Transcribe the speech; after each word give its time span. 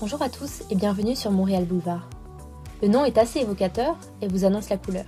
Bonjour 0.00 0.22
à 0.22 0.30
tous 0.30 0.62
et 0.70 0.76
bienvenue 0.76 1.14
sur 1.14 1.30
Montréal 1.30 1.66
Boulevard. 1.66 2.08
Le 2.80 2.88
nom 2.88 3.04
est 3.04 3.18
assez 3.18 3.40
évocateur 3.40 3.98
et 4.22 4.28
vous 4.28 4.46
annonce 4.46 4.70
la 4.70 4.78
couleur. 4.78 5.04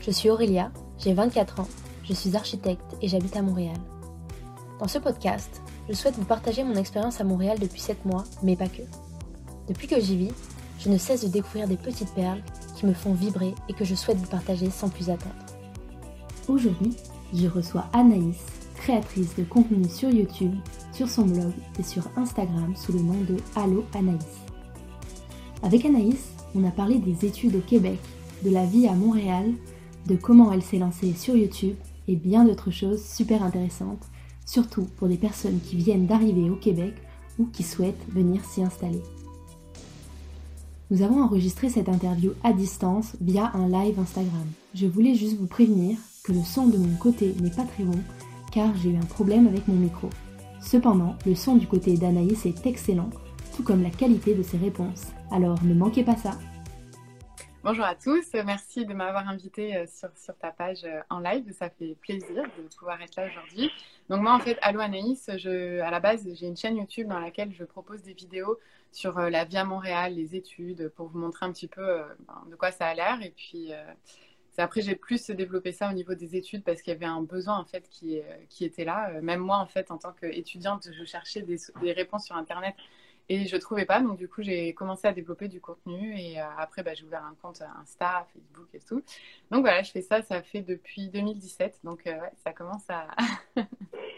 Je 0.00 0.10
suis 0.10 0.30
Aurélia, 0.30 0.72
j'ai 0.98 1.12
24 1.12 1.60
ans, 1.60 1.68
je 2.04 2.14
suis 2.14 2.34
architecte 2.34 2.96
et 3.02 3.08
j'habite 3.08 3.36
à 3.36 3.42
Montréal. 3.42 3.76
Dans 4.78 4.88
ce 4.88 4.98
podcast, 4.98 5.60
je 5.86 5.92
souhaite 5.92 6.14
vous 6.14 6.24
partager 6.24 6.64
mon 6.64 6.76
expérience 6.76 7.20
à 7.20 7.24
Montréal 7.24 7.58
depuis 7.60 7.82
7 7.82 8.06
mois, 8.06 8.24
mais 8.42 8.56
pas 8.56 8.68
que. 8.68 8.80
Depuis 9.68 9.86
que 9.86 10.00
j'y 10.00 10.16
vis, 10.16 10.32
je 10.78 10.88
ne 10.88 10.96
cesse 10.96 11.22
de 11.22 11.28
découvrir 11.28 11.68
des 11.68 11.76
petites 11.76 12.14
perles 12.14 12.40
qui 12.76 12.86
me 12.86 12.94
font 12.94 13.12
vibrer 13.12 13.54
et 13.68 13.74
que 13.74 13.84
je 13.84 13.94
souhaite 13.94 14.16
vous 14.16 14.30
partager 14.30 14.70
sans 14.70 14.88
plus 14.88 15.10
attendre. 15.10 15.34
Aujourd'hui, 16.48 16.96
je 17.34 17.48
reçois 17.48 17.84
Anaïs, 17.92 18.38
créatrice 18.76 19.36
de 19.36 19.44
contenu 19.44 19.86
sur 19.90 20.08
YouTube, 20.08 20.54
sur 21.00 21.08
son 21.08 21.22
blog 21.22 21.52
et 21.78 21.82
sur 21.82 22.02
Instagram 22.14 22.74
sous 22.76 22.92
le 22.92 23.00
nom 23.00 23.18
de 23.26 23.38
Allo 23.56 23.86
Anaïs. 23.94 24.36
Avec 25.62 25.86
Anaïs, 25.86 26.28
on 26.54 26.62
a 26.62 26.70
parlé 26.70 26.98
des 26.98 27.24
études 27.24 27.56
au 27.56 27.60
Québec, 27.60 27.98
de 28.44 28.50
la 28.50 28.66
vie 28.66 28.86
à 28.86 28.92
Montréal, 28.92 29.50
de 30.06 30.16
comment 30.16 30.52
elle 30.52 30.60
s'est 30.60 30.76
lancée 30.76 31.14
sur 31.14 31.34
YouTube 31.34 31.74
et 32.06 32.16
bien 32.16 32.44
d'autres 32.44 32.70
choses 32.70 33.02
super 33.02 33.42
intéressantes, 33.42 34.04
surtout 34.44 34.88
pour 34.98 35.08
des 35.08 35.16
personnes 35.16 35.58
qui 35.60 35.76
viennent 35.76 36.06
d'arriver 36.06 36.50
au 36.50 36.56
Québec 36.56 36.92
ou 37.38 37.46
qui 37.46 37.62
souhaitent 37.62 38.06
venir 38.10 38.44
s'y 38.44 38.62
installer. 38.62 39.00
Nous 40.90 41.00
avons 41.00 41.22
enregistré 41.22 41.70
cette 41.70 41.88
interview 41.88 42.32
à 42.44 42.52
distance 42.52 43.16
via 43.22 43.50
un 43.54 43.68
live 43.68 43.98
Instagram. 43.98 44.46
Je 44.74 44.86
voulais 44.86 45.14
juste 45.14 45.38
vous 45.38 45.46
prévenir 45.46 45.96
que 46.24 46.32
le 46.32 46.42
son 46.42 46.66
de 46.66 46.76
mon 46.76 46.94
côté 46.96 47.34
n'est 47.40 47.48
pas 47.48 47.64
très 47.64 47.84
bon 47.84 48.00
car 48.52 48.76
j'ai 48.76 48.90
eu 48.90 48.96
un 48.96 49.06
problème 49.06 49.46
avec 49.46 49.66
mon 49.66 49.76
micro. 49.76 50.10
Cependant, 50.60 51.16
le 51.24 51.34
son 51.34 51.56
du 51.56 51.66
côté 51.66 51.96
d'Anaïs 51.96 52.44
est 52.44 52.66
excellent, 52.66 53.08
tout 53.56 53.62
comme 53.62 53.82
la 53.82 53.90
qualité 53.90 54.34
de 54.34 54.42
ses 54.42 54.58
réponses. 54.58 55.06
Alors 55.30 55.62
ne 55.64 55.72
manquez 55.72 56.04
pas 56.04 56.16
ça. 56.16 56.32
Bonjour 57.64 57.84
à 57.84 57.94
tous, 57.94 58.32
merci 58.44 58.84
de 58.84 58.92
m'avoir 58.92 59.28
invité 59.28 59.76
euh, 59.76 59.86
sur, 59.86 60.34
ta 60.38 60.50
page 60.50 60.84
euh, 60.84 61.00
en 61.10 61.18
live, 61.18 61.52
ça 61.52 61.68
fait 61.68 61.94
plaisir 62.00 62.42
de 62.58 62.74
pouvoir 62.74 63.00
être 63.02 63.16
là 63.16 63.26
aujourd'hui. 63.26 63.70
Donc 64.08 64.22
moi 64.22 64.34
en 64.34 64.38
fait, 64.38 64.58
Allo 64.62 64.80
Anaïs, 64.80 65.28
à 65.28 65.90
la 65.90 66.00
base 66.00 66.26
j'ai 66.34 66.46
une 66.46 66.56
chaîne 66.56 66.76
YouTube 66.76 67.08
dans 67.08 67.20
laquelle 67.20 67.52
je 67.52 67.64
propose 67.64 68.02
des 68.02 68.14
vidéos 68.14 68.58
sur 68.92 69.18
euh, 69.18 69.28
la 69.28 69.44
vie 69.44 69.58
à 69.58 69.64
Montréal, 69.64 70.14
les 70.14 70.36
études, 70.36 70.90
pour 70.96 71.08
vous 71.08 71.18
montrer 71.18 71.46
un 71.46 71.52
petit 71.52 71.68
peu 71.68 72.02
ben, 72.26 72.42
de 72.50 72.56
quoi 72.56 72.70
ça 72.70 72.86
a 72.86 72.94
l'air. 72.94 73.18
Et 73.22 73.32
puis 73.36 73.72
après, 74.60 74.80
j'ai 74.82 74.96
plus 74.96 75.30
développé 75.30 75.72
ça 75.72 75.90
au 75.90 75.92
niveau 75.92 76.14
des 76.14 76.36
études 76.36 76.64
parce 76.64 76.82
qu'il 76.82 76.92
y 76.92 76.96
avait 76.96 77.06
un 77.06 77.22
besoin 77.22 77.58
en 77.58 77.64
fait 77.64 77.88
qui, 77.90 78.20
qui 78.48 78.64
était 78.64 78.84
là. 78.84 79.20
Même 79.20 79.40
moi, 79.40 79.58
en 79.58 79.66
fait, 79.66 79.90
en 79.90 79.98
tant 79.98 80.12
qu'étudiante, 80.12 80.88
je 80.92 81.04
cherchais 81.04 81.42
des, 81.42 81.58
réponses 81.92 82.26
sur 82.26 82.36
Internet 82.36 82.74
et 83.30 83.46
je 83.46 83.56
trouvais 83.56 83.84
pas, 83.84 84.00
donc 84.00 84.18
du 84.18 84.28
coup 84.28 84.42
j'ai 84.42 84.74
commencé 84.74 85.06
à 85.06 85.12
développer 85.12 85.46
du 85.46 85.60
contenu 85.60 86.18
et 86.18 86.40
euh, 86.40 86.44
après 86.58 86.82
bah, 86.82 86.94
j'ai 86.94 87.04
ouvert 87.04 87.24
un 87.24 87.36
compte 87.40 87.62
Insta, 87.80 88.26
Facebook 88.34 88.68
et 88.74 88.80
tout. 88.80 89.04
Donc 89.52 89.60
voilà, 89.60 89.82
je 89.84 89.92
fais 89.92 90.02
ça, 90.02 90.20
ça 90.20 90.42
fait 90.42 90.62
depuis 90.62 91.08
2017, 91.10 91.78
donc 91.84 92.08
euh, 92.08 92.18
ça 92.42 92.52
commence 92.52 92.90
à... 92.90 93.06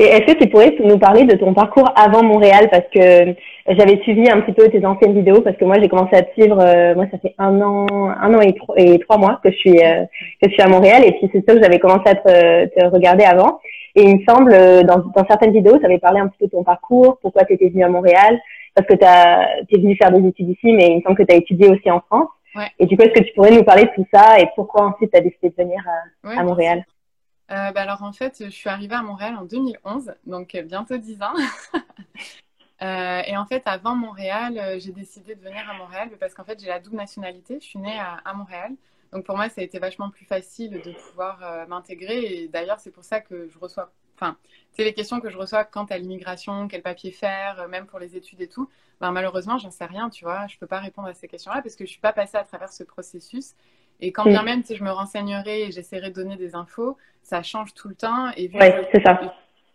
et 0.00 0.06
est-ce 0.14 0.32
que 0.32 0.38
tu 0.42 0.48
pourrais 0.48 0.74
nous 0.82 0.98
parler 0.98 1.24
de 1.24 1.36
ton 1.36 1.52
parcours 1.54 1.88
avant 1.94 2.22
Montréal? 2.22 2.68
Parce 2.70 2.86
que 2.94 3.34
j'avais 3.68 3.98
suivi 4.02 4.28
un 4.30 4.40
petit 4.40 4.52
peu 4.52 4.68
tes 4.68 4.84
anciennes 4.84 5.14
vidéos 5.14 5.40
parce 5.42 5.56
que 5.56 5.64
moi 5.64 5.76
j'ai 5.80 5.88
commencé 5.88 6.16
à 6.16 6.22
te 6.22 6.32
suivre, 6.32 6.58
euh, 6.60 6.94
moi 6.94 7.06
ça 7.10 7.18
fait 7.18 7.34
un 7.38 7.60
an, 7.60 7.86
un 7.90 8.34
an 8.34 8.40
et, 8.40 8.54
et 8.76 8.98
trois 8.98 9.18
mois 9.18 9.40
que 9.44 9.50
je 9.50 9.56
suis, 9.56 9.76
que 9.76 10.48
je 10.48 10.50
suis 10.50 10.62
à 10.62 10.68
Montréal 10.68 11.02
et 11.04 11.12
puis 11.12 11.28
c'est 11.32 11.44
sûr 11.46 11.54
que 11.58 11.62
j'avais 11.62 11.78
commencé 11.78 12.04
à 12.06 12.14
te, 12.14 12.66
te 12.66 12.86
regarder 12.86 13.24
avant. 13.24 13.60
Et 13.96 14.02
il 14.02 14.18
me 14.20 14.24
semble, 14.28 14.52
euh, 14.52 14.82
dans, 14.84 14.98
dans 14.98 15.26
certaines 15.28 15.52
vidéos, 15.52 15.76
tu 15.78 15.84
avais 15.84 15.98
parlé 15.98 16.20
un 16.20 16.28
petit 16.28 16.38
peu 16.38 16.46
de 16.46 16.52
ton 16.52 16.62
parcours, 16.62 17.18
pourquoi 17.22 17.44
tu 17.44 17.54
étais 17.54 17.68
venu 17.68 17.82
à 17.82 17.88
Montréal, 17.88 18.40
parce 18.74 18.86
que 18.86 18.94
tu 18.94 19.04
es 19.04 19.80
venu 19.80 19.96
faire 19.96 20.12
des 20.12 20.28
études 20.28 20.48
ici, 20.50 20.72
mais 20.72 20.86
il 20.90 20.96
me 20.98 21.02
semble 21.02 21.16
que 21.16 21.24
tu 21.24 21.34
as 21.34 21.38
étudié 21.38 21.68
aussi 21.68 21.90
en 21.90 22.00
France. 22.00 22.28
Ouais. 22.54 22.66
Et 22.78 22.86
du 22.86 22.96
coup, 22.96 23.02
est-ce 23.02 23.20
que 23.20 23.24
tu 23.24 23.32
pourrais 23.34 23.50
nous 23.50 23.64
parler 23.64 23.84
de 23.84 23.90
tout 23.96 24.06
ça 24.14 24.38
et 24.40 24.46
pourquoi 24.54 24.86
ensuite 24.86 25.10
tu 25.12 25.18
as 25.18 25.22
décidé 25.22 25.50
de 25.50 25.54
venir 25.62 25.82
à, 26.24 26.40
à 26.40 26.42
Montréal? 26.44 26.78
euh, 26.78 26.99
bah 27.50 27.80
alors 27.82 28.02
en 28.02 28.12
fait, 28.12 28.44
je 28.44 28.50
suis 28.50 28.68
arrivée 28.70 28.94
à 28.94 29.02
Montréal 29.02 29.34
en 29.36 29.44
2011, 29.44 30.14
donc 30.26 30.54
euh, 30.54 30.62
bientôt 30.62 30.96
10 30.96 31.22
ans. 31.22 31.34
euh, 32.82 33.22
et 33.26 33.36
en 33.36 33.44
fait, 33.44 33.62
avant 33.66 33.96
Montréal, 33.96 34.56
euh, 34.56 34.78
j'ai 34.78 34.92
décidé 34.92 35.34
de 35.34 35.40
venir 35.40 35.68
à 35.68 35.74
Montréal 35.74 36.10
parce 36.20 36.32
qu'en 36.34 36.44
fait, 36.44 36.60
j'ai 36.60 36.68
la 36.68 36.78
double 36.78 36.96
nationalité. 36.96 37.58
Je 37.60 37.66
suis 37.66 37.78
née 37.80 37.98
à, 37.98 38.32
Montréal. 38.34 38.76
Donc 39.12 39.24
pour 39.24 39.36
moi, 39.36 39.48
ça 39.48 39.60
a 39.60 39.64
été 39.64 39.78
vachement 39.78 40.10
plus 40.10 40.24
facile 40.24 40.80
de 40.84 40.92
pouvoir 40.92 41.42
euh, 41.42 41.66
m'intégrer. 41.66 42.42
Et 42.42 42.48
d'ailleurs, 42.48 42.78
c'est 42.78 42.92
pour 42.92 43.04
ça 43.04 43.20
que 43.20 43.48
je 43.48 43.58
reçois, 43.58 43.92
enfin, 44.16 44.36
c'est 44.72 44.84
les 44.84 44.94
questions 44.94 45.20
que 45.20 45.30
je 45.30 45.36
reçois 45.36 45.64
quant 45.64 45.84
à 45.86 45.98
l'immigration, 45.98 46.68
quel 46.68 46.82
papier 46.82 47.10
faire, 47.10 47.60
euh, 47.60 47.68
même 47.68 47.86
pour 47.86 47.98
les 47.98 48.16
études 48.16 48.40
et 48.40 48.48
tout. 48.48 48.70
Ben, 49.00 49.10
malheureusement, 49.10 49.58
j'en 49.58 49.70
sais 49.70 49.86
rien, 49.86 50.10
tu 50.10 50.24
vois. 50.24 50.46
Je 50.46 50.56
peux 50.58 50.68
pas 50.68 50.78
répondre 50.78 51.08
à 51.08 51.14
ces 51.14 51.26
questions-là 51.26 51.62
parce 51.62 51.74
que 51.74 51.84
je 51.84 51.90
suis 51.90 52.00
pas 52.00 52.12
passée 52.12 52.36
à 52.36 52.44
travers 52.44 52.72
ce 52.72 52.84
processus. 52.84 53.54
Et 54.00 54.12
quand 54.12 54.24
bien 54.24 54.42
même, 54.42 54.62
si 54.62 54.76
je 54.76 54.84
me 54.84 54.90
renseignerai 54.90 55.62
et 55.64 55.72
j'essaierai 55.72 56.10
de 56.10 56.14
donner 56.14 56.36
des 56.36 56.54
infos, 56.54 56.96
ça 57.22 57.42
change 57.42 57.74
tout 57.74 57.88
le 57.88 57.94
temps. 57.94 58.30
Et 58.36 58.50
ouais, 58.50 58.88
c'est 58.92 59.02
ça. 59.02 59.20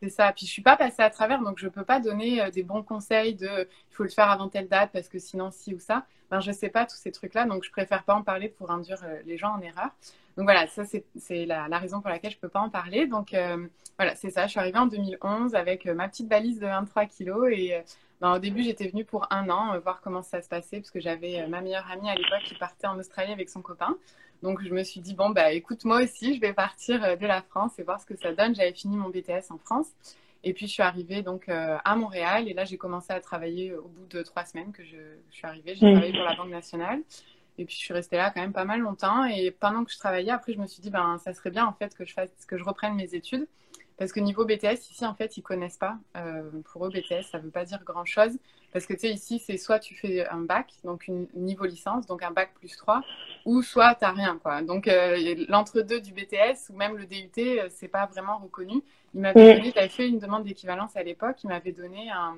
C'est 0.02 0.10
ça. 0.10 0.34
Puis 0.34 0.46
je 0.46 0.52
suis 0.52 0.62
pas 0.62 0.76
passée 0.76 1.02
à 1.02 1.10
travers, 1.10 1.42
donc 1.42 1.58
je 1.58 1.68
peux 1.68 1.84
pas 1.84 2.00
donner 2.00 2.42
euh, 2.42 2.50
des 2.50 2.64
bons 2.64 2.84
conseils 2.84 3.36
de 3.36 3.68
il 3.92 3.96
faut 3.96 4.04
le 4.04 4.10
faire 4.10 4.30
avant 4.30 4.50
telle 4.50 4.68
date 4.68 4.90
parce 4.92 5.08
que 5.08 5.20
sinon 5.20 5.52
si 5.52 5.74
ou 5.74 5.80
ça. 5.80 6.06
Ben 6.32 6.40
je 6.40 6.52
sais 6.52 6.70
pas 6.70 6.86
tous 6.86 6.98
ces 6.98 7.12
trucs-là, 7.12 7.46
donc 7.46 7.64
je 7.64 7.72
préfère 7.72 8.04
pas 8.04 8.16
en 8.16 8.24
parler 8.24 8.50
pour 8.50 8.72
induire 8.72 8.98
euh, 9.04 9.22
les 9.26 9.38
gens 9.38 9.54
en 9.54 9.62
erreur. 9.62 9.92
Donc 10.38 10.46
voilà, 10.46 10.68
ça 10.68 10.84
c'est 10.84 11.46
la, 11.46 11.68
la, 11.70 11.78
raison 11.78 12.02
pour 12.02 12.10
laquelle 12.10 12.32
je 12.32 12.38
peux 12.38 12.50
pas 12.50 12.60
en 12.60 12.70
parler. 12.70 13.08
Donc 13.08 13.34
euh, 13.34 13.68
voilà, 13.98 14.16
c'est 14.16 14.32
ça. 14.32 14.48
Je 14.48 14.52
suis 14.52 14.60
arrivée 14.60 14.80
en 14.80 14.88
2011 14.88 15.56
avec 15.56 15.86
ma 15.86 16.10
petite 16.10 16.30
valise 16.30 16.60
de 16.60 16.66
23 16.66 17.06
kilos 17.06 17.50
et 17.52 17.82
ben, 18.22 18.34
au 18.34 18.40
début 18.40 18.64
j'étais 18.64 18.88
venue 18.88 19.06
pour 19.06 19.28
un 19.32 19.50
an 19.50 19.78
voir 19.80 20.02
comment 20.02 20.22
ça 20.22 20.42
se 20.42 20.48
passait 20.48 20.78
parce 20.78 20.92
que 20.92 21.00
j'avais 21.00 21.48
ma 21.48 21.62
meilleure 21.62 21.90
amie 21.92 22.10
à 22.10 22.16
l'époque 22.16 22.44
qui 22.46 22.56
partait 22.56 22.88
en 22.88 22.98
Australie 22.98 23.34
avec 23.34 23.50
son 23.50 23.62
copain. 23.62 23.98
Donc 24.42 24.62
je 24.62 24.70
me 24.70 24.84
suis 24.84 25.02
dit, 25.02 25.14
bon, 25.14 25.30
bah 25.30 25.52
écoute, 25.54 25.86
moi 25.86 26.04
aussi, 26.04 26.36
je 26.36 26.42
vais 26.42 26.54
partir 26.54 27.04
euh, 27.04 27.16
de 27.16 27.26
la 27.26 27.42
France 27.42 27.80
et 27.80 27.84
voir 27.84 28.00
ce 28.00 28.06
que 28.06 28.16
ça 28.16 28.34
donne. 28.34 28.54
J'avais 28.56 28.74
fini 28.74 28.96
mon 28.98 29.10
BTS 29.10 29.50
en 29.52 29.58
France. 29.58 29.88
Et 30.44 30.54
puis 30.54 30.68
je 30.68 30.74
suis 30.74 30.84
arrivée 30.84 31.24
donc 31.24 31.50
euh, 31.50 31.78
à 31.84 31.96
Montréal 31.96 32.48
et 32.48 32.54
là 32.54 32.66
j'ai 32.66 32.78
commencé 32.78 33.12
à 33.12 33.20
travailler 33.20 33.74
au 33.74 33.88
bout 33.88 34.06
de 34.06 34.22
trois 34.22 34.46
semaines 34.46 34.72
que 34.72 34.84
je, 34.84 34.98
je 35.32 35.36
suis 35.36 35.48
arrivée. 35.48 35.74
J'ai 35.74 35.88
mmh. 35.88 35.94
travaillé 35.94 36.14
pour 36.14 36.24
la 36.24 36.36
Banque 36.36 36.52
nationale 36.52 37.02
et 37.58 37.66
puis 37.66 37.74
je 37.74 37.80
suis 37.80 37.94
restée 37.96 38.18
là 38.18 38.30
quand 38.30 38.42
même 38.42 38.54
pas 38.54 38.66
mal 38.66 38.80
longtemps. 38.80 39.26
Et 39.26 39.50
pendant 39.50 39.84
que 39.84 39.92
je 39.92 39.98
travaillais, 39.98 40.30
après 40.30 40.54
je 40.54 40.60
me 40.60 40.68
suis 40.68 40.84
dit 40.84 40.92
ben 40.92 41.18
ça 41.18 41.34
serait 41.34 41.50
bien 41.50 41.66
en 41.66 41.74
fait 41.74 41.96
que 41.96 42.06
je 42.06 42.14
fasse 42.14 42.30
que 42.48 42.60
je 42.60 42.64
reprenne 42.64 42.94
mes 42.94 43.16
études 43.16 43.48
parce 43.98 44.12
que 44.12 44.20
niveau 44.20 44.46
BTS, 44.46 44.92
ici, 44.92 45.06
en 45.06 45.14
fait, 45.14 45.38
ils 45.38 45.42
connaissent 45.42 45.78
pas. 45.78 45.98
Euh, 46.18 46.50
pour 46.72 46.86
eux, 46.86 46.90
BTS, 46.90 47.24
ça 47.32 47.38
veut 47.38 47.50
pas 47.50 47.64
dire 47.64 47.82
grand-chose. 47.86 48.38
Parce 48.74 48.86
que, 48.86 48.94
tu 48.94 49.00
sais, 49.00 49.10
ici, 49.10 49.40
c'est 49.40 49.58
soit 49.58 49.80
tu 49.80 49.96
fais 49.96 50.28
un 50.28 50.42
bac, 50.42 50.74
donc 50.84 51.08
une 51.08 51.28
niveau 51.34 51.66
licence, 51.66 52.06
donc 52.06 52.22
un 52.22 52.32
bac 52.32 52.52
plus 52.56 52.76
3, 52.76 53.02
ou 53.46 53.62
soit 53.62 53.96
tu 53.96 54.04
n'as 54.04 54.12
rien, 54.12 54.38
quoi. 54.42 54.62
Donc, 54.62 54.90
euh, 54.90 55.36
l'entre-deux 55.48 56.02
du 56.02 56.12
BTS, 56.12 56.70
ou 56.70 56.76
même 56.76 56.98
le 56.98 57.06
DUT, 57.06 57.30
euh, 57.38 57.68
c'est 57.70 57.88
pas 57.88 58.06
vraiment 58.06 58.38
reconnu. 58.38 58.82
Il 59.14 59.22
m'avait 59.22 59.56
donné, 59.56 59.72
j'avais 59.74 59.88
fait 59.88 60.10
une 60.10 60.20
demande 60.20 60.44
d'équivalence 60.44 60.98
à 60.98 61.04
l'époque, 61.04 61.38
il 61.46 61.48
m'avait 61.48 61.72
donné 61.72 62.10
un, 62.12 62.36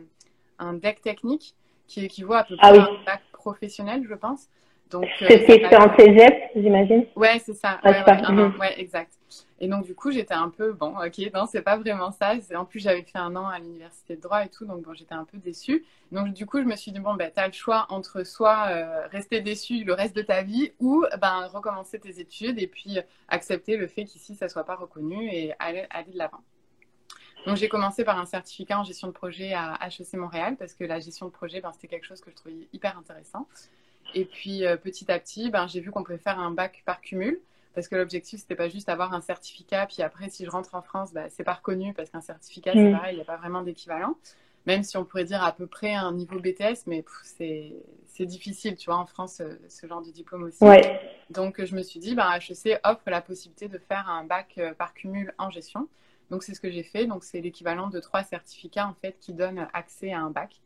un 0.59 0.73
deck 0.73 1.01
technique 1.01 1.56
qui 1.88 2.06
équivaut 2.06 2.34
à 2.34 2.44
peu 2.44 2.56
ah 2.59 2.69
près 2.69 2.79
à 2.79 2.84
un 2.84 3.03
bac 3.03 3.22
professionnel, 3.31 4.06
je 4.07 4.13
pense. 4.13 4.47
Donc, 4.91 5.07
euh, 5.23 5.28
c'était 5.28 5.75
en 5.75 5.96
cégep, 5.97 6.51
j'imagine? 6.56 7.06
Ouais, 7.16 7.40
c'est 7.40 7.53
ça. 7.56 7.79
Ouais, 7.84 8.03
ouais, 8.03 8.57
ouais, 8.59 8.79
exact. 8.79 9.16
Et 9.59 9.68
donc, 9.68 9.85
du 9.85 9.95
coup, 9.95 10.12
j'étais 10.12 10.35
un 10.35 10.50
peu, 10.50 10.73
bon, 10.73 10.95
ok, 10.97 11.18
non, 11.34 11.47
c'est 11.47 11.62
pas 11.62 11.78
vraiment 11.78 12.12
ça. 12.12 12.34
En 12.56 12.66
plus, 12.66 12.79
j'avais 12.79 13.01
fait 13.01 13.18
un 13.18 13.35
an 13.35 13.47
à 13.47 13.57
l'université 13.59 14.16
de 14.16 14.22
droit 14.22 14.45
et 14.45 14.50
tout, 14.50 14.66
donc 14.66 14.84
bon, 14.84 14.94
j'étais 14.94 15.16
un 15.16 15.25
peu 15.25 15.38
déçue. 15.40 15.84
Donc, 16.12 16.34
du 16.34 16.45
coup, 16.45 16.59
je 16.59 16.66
me 16.66 16.75
suis 16.75 16.91
dit, 16.91 17.00
bon, 17.00 17.16
ben, 17.16 17.31
tu 17.34 17.40
as 17.40 17.47
le 17.47 17.53
choix 17.53 17.88
entre 17.90 18.23
soit 18.23 18.67
euh, 18.69 19.07
rester 19.07 19.41
déçu 19.41 19.84
le 19.84 19.94
reste 19.94 20.16
de 20.16 20.22
ta 20.22 20.44
vie 20.44 20.72
ou 20.79 21.06
ben, 21.19 21.47
recommencer 21.47 22.00
tes 22.00 22.19
études 22.19 22.59
et 22.59 22.67
puis 22.67 23.00
accepter 23.28 23.78
le 23.78 23.88
fait 23.88 24.06
qu'ici, 24.06 24.35
ça 24.35 24.47
soit 24.47 24.63
pas 24.63 24.75
reconnu 24.75 25.28
et 25.31 25.53
aller, 25.59 25.88
aller 25.90 26.12
de 26.12 26.17
l'avant. 26.17 26.41
Donc, 27.47 27.57
j'ai 27.57 27.69
commencé 27.69 28.03
par 28.03 28.19
un 28.19 28.25
certificat 28.25 28.79
en 28.79 28.84
gestion 28.84 29.07
de 29.07 29.13
projet 29.13 29.53
à 29.53 29.79
HEC 29.88 30.13
Montréal 30.13 30.56
parce 30.57 30.73
que 30.73 30.84
la 30.84 31.00
gestion 31.00 31.25
de 31.28 31.31
projet, 31.31 31.62
ben, 31.62 31.72
c'était 31.72 31.87
quelque 31.87 32.05
chose 32.05 32.22
que 32.22 32.29
je 32.29 32.35
trouvais 32.35 32.67
hyper 32.73 32.97
intéressant. 32.97 33.47
Et 34.14 34.26
puis 34.26 34.66
euh, 34.66 34.78
petit 34.78 35.11
à 35.11 35.20
petit, 35.20 35.49
ben, 35.49 35.67
j'ai 35.67 35.79
vu 35.79 35.91
qu'on 35.91 36.03
pouvait 36.03 36.17
faire 36.17 36.40
un 36.40 36.52
bac 36.52 36.84
par 36.85 37.02
cumul. 37.02 37.40
Parce 37.78 37.90
que 37.90 37.96
l'objectif, 37.96 38.40
c'était 38.40 38.56
pas 38.56 38.70
juste 38.70 38.90
avoir 38.90 39.14
un 39.14 39.22
certificat, 39.22 39.85
puis 39.85 40.02
après, 40.02 40.32
si 40.32 40.44
je 40.44 40.50
rentre 40.50 40.74
en 40.74 40.82
France, 40.82 41.14
ben, 41.14 41.28
c'est 41.29 41.44
pas 41.44 41.53
reconnu, 41.53 41.94
parce 41.94 42.09
qu'un 42.09 42.22
certificat, 42.22 42.72
c'est 42.74 42.90
mm. 42.90 42.91
pareil, 42.91 43.14
il 43.14 43.18
n'y 43.18 43.22
a 43.22 43.26
pas 43.26 43.38
vraiment 43.38 43.62
d'équivalent. 43.62 44.18
Même 44.66 44.82
si 44.82 44.97
on 44.97 45.06
pourrait 45.06 45.26
dire 45.26 45.44
à 45.44 45.52
peu 45.52 45.68
près 45.68 45.94
un 45.94 46.12
niveau 46.12 46.40
BTS, 46.40 46.88
mais 46.88 47.06
c'est 47.35 48.26
difficile, 48.26 48.78
tu 48.78 48.88
vois, 48.88 48.97
en 48.97 49.06
France, 49.06 49.41
euh, 49.41 49.59
ce, 49.70 49.85
genre 49.85 50.02
de 50.02 50.09
diplôme 50.09 50.46
aussi. 50.46 50.64
Ouais. 50.64 51.00
Donc, 51.29 51.64
je 51.64 51.76
me 51.76 51.84
suis 51.84 52.00
dit, 52.00 52.16
ben, 52.16 52.28
HEC 52.40 52.79
offre 52.84 53.12
la 53.12 53.22
possibilité 53.22 53.68
de 53.68 53.78
faire 53.78 54.09
un 54.09 54.24
bac 54.24 54.56
euh, 54.58 54.74
par 54.74 54.96
cumul 54.96 55.35
en 55.38 55.52
gestion. 55.52 55.88
Donc, 56.32 56.41
c'est 56.41 56.56
ce 56.56 56.59
que 56.59 56.72
j'ai 56.72 56.82
fait. 56.82 57.06
Donc, 57.06 57.24
c'est 57.24 57.41
l'équivalent 57.41 57.90
de 57.90 58.00
trois 58.00 58.24
certificats, 58.24 58.88
en 58.88 58.96
fait, 58.96 59.20
qui 59.20 59.34
donnent 59.34 59.68
accès 59.74 60.12
à 60.14 60.22
un 60.22 60.32
bac. 60.32 60.62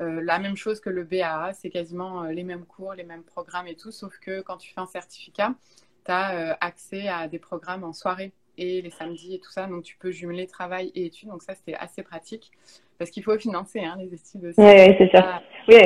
Euh, 0.00 0.22
la 0.22 0.38
même 0.38 0.56
chose 0.56 0.80
que 0.80 0.88
le 0.88 1.04
BAA, 1.04 1.52
c'est 1.52 1.68
quasiment 1.68 2.22
les 2.22 2.42
mêmes 2.42 2.64
cours, 2.64 2.94
les 2.94 3.04
mêmes 3.04 3.22
programmes 3.22 3.66
et 3.66 3.76
tout, 3.76 3.92
sauf 3.92 4.18
que 4.18 4.40
quand 4.40 4.56
tu 4.56 4.72
fais 4.72 4.80
un 4.80 4.86
certificat, 4.86 5.54
tu 6.04 6.12
as 6.12 6.34
euh, 6.34 6.54
accès 6.60 7.08
à 7.08 7.28
des 7.28 7.38
programmes 7.38 7.84
en 7.84 7.92
soirée 7.92 8.32
et 8.56 8.82
les 8.82 8.90
samedis 8.90 9.34
et 9.34 9.38
tout 9.40 9.50
ça, 9.50 9.66
donc 9.66 9.82
tu 9.82 9.96
peux 9.96 10.10
jumeler 10.10 10.46
travail 10.46 10.92
et 10.94 11.06
études, 11.06 11.28
donc 11.28 11.42
ça 11.42 11.54
c'était 11.54 11.74
assez 11.74 12.02
pratique 12.02 12.52
parce 12.98 13.10
qu'il 13.10 13.24
faut 13.24 13.36
financer 13.38 13.80
hein, 13.80 13.96
les 13.98 14.14
études 14.14 14.44
aussi. 14.44 14.60
Oui, 14.60 14.94
c'est 14.98 15.10
ça. 15.12 15.42
Oui. 15.68 15.82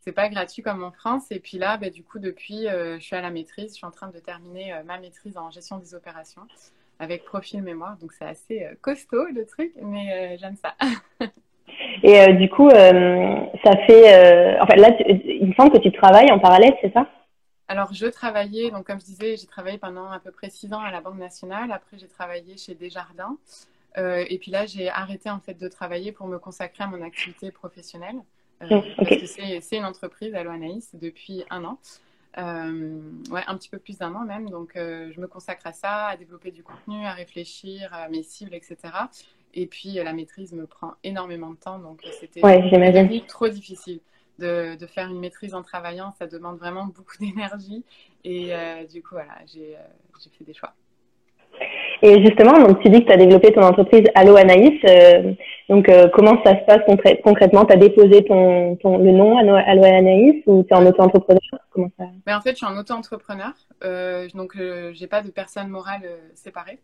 C'est 0.00 0.12
pas 0.12 0.28
gratuit 0.28 0.62
comme 0.62 0.82
en 0.82 0.90
France. 0.90 1.30
Et 1.30 1.38
puis 1.38 1.58
là, 1.58 1.76
bah, 1.76 1.88
du 1.88 2.02
coup, 2.02 2.18
depuis, 2.18 2.66
je 2.66 2.98
suis 2.98 3.14
à 3.14 3.20
la 3.20 3.30
maîtrise. 3.30 3.68
Je 3.68 3.76
suis 3.76 3.86
en 3.86 3.92
train 3.92 4.08
de 4.08 4.18
terminer 4.18 4.74
ma 4.84 4.98
maîtrise 4.98 5.38
en 5.38 5.48
gestion 5.52 5.78
des 5.78 5.94
opérations 5.94 6.42
avec 6.98 7.24
profil 7.24 7.62
mémoire. 7.62 7.96
Donc 7.98 8.12
c'est 8.12 8.24
assez 8.24 8.66
costaud 8.80 9.26
le 9.32 9.46
truc, 9.46 9.72
mais 9.80 10.36
j'aime 10.38 10.56
ça. 10.56 10.74
Et 12.02 12.32
du 12.32 12.50
coup, 12.50 12.68
ça 12.68 13.76
fait. 13.86 14.58
en 14.60 14.66
fait, 14.66 14.76
là, 14.76 14.90
il 15.06 15.46
me 15.46 15.54
semble 15.54 15.70
que 15.70 15.78
tu 15.78 15.92
travailles 15.92 16.32
en 16.32 16.40
parallèle, 16.40 16.74
c'est 16.82 16.92
ça? 16.92 17.06
Alors, 17.72 17.94
je 17.94 18.04
travaillais, 18.04 18.70
donc 18.70 18.86
comme 18.86 19.00
je 19.00 19.06
disais, 19.06 19.38
j'ai 19.38 19.46
travaillé 19.46 19.78
pendant 19.78 20.10
à 20.10 20.20
peu 20.20 20.30
près 20.30 20.50
six 20.50 20.70
ans 20.74 20.80
à 20.80 20.90
la 20.90 21.00
Banque 21.00 21.16
nationale. 21.16 21.72
Après, 21.72 21.96
j'ai 21.96 22.06
travaillé 22.06 22.58
chez 22.58 22.74
Desjardins. 22.74 23.38
Euh, 23.96 24.26
et 24.28 24.36
puis 24.36 24.50
là, 24.50 24.66
j'ai 24.66 24.90
arrêté 24.90 25.30
en 25.30 25.40
fait 25.40 25.54
de 25.54 25.68
travailler 25.68 26.12
pour 26.12 26.26
me 26.26 26.38
consacrer 26.38 26.84
à 26.84 26.86
mon 26.86 27.00
activité 27.00 27.50
professionnelle. 27.50 28.16
Euh, 28.60 28.66
mmh, 28.76 28.82
parce 28.98 29.16
que 29.16 29.26
c'est 29.26 29.76
une 29.76 29.86
entreprise, 29.86 30.34
Allo 30.34 30.50
Anaïs, 30.50 30.94
depuis 31.00 31.44
un 31.48 31.64
an. 31.64 31.78
Euh, 32.36 33.00
ouais, 33.30 33.40
un 33.46 33.56
petit 33.56 33.70
peu 33.70 33.78
plus 33.78 33.96
d'un 33.96 34.14
an 34.16 34.26
même. 34.26 34.50
Donc, 34.50 34.72
je 34.74 35.18
me 35.18 35.26
consacre 35.26 35.66
à 35.66 35.72
ça, 35.72 36.08
à 36.08 36.16
développer 36.18 36.50
du 36.50 36.62
contenu, 36.62 37.06
à 37.06 37.12
réfléchir 37.12 37.88
à 37.94 38.10
mes 38.10 38.22
cibles, 38.22 38.54
etc. 38.54 38.76
Et 39.54 39.66
puis, 39.66 39.94
la 39.94 40.12
maîtrise 40.12 40.52
me 40.52 40.66
prend 40.66 40.92
énormément 41.04 41.52
de 41.52 41.56
temps. 41.56 41.78
Donc, 41.78 42.02
c'était 42.20 42.44
ouais, 42.44 43.24
trop 43.26 43.48
difficile 43.48 44.00
de, 44.42 44.86
faire 44.86 45.08
une 45.08 45.20
maîtrise 45.20 45.54
en 45.54 45.62
travaillant, 45.62 46.12
ça 46.18 46.26
demande 46.26 46.58
vraiment 46.58 46.84
beaucoup 46.84 47.16
d'énergie. 47.20 47.84
Et 48.24 48.48
euh, 48.50 48.84
du 48.84 49.02
coup, 49.02 49.14
voilà, 49.14 49.32
euh, 49.40 49.74
j'ai 50.22 50.30
fait 50.38 50.44
des 50.44 50.54
choix. 50.54 50.72
Et 52.04 52.20
justement, 52.24 52.58
donc 52.58 52.80
tu 52.80 52.88
dis 52.88 53.00
que 53.00 53.06
tu 53.06 53.12
as 53.12 53.16
développé 53.16 53.52
ton 53.52 53.62
entreprise 53.62 54.04
Allo 54.14 54.36
Anaïs. 54.36 54.80
Euh, 54.88 55.32
donc, 55.68 55.88
comment 56.12 56.42
ça 56.44 56.58
se 56.58 56.64
passe 56.64 56.80
concrètement? 57.22 57.64
Tu 57.64 57.72
as 57.72 57.76
déposé 57.76 58.24
ton, 58.24 58.76
ton, 58.76 58.98
le 58.98 59.12
nom 59.12 59.36
Allo 59.36 59.84
Anaïs 59.84 60.42
ou 60.46 60.64
tu 60.64 60.70
es 60.70 60.76
en 60.76 60.84
auto-entrepreneur? 60.84 61.40
Ça 61.76 62.04
ben, 62.26 62.36
En 62.36 62.40
fait, 62.40 62.52
je 62.52 62.56
suis 62.56 62.66
en 62.66 62.76
auto-entrepreneur. 62.76 63.52
donc, 64.34 64.58
j'ai 64.92 65.06
pas 65.06 65.22
de 65.22 65.30
personne 65.30 65.68
morale 65.68 66.02
séparée. 66.34 66.80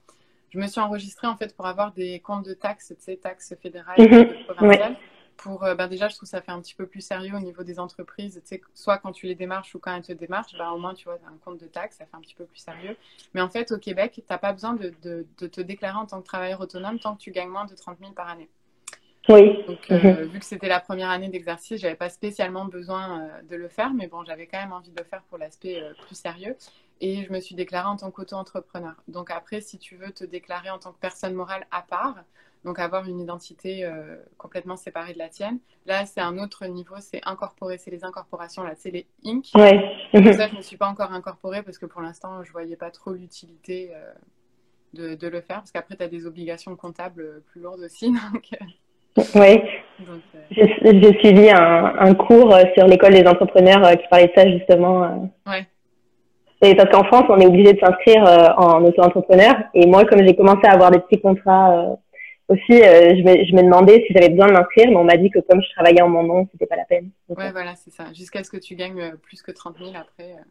Je 0.51 0.59
me 0.59 0.67
suis 0.67 0.81
enregistrée 0.81 1.27
en 1.27 1.37
fait 1.37 1.55
pour 1.55 1.67
avoir 1.67 1.93
des 1.93 2.21
comptes 2.21 2.47
de 2.47 2.55
taxes, 2.55 2.95
tu 2.97 3.03
sais, 3.03 3.17
taxes 3.17 3.55
fédérales 3.61 4.01
et 4.01 4.09
mhm. 4.09 4.29
provinciales 4.47 4.97
pour, 5.39 5.65
euh, 5.65 5.75
bah, 5.75 5.89
déjà, 5.89 6.09
je 6.09 6.15
trouve 6.15 6.27
que 6.27 6.31
ça 6.31 6.43
fait 6.43 6.53
un 6.53 6.61
petit 6.61 6.75
peu 6.75 6.87
plus 6.87 7.01
sérieux 7.01 7.35
au 7.35 7.41
niveau 7.41 7.63
des 7.63 7.81
entreprises. 7.81 8.41
Tu 8.45 8.57
sais, 8.57 8.61
soit 8.75 8.99
quand 8.99 9.13
tu 9.13 9.27
les 9.27 9.35
démarches 9.35 9.75
ou 9.75 9.79
quand 9.79 9.95
elles 9.95 10.03
te 10.03 10.13
démarchent, 10.13 10.57
bah, 10.59 10.71
au 10.73 10.79
moins, 10.79 10.95
tu 10.95 11.05
vois, 11.05 11.19
un 11.27 11.37
compte 11.45 11.59
de 11.59 11.67
taxe, 11.67 11.97
ça 11.97 12.05
fait 12.05 12.17
un 12.17 12.21
petit 12.21 12.35
peu 12.35 12.45
plus 12.45 12.59
sérieux. 12.59 12.97
Mais 13.33 13.41
en 13.41 13.49
fait, 13.49 13.73
au 13.73 13.79
Québec, 13.79 14.13
tu 14.15 14.23
n'as 14.29 14.39
pas 14.39 14.53
besoin 14.53 14.75
de, 14.75 14.93
de, 15.03 15.47
te 15.47 15.61
déclarer 15.61 15.97
en 15.97 16.07
tant 16.07 16.21
que 16.21 16.27
travailleur 16.27 16.61
autonome 16.61 16.99
tant 16.99 17.15
que 17.15 17.21
tu 17.21 17.31
gagnes 17.31 17.49
moins 17.49 17.65
de 17.65 17.75
30 17.75 17.99
000 17.99 18.13
par 18.13 18.29
année. 18.29 18.49
Oui. 19.29 19.65
Donc, 19.67 19.91
euh, 19.91 19.99
mhm. 19.99 20.31
vu 20.31 20.39
que 20.39 20.45
c'était 20.45 20.69
la 20.69 20.81
première 20.81 21.11
année 21.11 21.29
d'exercice, 21.29 21.81
j'avais 21.81 21.95
pas 21.95 22.09
spécialement 22.09 22.65
besoin 22.65 23.21
euh, 23.21 23.43
de 23.43 23.57
le 23.57 23.69
faire, 23.69 23.93
mais 23.95 24.07
bon, 24.07 24.25
j'avais 24.25 24.47
quand 24.47 24.59
même 24.59 24.73
envie 24.73 24.91
de 24.91 24.99
le 24.99 25.05
faire 25.05 25.23
pour 25.23 25.39
l'aspect 25.39 25.83
plus 26.07 26.17
sérieux. 26.17 26.57
Et 27.01 27.25
je 27.25 27.33
me 27.33 27.39
suis 27.39 27.55
déclarée 27.55 27.89
en 27.89 27.97
tant 27.97 28.11
qu'auto-entrepreneur. 28.11 28.95
Donc 29.07 29.31
après, 29.31 29.61
si 29.61 29.79
tu 29.79 29.95
veux 29.95 30.11
te 30.11 30.25
déclarer 30.25 30.71
en 30.71 30.79
tant 30.79 30.93
que 30.93 30.99
personne 30.99 31.35
morale 31.35 31.65
à 31.71 31.83
part, 31.83 32.17
donc 32.65 32.79
avoir 32.79 33.09
une 33.09 33.21
identité 33.21 33.85
euh, 33.85 34.17
complètement 34.37 34.77
séparée 34.77 35.13
de 35.13 35.19
la 35.19 35.29
tienne. 35.29 35.59
Là, 35.87 36.07
c'est 36.07 36.21
un 36.21 36.39
autre 36.39 36.67
niveau, 36.67 36.97
c'est 37.01 37.21
incorporé, 37.25 37.79
c'est 37.79 37.91
les 37.91 38.05
incorporations, 38.05 38.63
là, 38.63 38.73
c'est 38.77 38.91
les 38.91 39.07
Inc. 39.25 39.47
Ouais. 39.55 39.81
ça, 40.13 40.49
je 40.51 40.57
ne 40.57 40.63
suis 40.63 40.77
pas 40.77 40.89
encore 40.89 41.13
incorporée 41.13 41.63
parce 41.63 41.79
que 41.79 41.87
pour 41.87 42.01
l'instant, 42.01 42.43
je 42.43 42.49
ne 42.49 42.53
voyais 42.53 42.77
pas 42.77 42.91
trop 42.91 43.13
l'utilité 43.13 43.91
euh, 43.95 44.13
de, 44.95 45.15
de, 45.15 45.29
le 45.29 45.41
faire 45.41 45.59
parce 45.59 45.71
qu'après, 45.71 45.97
tu 45.97 46.03
as 46.03 46.09
des 46.09 46.27
obligations 46.27 46.75
comptables 46.75 47.23
euh, 47.23 47.45
plus 47.47 47.61
lourdes 47.61 47.81
aussi. 47.81 48.13
Donc, 48.33 48.51
oui. 49.35 49.61
J'ai 50.51 51.19
suivi 51.19 51.51
un, 51.51 51.95
un, 51.99 52.15
cours 52.15 52.55
sur 52.77 52.87
l'école 52.87 53.15
des 53.15 53.27
entrepreneurs 53.27 53.91
qui 53.99 54.07
parlait 54.09 54.29
de 54.29 54.33
ça 54.37 54.49
justement. 54.49 55.33
Ouais. 55.45 55.67
Et 56.63 56.77
parce 56.77 56.91
qu'en 56.91 57.05
France, 57.05 57.25
on 57.29 57.39
est 57.39 57.47
obligé 57.47 57.73
de 57.73 57.81
s'inscrire 57.81 58.23
en 58.57 58.85
auto-entrepreneur. 58.85 59.55
Et 59.75 59.87
moi, 59.87 60.05
comme 60.05 60.25
j'ai 60.25 60.37
commencé 60.37 60.61
à 60.65 60.75
avoir 60.75 60.93
des 60.93 61.01
petits 61.01 61.21
contrats 61.21 61.99
aussi, 62.49 62.83
euh, 62.83 63.15
je, 63.15 63.23
me, 63.23 63.45
je, 63.45 63.55
me, 63.55 63.63
demandais 63.63 64.05
si 64.07 64.15
j'avais 64.15 64.31
besoin 64.31 64.47
de 64.47 64.53
m'inscrire, 64.53 64.89
mais 64.89 64.97
on 64.97 65.05
m'a 65.05 65.17
dit 65.17 65.31
que 65.31 65.39
comme 65.41 65.63
je 65.63 65.71
travaillais 65.75 66.01
en 66.01 66.09
mon 66.09 66.23
nom, 66.23 66.49
c'était 66.51 66.67
pas 66.67 66.77
la 66.77 66.85
peine. 66.85 67.11
ouais, 67.29 67.53
voilà, 67.53 67.75
c'est 67.77 67.91
ça. 67.91 68.13
Jusqu'à 68.15 68.43
ce 68.43 68.51
que 68.51 68.57
tu 68.57 68.75
gagnes 68.75 69.01
euh, 69.01 69.17
plus 69.17 69.43
que 69.43 69.53
30 69.53 69.77
000 69.79 69.91
après. 69.91 70.33
Euh, 70.33 70.43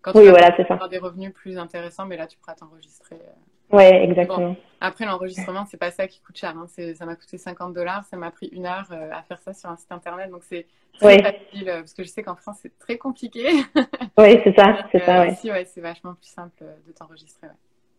quand 0.00 0.12
tu 0.12 0.18
oui, 0.18 0.28
voilà, 0.28 0.54
c'est 0.56 0.66
ça. 0.66 0.78
des 0.88 0.98
revenus 0.98 1.32
plus 1.32 1.58
intéressants, 1.58 2.06
mais 2.06 2.16
là, 2.16 2.26
tu 2.26 2.38
pourras 2.38 2.54
t'enregistrer. 2.54 3.16
Ouais, 3.70 4.04
exactement. 4.04 4.54
après, 4.80 5.06
l'enregistrement, 5.06 5.64
c'est 5.66 5.78
pas 5.78 5.90
ça 5.90 6.06
qui 6.06 6.20
coûte 6.20 6.36
cher. 6.36 6.54
Hein. 6.56 6.66
Ça 6.94 7.06
m'a 7.06 7.16
coûté 7.16 7.38
50 7.38 7.72
dollars. 7.72 8.04
Ça 8.04 8.16
m'a 8.18 8.30
pris 8.30 8.46
une 8.48 8.66
heure 8.66 8.86
à 8.90 9.22
faire 9.22 9.38
ça 9.38 9.54
sur 9.54 9.70
un 9.70 9.76
site 9.76 9.90
internet. 9.90 10.30
Donc, 10.30 10.42
c'est 10.44 10.66
très 10.98 11.22
facile 11.22 11.64
parce 11.64 11.94
que 11.94 12.04
je 12.04 12.08
sais 12.08 12.22
qu'en 12.22 12.36
France, 12.36 12.58
c'est 12.60 12.78
très 12.78 12.98
compliqué. 12.98 13.46
oui, 14.18 14.40
c'est 14.44 14.54
ça. 14.54 14.86
C'est 14.92 15.02
ça, 15.04 15.20
ouais. 15.20 15.32
Ici, 15.32 15.50
ouais, 15.50 15.64
c'est 15.64 15.80
vachement 15.80 16.14
plus 16.14 16.28
simple 16.28 16.64
de 16.86 16.92
t'enregistrer. 16.92 17.48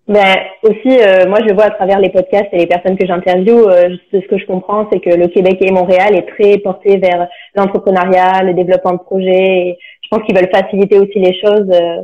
Ben 0.07 0.35
aussi, 0.61 0.99
euh, 1.01 1.27
moi 1.27 1.39
je 1.47 1.51
vois 1.55 1.65
à 1.65 1.71
travers 1.71 1.99
les 1.99 2.11
podcasts 2.11 2.49
et 2.51 2.57
les 2.57 2.67
personnes 2.67 2.95
que 2.95 3.07
j'interviewe, 3.07 3.67
euh, 3.67 3.95
ce 4.11 4.19
que 4.27 4.37
je 4.37 4.45
comprends, 4.45 4.87
c'est 4.91 4.99
que 4.99 5.09
le 5.09 5.27
Québec 5.27 5.57
et 5.61 5.71
Montréal 5.71 6.15
est 6.15 6.27
très 6.27 6.59
porté 6.59 6.97
vers 6.97 7.27
l'entrepreneuriat, 7.55 8.43
le 8.43 8.53
développement 8.53 8.93
de 8.93 8.99
projets. 8.99 9.77
je 10.03 10.07
pense 10.11 10.23
qu'ils 10.23 10.35
veulent 10.35 10.51
faciliter 10.53 10.99
aussi 10.99 11.17
les 11.17 11.33
choses 11.41 11.67
euh, 11.71 12.03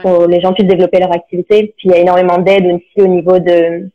pour 0.00 0.24
que 0.24 0.30
les 0.30 0.40
gens 0.40 0.54
puissent 0.54 0.66
développer 0.66 0.98
leur 0.98 1.12
activité. 1.14 1.74
Puis 1.76 1.88
il 1.88 1.90
y 1.90 1.94
a 1.94 1.98
énormément 1.98 2.38
d'aides 2.38 2.66
aussi 2.66 3.06
au 3.06 3.06
niveau 3.06 3.38
de 3.38 3.90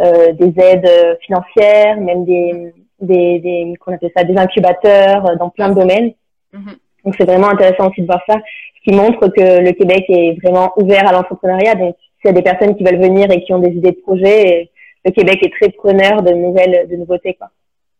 euh, 0.00 0.32
des 0.32 0.54
aides 0.62 1.18
financières, 1.22 1.96
même 2.00 2.24
des 2.24 2.72
des, 3.00 3.40
des 3.40 3.74
qu'on 3.80 3.94
appelle 3.94 4.12
ça 4.16 4.22
des 4.22 4.38
incubateurs 4.38 5.36
dans 5.40 5.50
plein 5.50 5.70
de 5.70 5.74
domaines. 5.74 6.12
Mm-hmm. 6.54 6.76
Donc 7.04 7.14
c'est 7.18 7.26
vraiment 7.26 7.48
intéressant 7.48 7.90
aussi 7.90 8.02
de 8.02 8.06
voir 8.06 8.22
ça, 8.28 8.36
ce 8.36 8.90
qui 8.90 8.96
montre 8.96 9.26
que 9.26 9.60
le 9.60 9.72
Québec 9.72 10.04
est 10.08 10.38
vraiment 10.40 10.72
ouvert 10.76 11.08
à 11.08 11.12
l'entrepreneuriat. 11.12 11.74
Donc 11.74 11.96
s'il 12.20 12.26
y 12.26 12.28
a 12.28 12.32
des 12.32 12.42
personnes 12.42 12.76
qui 12.76 12.84
veulent 12.84 13.00
venir 13.00 13.30
et 13.30 13.42
qui 13.42 13.52
ont 13.52 13.58
des 13.58 13.70
idées 13.70 13.92
de 13.92 14.00
projet, 14.00 14.70
le 15.04 15.10
Québec 15.12 15.38
est 15.42 15.52
très 15.52 15.70
preneur 15.70 16.22
de 16.22 16.32
nouvelles, 16.32 16.88
de 16.88 16.96
nouveautés, 16.96 17.34
quoi. 17.34 17.50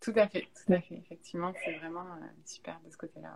Tout 0.00 0.12
à 0.16 0.26
fait, 0.28 0.40
tout 0.40 0.72
à 0.72 0.80
fait. 0.80 0.96
Effectivement, 1.04 1.52
c'est 1.64 1.72
vraiment 1.78 2.00
euh, 2.00 2.26
super 2.44 2.78
de 2.84 2.92
ce 2.92 2.96
côté-là. 2.96 3.30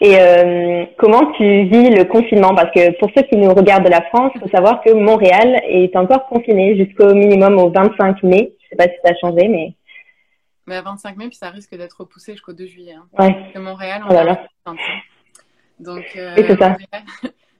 Et 0.00 0.18
euh, 0.18 0.84
comment 0.98 1.32
tu 1.32 1.44
vis 1.44 1.90
le 1.90 2.04
confinement? 2.04 2.54
Parce 2.54 2.72
que 2.72 2.98
pour 2.98 3.10
ceux 3.16 3.22
qui 3.22 3.36
nous 3.36 3.52
regardent 3.54 3.84
de 3.84 3.90
la 3.90 4.02
France, 4.02 4.32
il 4.34 4.40
faut 4.40 4.48
savoir 4.48 4.82
que 4.82 4.92
Montréal 4.92 5.60
est 5.68 5.94
encore 5.96 6.26
confiné 6.26 6.76
jusqu'au 6.76 7.14
minimum 7.14 7.58
au 7.58 7.70
25 7.70 8.22
mai. 8.24 8.56
Je 8.58 8.66
ne 8.66 8.68
sais 8.70 8.76
pas 8.76 8.84
si 8.84 8.98
ça 9.04 9.12
a 9.12 9.14
changé, 9.20 9.48
mais... 9.48 9.74
Mais 10.66 10.76
à 10.76 10.82
25 10.82 11.16
mai, 11.16 11.28
puis 11.28 11.36
ça 11.36 11.50
risque 11.50 11.76
d'être 11.76 12.00
repoussé 12.00 12.32
jusqu'au 12.32 12.52
2 12.52 12.66
juillet. 12.66 12.94
Hein. 12.94 13.06
Ouais. 13.18 13.32
Parce 13.32 13.52
que 13.52 13.58
Montréal, 13.58 14.02
on 14.04 14.10
oh 14.10 14.14
là 14.14 14.46
Donc, 15.80 16.04
euh, 16.16 16.34
c'est 16.36 16.56
ça. 16.56 16.76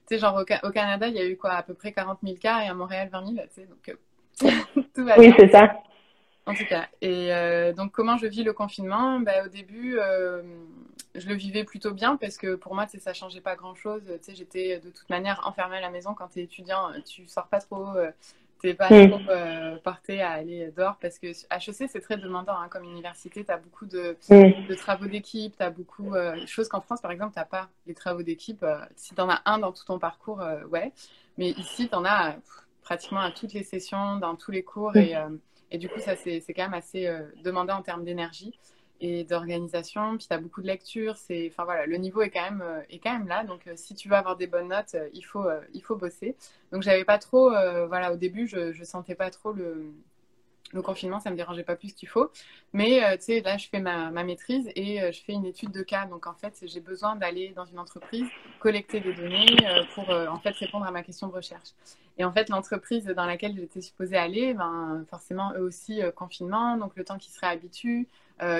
Sais, 0.07 0.17
genre 0.17 0.41
au, 0.63 0.71
Canada, 0.71 1.07
il 1.07 1.15
y 1.15 1.19
a 1.19 1.25
eu 1.25 1.37
quoi, 1.37 1.51
à 1.51 1.63
peu 1.63 1.73
près 1.73 1.91
40 1.91 2.19
000 2.23 2.35
cas 2.37 2.61
et 2.61 2.67
à 2.67 2.73
Montréal 2.73 3.09
20 3.11 3.25
000, 3.25 3.47
tu 3.47 3.53
sais, 3.53 3.65
donc 3.65 3.89
euh, 3.89 4.83
tout 4.95 5.05
va 5.05 5.17
bien. 5.17 5.29
Oui, 5.29 5.35
c'est 5.37 5.49
ça. 5.49 5.81
En 6.45 6.53
tout 6.53 6.65
cas. 6.65 6.87
Et 7.01 7.33
euh, 7.33 7.71
donc, 7.71 7.91
comment 7.91 8.17
je 8.17 8.27
vis 8.27 8.43
le 8.43 8.51
confinement? 8.51 9.19
Bah, 9.21 9.45
Au 9.45 9.47
début, 9.47 9.97
euh, 9.97 10.43
je 11.15 11.27
le 11.29 11.35
vivais 11.35 11.63
plutôt 11.63 11.93
bien 11.93 12.17
parce 12.17 12.37
que 12.37 12.55
pour 12.55 12.75
moi, 12.75 12.85
tu 12.85 12.91
sais, 12.91 12.99
ça 12.99 13.13
changeait 13.13 13.39
pas 13.39 13.55
grand-chose. 13.55 14.01
Tu 14.05 14.11
sais, 14.21 14.35
j'étais 14.35 14.79
de 14.79 14.89
toute 14.89 15.09
manière 15.09 15.41
enfermée 15.45 15.77
à 15.77 15.81
la 15.81 15.89
maison 15.89 16.13
quand 16.13 16.27
tu 16.27 16.39
es 16.39 16.43
étudiant. 16.43 16.89
Tu 17.05 17.27
sors 17.27 17.47
pas 17.47 17.61
trop 17.61 17.87
pas 18.71 18.89
mm. 18.89 19.09
trop 19.09 19.19
euh, 19.29 19.77
porté 19.83 20.21
à 20.21 20.31
aller 20.31 20.71
dehors 20.75 20.97
parce 21.01 21.19
que 21.19 21.27
HEC 21.27 21.89
c'est 21.89 21.99
très 21.99 22.17
demandant 22.17 22.57
hein, 22.57 22.67
comme 22.69 22.83
université. 22.85 23.43
Tu 23.43 23.51
as 23.51 23.57
beaucoup 23.57 23.85
de, 23.85 24.15
mm. 24.29 24.67
de 24.67 24.73
travaux 24.75 25.07
d'équipe, 25.07 25.55
tu 25.57 25.63
as 25.63 25.69
beaucoup 25.69 26.15
euh, 26.15 26.39
de 26.39 26.45
choses 26.45 26.69
qu'en 26.69 26.81
France 26.81 27.01
par 27.01 27.11
exemple, 27.11 27.33
tu 27.33 27.39
n'as 27.39 27.45
pas 27.45 27.69
les 27.85 27.93
travaux 27.93 28.23
d'équipe. 28.23 28.63
Euh, 28.63 28.77
si 28.95 29.13
tu 29.13 29.21
en 29.21 29.29
as 29.29 29.41
un 29.45 29.57
dans 29.59 29.71
tout 29.71 29.83
ton 29.85 29.99
parcours, 29.99 30.41
ouais. 30.71 30.93
Mais 31.37 31.49
ici, 31.51 31.89
tu 31.89 31.95
en 31.95 32.05
as 32.05 32.35
pratiquement 32.83 33.21
à 33.21 33.31
toutes 33.31 33.53
les 33.53 33.63
sessions, 33.63 34.17
dans 34.17 34.35
tous 34.35 34.51
les 34.51 34.63
cours. 34.63 34.91
Mm. 34.95 34.99
Et, 34.99 35.15
et, 35.71 35.77
du 35.77 35.89
coup, 35.89 35.99
ça 35.99 36.15
c'est 36.15 36.41
quand 36.55 36.63
même 36.63 36.73
assez 36.73 37.11
demandant 37.43 37.77
en 37.77 37.81
termes 37.81 38.05
d'énergie 38.05 38.57
et 39.03 39.25
d'organisation. 39.25 40.17
Puis 40.17 40.27
tu 40.27 40.33
as 40.33 40.37
beaucoup 40.37 40.61
de 40.61 40.67
lectures. 40.67 41.17
C'est, 41.17 41.49
enfin 41.51 41.65
voilà, 41.65 41.85
le 41.85 41.97
niveau 41.97 42.21
est 42.21 42.29
quand 42.29 42.43
même, 42.43 42.61
euh, 42.61 42.81
est 42.89 42.99
quand 42.99 43.11
même 43.11 43.27
là. 43.27 43.43
Donc 43.43 43.67
euh, 43.67 43.73
si 43.75 43.95
tu 43.95 44.07
veux 44.07 44.15
avoir 44.15 44.37
des 44.37 44.47
bonnes 44.47 44.69
notes, 44.69 44.95
euh, 44.95 45.09
il 45.13 45.23
faut, 45.23 45.45
il 45.73 45.83
faut 45.83 45.97
bosser. 45.97 46.35
Donc 46.71 46.81
j'avais 46.83 47.03
pas 47.03 47.19
trop, 47.19 47.49
voilà, 47.49 48.13
au 48.13 48.15
début, 48.15 48.47
je, 48.47 48.71
je 48.71 48.83
sentais 48.83 49.15
pas 49.15 49.29
trop 49.29 49.51
le, 49.51 49.91
le 50.71 50.81
confinement, 50.81 51.19
ça 51.19 51.29
me 51.29 51.35
dérangeait 51.35 51.63
pas 51.63 51.75
plus 51.75 51.93
qu'il 51.93 52.07
faut. 52.07 52.31
Mais 52.71 53.01
tu 53.17 53.25
sais, 53.25 53.41
là, 53.41 53.57
je 53.57 53.67
fais 53.67 53.79
ma, 53.79 54.09
ma 54.09 54.23
maîtrise 54.23 54.71
et 54.75 55.11
je 55.11 55.21
fais 55.21 55.33
une 55.33 55.45
étude 55.45 55.71
de 55.71 55.83
cas. 55.83 56.05
Donc 56.05 56.25
en 56.25 56.33
fait, 56.33 56.63
j'ai 56.63 56.79
besoin 56.79 57.15
d'aller 57.15 57.49
dans 57.55 57.65
une 57.65 57.77
entreprise, 57.77 58.27
collecter 58.59 59.01
des 59.01 59.13
données 59.13 59.55
pour 59.93 60.09
en 60.09 60.39
fait 60.39 60.55
répondre 60.55 60.85
à 60.85 60.91
ma 60.91 61.03
question 61.03 61.27
de 61.27 61.33
recherche. 61.33 61.69
Et 62.17 62.23
en 62.25 62.31
fait, 62.31 62.49
l'entreprise 62.49 63.05
dans 63.05 63.25
laquelle 63.25 63.55
j'étais 63.55 63.81
supposée 63.81 64.17
aller, 64.17 64.53
ben, 64.53 65.03
forcément, 65.09 65.51
eux 65.57 65.63
aussi, 65.63 66.01
confinement, 66.15 66.77
donc 66.77 66.95
le 66.95 67.03
temps 67.03 67.17
qu'ils 67.17 67.33
se 67.33 67.39
réhabituent, 67.39 68.07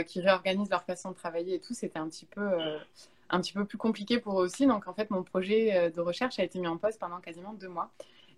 qui 0.03 0.22
réorganisent 0.22 0.70
leur 0.70 0.84
façon 0.84 1.12
de 1.12 1.15
travailler 1.15 1.56
et 1.56 1.60
tout, 1.60 1.74
c'était 1.74 2.00
un 2.00 2.08
petit 2.08 2.25
peu 2.25 2.42
euh, 2.42 2.77
un 3.30 3.42
petit 3.42 3.53
peu 3.53 3.65
plus 3.65 3.77
compliqué 3.77 4.20
pour 4.20 4.42
eux 4.42 4.46
aussi. 4.46 4.65
Donc 4.68 4.88
en 4.88 4.94
fait, 4.94 5.10
mon 5.10 5.24
projet 5.24 5.75
euh, 5.75 5.89
de 5.89 6.01
recherche 6.01 6.39
a 6.39 6.44
été 6.44 6.60
mis 6.60 6.68
en 6.68 6.77
pause 6.77 6.98
pendant 6.98 7.20
quasiment 7.20 7.53
deux 7.53 7.68
mois. 7.70 7.89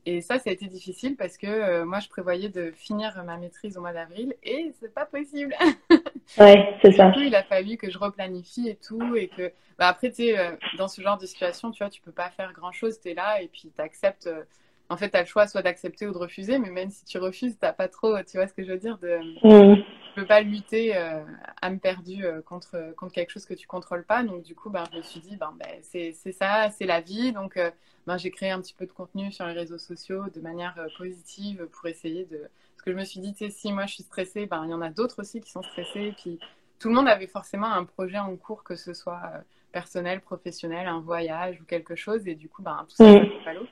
Et 0.08 0.22
ça, 0.22 0.38
ça 0.38 0.52
a 0.52 0.54
été 0.54 0.68
difficile 0.68 1.16
parce 1.16 1.36
que 1.36 1.84
moi, 1.84 2.00
je 2.00 2.08
prévoyais 2.10 2.50
de 2.50 2.72
finir 2.72 3.24
ma 3.26 3.38
maîtrise 3.38 3.76
au 3.76 3.82
mois 3.82 3.92
d'avril 3.92 4.36
et 4.44 4.72
c'est 4.80 4.94
pas 4.94 5.06
possible. 5.06 5.56
Ouais, 6.38 6.78
c'est 6.82 6.92
ça. 6.94 7.08
Du 7.08 7.14
coup, 7.14 7.20
il 7.22 7.36
a 7.36 7.44
fallu 7.44 7.78
que 7.78 7.90
je 7.90 7.98
replanifie 7.98 8.68
et 8.68 8.76
tout. 8.76 9.16
Et 9.16 9.28
que, 9.28 9.52
bah, 9.78 9.88
après, 9.88 10.10
tu 10.10 10.24
sais, 10.24 10.38
euh, 10.38 10.52
dans 10.78 10.88
ce 10.88 11.02
genre 11.02 11.18
de 11.18 11.26
situation, 11.26 11.72
tu 11.72 11.84
vois, 11.84 11.90
tu 11.90 12.02
peux 12.02 12.12
pas 12.12 12.30
faire 12.32 12.52
grand 12.54 12.72
chose. 12.72 13.00
Tu 13.00 13.10
es 13.10 13.14
là 13.14 13.42
et 13.42 13.48
puis 13.48 13.72
tu 13.76 13.82
acceptes. 13.82 14.28
euh, 14.28 14.44
en 14.90 14.98
fait, 14.98 15.10
tu 15.10 15.18
as 15.18 15.22
le 15.22 15.26
choix 15.28 15.48
soit 15.48 15.62
d'accepter 15.62 16.08
ou 16.08 16.12
de 16.14 16.18
refuser. 16.18 16.60
Mais 16.60 16.70
même 16.70 16.90
si 16.90 17.06
tu 17.06 17.18
refuses, 17.18 17.58
t'as 17.60 17.74
pas 17.74 17.88
trop, 17.88 18.16
tu 18.24 18.38
vois 18.38 18.48
ce 18.48 18.54
que 18.54 18.64
je 18.64 18.72
veux 18.72 18.78
dire, 18.78 18.98
de, 19.00 19.20
Mm. 19.44 19.84
Je 20.16 20.22
peux 20.22 20.28
pas 20.28 20.40
lutter 20.42 20.96
euh, 20.96 21.24
âme 21.62 21.80
perdue 21.80 22.24
euh, 22.26 22.42
contre, 22.42 22.94
contre 22.96 23.12
quelque 23.14 23.32
chose 23.32 23.46
que 23.46 23.54
tu 23.54 23.68
contrôles 23.68 24.06
pas. 24.06 24.24
Donc, 24.24 24.44
du 24.44 24.56
coup, 24.56 24.70
ben, 24.70 24.86
je 24.92 24.98
me 24.98 25.02
suis 25.04 25.20
dit, 25.20 25.36
ben, 25.36 25.54
ben, 25.60 25.80
c'est 25.82 26.14
c'est 26.14 26.32
ça, 26.32 26.70
c'est 26.72 26.86
la 26.86 27.02
vie. 27.02 27.34
Donc, 27.34 27.58
euh, 27.58 27.70
ben, 28.08 28.18
j'ai 28.18 28.32
créé 28.32 28.50
un 28.52 28.62
petit 28.62 28.74
peu 28.74 28.86
de 28.86 28.92
contenu 28.94 29.32
sur 29.32 29.46
les 29.46 29.54
réseaux 29.54 29.78
sociaux 29.78 30.24
de 30.34 30.40
manière 30.40 30.74
euh, 30.78 30.88
positive 30.98 31.68
pour 31.74 31.88
essayer 31.88 32.26
de. 32.26 32.38
Parce 32.38 32.84
que 32.86 32.92
je 32.92 32.98
me 32.98 33.04
suis 33.04 33.20
dit, 33.20 33.34
tu 33.34 33.46
sais, 33.46 33.52
si 33.52 33.74
moi 33.74 33.86
je 33.88 33.96
suis 33.96 34.04
stressée, 34.04 34.46
ben, 34.46 34.64
il 34.66 34.72
y 34.72 34.74
en 34.74 34.82
a 34.82 34.90
d'autres 34.90 35.20
aussi 35.22 35.42
qui 35.42 35.52
sont 35.52 35.64
stressés. 35.64 36.14
Puis, 36.22 36.40
tout 36.80 36.88
le 36.90 36.96
monde 36.96 37.08
avait 37.10 37.28
forcément 37.28 37.72
un 37.72 37.84
projet 37.84 38.18
en 38.20 38.36
cours, 38.38 38.64
que 38.64 38.76
ce 38.76 38.94
soit 38.94 39.22
euh, 39.34 39.40
personnel, 39.72 40.22
professionnel, 40.22 40.88
un 40.88 41.00
voyage 41.02 41.60
ou 41.62 41.66
quelque 41.66 41.96
chose. 41.96 42.26
Et 42.28 42.36
du 42.36 42.48
coup, 42.48 42.62
ben, 42.62 42.86
tout 42.88 42.96
ça, 42.96 43.04
Mm. 43.04 43.26
fait 43.26 43.44
pas 43.44 43.54
l'eau. 43.54 43.68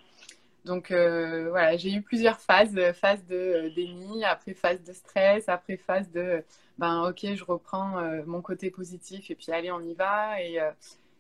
Donc 0.66 0.92
euh, 0.92 1.50
voilà, 1.50 1.76
j'ai 1.78 1.94
eu 1.94 2.02
plusieurs 2.02 2.40
phases, 2.40 2.80
phase 2.94 3.26
de 3.26 3.36
euh, 3.36 3.70
déni, 3.76 4.24
après 4.24 4.54
phase 4.54 4.82
de 4.84 4.94
stress, 4.94 5.50
après 5.50 5.78
phase 5.78 6.10
de 6.12 6.44
ben 6.78 7.10
ok, 7.10 7.36
je 7.36 7.44
reprends 7.44 7.98
euh, 8.00 8.24
mon 8.26 8.42
côté 8.42 8.72
positif 8.72 9.30
et 9.30 9.36
puis 9.36 9.52
allez, 9.52 9.72
on 9.72 9.82
y 9.82 9.94
va 9.94 10.42
et 10.42 10.62
euh, 10.62 10.72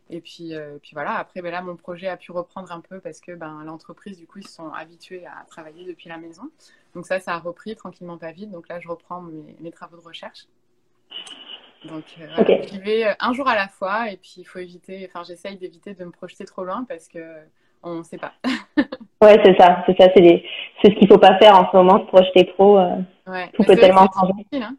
et 0.09 0.21
puis 0.21 0.53
puis 0.81 0.91
voilà. 0.93 1.17
Après 1.17 1.41
ben 1.41 1.51
là, 1.51 1.61
mon 1.61 1.75
projet 1.75 2.07
a 2.07 2.17
pu 2.17 2.31
reprendre 2.31 2.71
un 2.71 2.81
peu 2.81 2.99
parce 2.99 3.19
que 3.19 3.33
ben 3.33 3.63
l'entreprise 3.65 4.17
du 4.17 4.27
coup 4.27 4.39
ils 4.39 4.47
se 4.47 4.53
sont 4.55 4.69
habitués 4.69 5.25
à 5.25 5.45
travailler 5.47 5.85
depuis 5.85 6.09
la 6.09 6.17
maison. 6.17 6.49
Donc 6.95 7.05
ça, 7.05 7.19
ça 7.19 7.33
a 7.33 7.39
repris 7.39 7.75
tranquillement 7.75 8.17
pas 8.17 8.31
vite. 8.31 8.51
Donc 8.51 8.67
là, 8.69 8.79
je 8.79 8.87
reprends 8.87 9.21
mes, 9.21 9.55
mes 9.59 9.71
travaux 9.71 9.97
de 9.97 10.03
recherche. 10.03 10.47
Donc 11.85 12.05
euh, 12.19 12.27
j'y 12.67 12.79
vais 12.79 13.15
un 13.19 13.33
jour 13.33 13.47
à 13.47 13.55
la 13.55 13.67
fois 13.67 14.09
et 14.09 14.17
puis 14.17 14.35
il 14.37 14.45
faut 14.45 14.59
éviter, 14.59 15.05
enfin 15.09 15.23
j'essaye 15.23 15.57
d'éviter 15.57 15.93
de 15.93 16.05
me 16.05 16.11
projeter 16.11 16.45
trop 16.45 16.63
loin 16.63 16.85
parce 16.85 17.07
que 17.07 17.19
on 17.83 17.95
ne 17.99 18.03
sait 18.03 18.17
pas. 18.17 18.33
Ouais, 19.21 19.39
c'est 19.43 19.57
ça, 19.57 19.83
c'est 19.85 19.97
ça, 19.97 20.09
c'est 20.15 20.43
ce 20.83 20.95
qu'il 20.99 21.07
faut 21.07 21.17
pas 21.17 21.37
faire 21.39 21.57
en 21.57 21.71
ce 21.71 21.77
moment, 21.77 21.99
se 21.99 22.05
projeter 22.07 22.45
trop. 22.47 22.77
euh. 22.77 22.95
Ouais, 23.25 23.49
Tout 23.53 23.63
peut 23.63 23.75
tellement 23.75 24.05
changer. 24.13 24.33
difficile, 24.33 24.63
hein. 24.63 24.75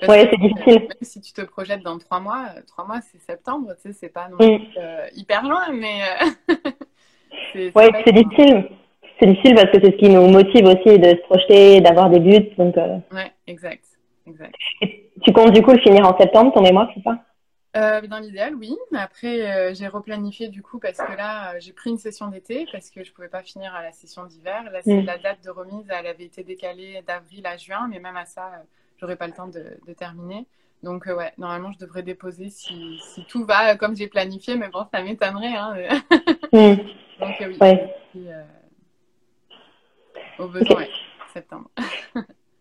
Parce 0.00 0.12
Ouais, 0.12 0.28
c'est 0.30 0.40
difficile. 0.40 0.80
Même 0.80 0.88
si 1.02 1.20
tu 1.20 1.32
te 1.32 1.40
projettes 1.42 1.82
dans 1.82 1.98
trois 1.98 2.20
mois, 2.20 2.46
euh, 2.56 2.60
trois 2.66 2.84
mois 2.84 3.00
c'est 3.00 3.18
septembre, 3.20 3.74
tu 3.76 3.88
sais, 3.88 3.92
c'est 3.92 4.08
pas 4.10 4.28
non 4.28 4.38
Mm. 4.38 4.56
euh, 4.78 5.06
hyper 5.14 5.42
loin, 5.42 5.72
mais 5.72 6.00
c'est 7.52 7.72
Ouais, 7.72 7.90
pas 7.90 8.02
c'est 8.06 8.12
difficile. 8.12 8.68
C'est 9.20 9.26
difficile 9.26 9.54
parce 9.56 9.70
que 9.70 9.78
c'est 9.82 9.92
ce 9.92 9.96
qui 9.96 10.08
nous 10.10 10.28
motive 10.28 10.66
aussi 10.66 10.98
de 10.98 11.08
se 11.08 11.22
projeter, 11.28 11.80
d'avoir 11.80 12.08
des 12.10 12.20
buts. 12.20 12.50
Donc, 12.56 12.76
euh, 12.76 12.98
Ouais, 13.12 13.32
exact, 13.46 13.84
exact. 14.26 14.54
et 14.82 15.10
tu 15.24 15.32
comptes 15.32 15.52
du 15.52 15.62
coup 15.62 15.72
le 15.72 15.80
finir 15.80 16.06
en 16.06 16.16
septembre, 16.18 16.52
ton 16.54 16.62
mémoire, 16.62 16.88
c'est 16.94 17.02
ça? 17.02 17.18
Euh, 17.76 18.00
dans 18.02 18.18
l'idéal, 18.18 18.54
oui. 18.54 18.76
Mais 18.90 18.98
après, 18.98 19.50
euh, 19.50 19.74
j'ai 19.74 19.88
replanifié 19.88 20.48
du 20.48 20.62
coup 20.62 20.78
parce 20.78 20.96
que 20.98 21.12
là, 21.12 21.52
euh, 21.52 21.56
j'ai 21.60 21.72
pris 21.72 21.90
une 21.90 21.98
session 21.98 22.28
d'été 22.28 22.66
parce 22.72 22.90
que 22.90 23.04
je 23.04 23.12
pouvais 23.12 23.28
pas 23.28 23.42
finir 23.42 23.74
à 23.74 23.82
la 23.82 23.92
session 23.92 24.24
d'hiver. 24.24 24.70
Là, 24.70 24.80
c'est 24.82 25.02
Mm. 25.02 25.04
la 25.04 25.18
date 25.18 25.44
de 25.44 25.50
remise, 25.50 25.84
elle 25.90 26.06
avait 26.06 26.24
été 26.24 26.42
décalée 26.42 27.02
d'avril 27.06 27.46
à 27.46 27.56
juin, 27.58 27.86
mais 27.88 27.98
même 28.00 28.16
à 28.16 28.24
ça, 28.24 28.46
euh, 28.46 28.62
j'aurais 28.98 29.16
pas 29.16 29.26
le 29.26 29.34
temps 29.34 29.48
de, 29.48 29.78
de 29.86 29.92
terminer. 29.92 30.46
Donc 30.82 31.06
euh, 31.08 31.14
ouais, 31.16 31.32
normalement, 31.38 31.70
je 31.72 31.78
devrais 31.78 32.02
déposer 32.02 32.48
si, 32.50 32.98
si 33.00 33.24
tout 33.26 33.44
va 33.44 33.76
comme 33.76 33.94
j'ai 33.96 34.08
planifié, 34.08 34.56
mais 34.56 34.68
bon, 34.68 34.86
ça 34.92 35.02
m'étonnerait. 35.02 35.54
Hein. 35.54 35.76
Mm. 36.52 36.76
Donc 37.20 37.34
oui, 37.40 37.58
Ouais. 37.60 37.94
puis, 38.12 38.28
au 40.38 40.48
besoin, 40.48 40.76
ouais, 40.76 40.90
septembre. 41.34 41.68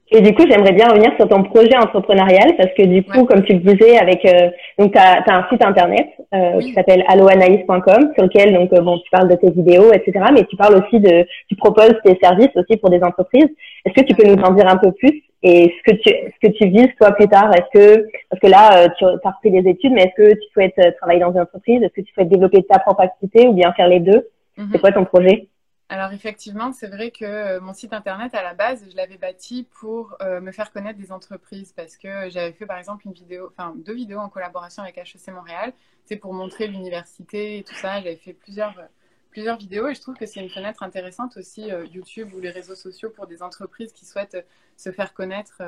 Et 0.09 0.21
du 0.21 0.33
coup, 0.33 0.43
j'aimerais 0.49 0.71
bien 0.71 0.87
revenir 0.87 1.11
sur 1.17 1.27
ton 1.27 1.43
projet 1.43 1.75
entrepreneurial 1.77 2.55
parce 2.57 2.73
que 2.77 2.83
du 2.83 3.03
coup, 3.03 3.19
Ouais. 3.19 3.25
comme 3.25 3.43
tu 3.43 3.53
le 3.53 3.59
disais, 3.59 3.97
avec 3.97 4.23
euh, 4.25 4.49
donc 4.79 4.93
tu 4.93 4.97
as, 4.97 5.21
un 5.27 5.45
site 5.49 5.63
internet 5.65 6.07
euh, 6.33 6.53
Oui. 6.55 6.65
qui 6.65 6.73
s'appelle 6.73 7.03
alloanaïs.com 7.09 8.13
sur 8.15 8.23
lequel 8.23 8.53
donc 8.53 8.71
euh, 8.71 8.81
bon, 8.81 8.97
tu 8.99 9.09
parles 9.11 9.27
de 9.29 9.35
tes 9.35 9.51
vidéos, 9.51 9.91
etc. 9.91 10.11
Mais 10.33 10.43
tu 10.45 10.55
parles 10.55 10.75
aussi 10.75 10.99
de, 11.01 11.25
tu 11.49 11.55
proposes 11.57 11.95
tes 12.05 12.17
services 12.23 12.55
aussi 12.55 12.77
pour 12.77 12.89
des 12.89 13.03
entreprises. 13.03 13.49
Est-ce 13.85 13.93
que 14.01 14.05
tu 14.07 14.15
peux 14.15 14.25
nous 14.27 14.41
en 14.41 14.53
dire 14.53 14.67
un 14.69 14.77
peu 14.77 14.93
plus 14.93 15.23
et 15.43 15.73
ce 15.77 15.91
que 15.91 15.97
tu 15.97 16.09
ce 16.09 16.47
que 16.47 16.53
tu 16.53 16.67
vises 16.69 16.89
toi 16.99 17.11
plus 17.11 17.27
tard? 17.27 17.51
Est-ce 17.53 17.77
que 17.77 18.07
parce 18.29 18.39
que 18.41 18.47
là, 18.47 18.83
euh, 18.85 18.87
tu 18.97 19.03
as 19.05 19.29
repris 19.29 19.51
des 19.51 19.69
études, 19.69 19.91
mais 19.91 20.03
est-ce 20.03 20.15
que 20.23 20.33
tu 20.35 20.47
souhaites 20.53 20.79
euh, 20.79 20.91
travailler 21.01 21.19
dans 21.19 21.31
une 21.33 21.41
entreprise? 21.41 21.83
Est-ce 21.83 21.93
que 21.93 22.01
tu 22.01 22.13
souhaites 22.13 22.29
développer 22.29 22.63
ta 22.63 22.79
propre 22.79 23.01
activité 23.01 23.45
ou 23.47 23.53
bien 23.53 23.73
faire 23.73 23.89
les 23.89 23.99
deux? 23.99 24.29
Mhm. 24.57 24.69
C'est 24.71 24.79
quoi 24.79 24.91
ton 24.93 25.03
projet? 25.03 25.47
Alors 25.89 26.11
effectivement, 26.11 26.73
c'est 26.73 26.87
vrai 26.87 27.11
que 27.11 27.23
euh, 27.23 27.61
mon 27.61 27.73
site 27.73 27.93
internet 27.93 28.35
à 28.35 28.43
la 28.43 28.53
base, 28.53 28.85
je 28.91 28.95
l'avais 28.97 29.17
bâti 29.17 29.65
pour 29.79 30.17
euh, 30.21 30.41
me 30.41 30.51
faire 30.51 30.71
connaître 30.73 30.99
des 30.99 31.13
entreprises 31.13 31.71
parce 31.71 31.95
que 31.95 32.29
j'avais 32.29 32.51
fait 32.51 32.65
par 32.65 32.77
exemple 32.77 33.07
une 33.07 33.13
vidéo, 33.13 33.53
deux 33.77 33.93
vidéos 33.93 34.19
en 34.19 34.27
collaboration 34.27 34.83
avec 34.83 34.97
HEC 34.97 35.29
Montréal, 35.33 35.71
c'est 36.03 36.17
pour 36.17 36.33
montrer 36.33 36.67
l'université 36.67 37.59
et 37.59 37.63
tout 37.63 37.75
ça. 37.75 38.01
J'avais 38.01 38.17
fait 38.17 38.33
plusieurs 38.33 38.77
euh, 38.77 38.85
plusieurs 39.31 39.57
vidéos 39.57 39.87
et 39.87 39.95
je 39.95 40.01
trouve 40.01 40.15
que 40.15 40.25
c'est 40.25 40.41
une 40.41 40.49
fenêtre 40.49 40.83
intéressante 40.83 41.37
aussi 41.37 41.69
YouTube 41.93 42.33
ou 42.33 42.39
les 42.39 42.49
réseaux 42.49 42.75
sociaux 42.75 43.11
pour 43.11 43.27
des 43.27 43.43
entreprises 43.43 43.93
qui 43.93 44.05
souhaitent 44.05 44.45
se 44.77 44.91
faire 44.91 45.13
connaître 45.13 45.61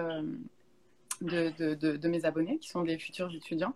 de 1.22 2.08
mes 2.08 2.26
abonnés 2.26 2.58
qui 2.58 2.70
sont 2.70 2.82
des 2.82 2.98
futurs 2.98 3.32
étudiants 3.36 3.76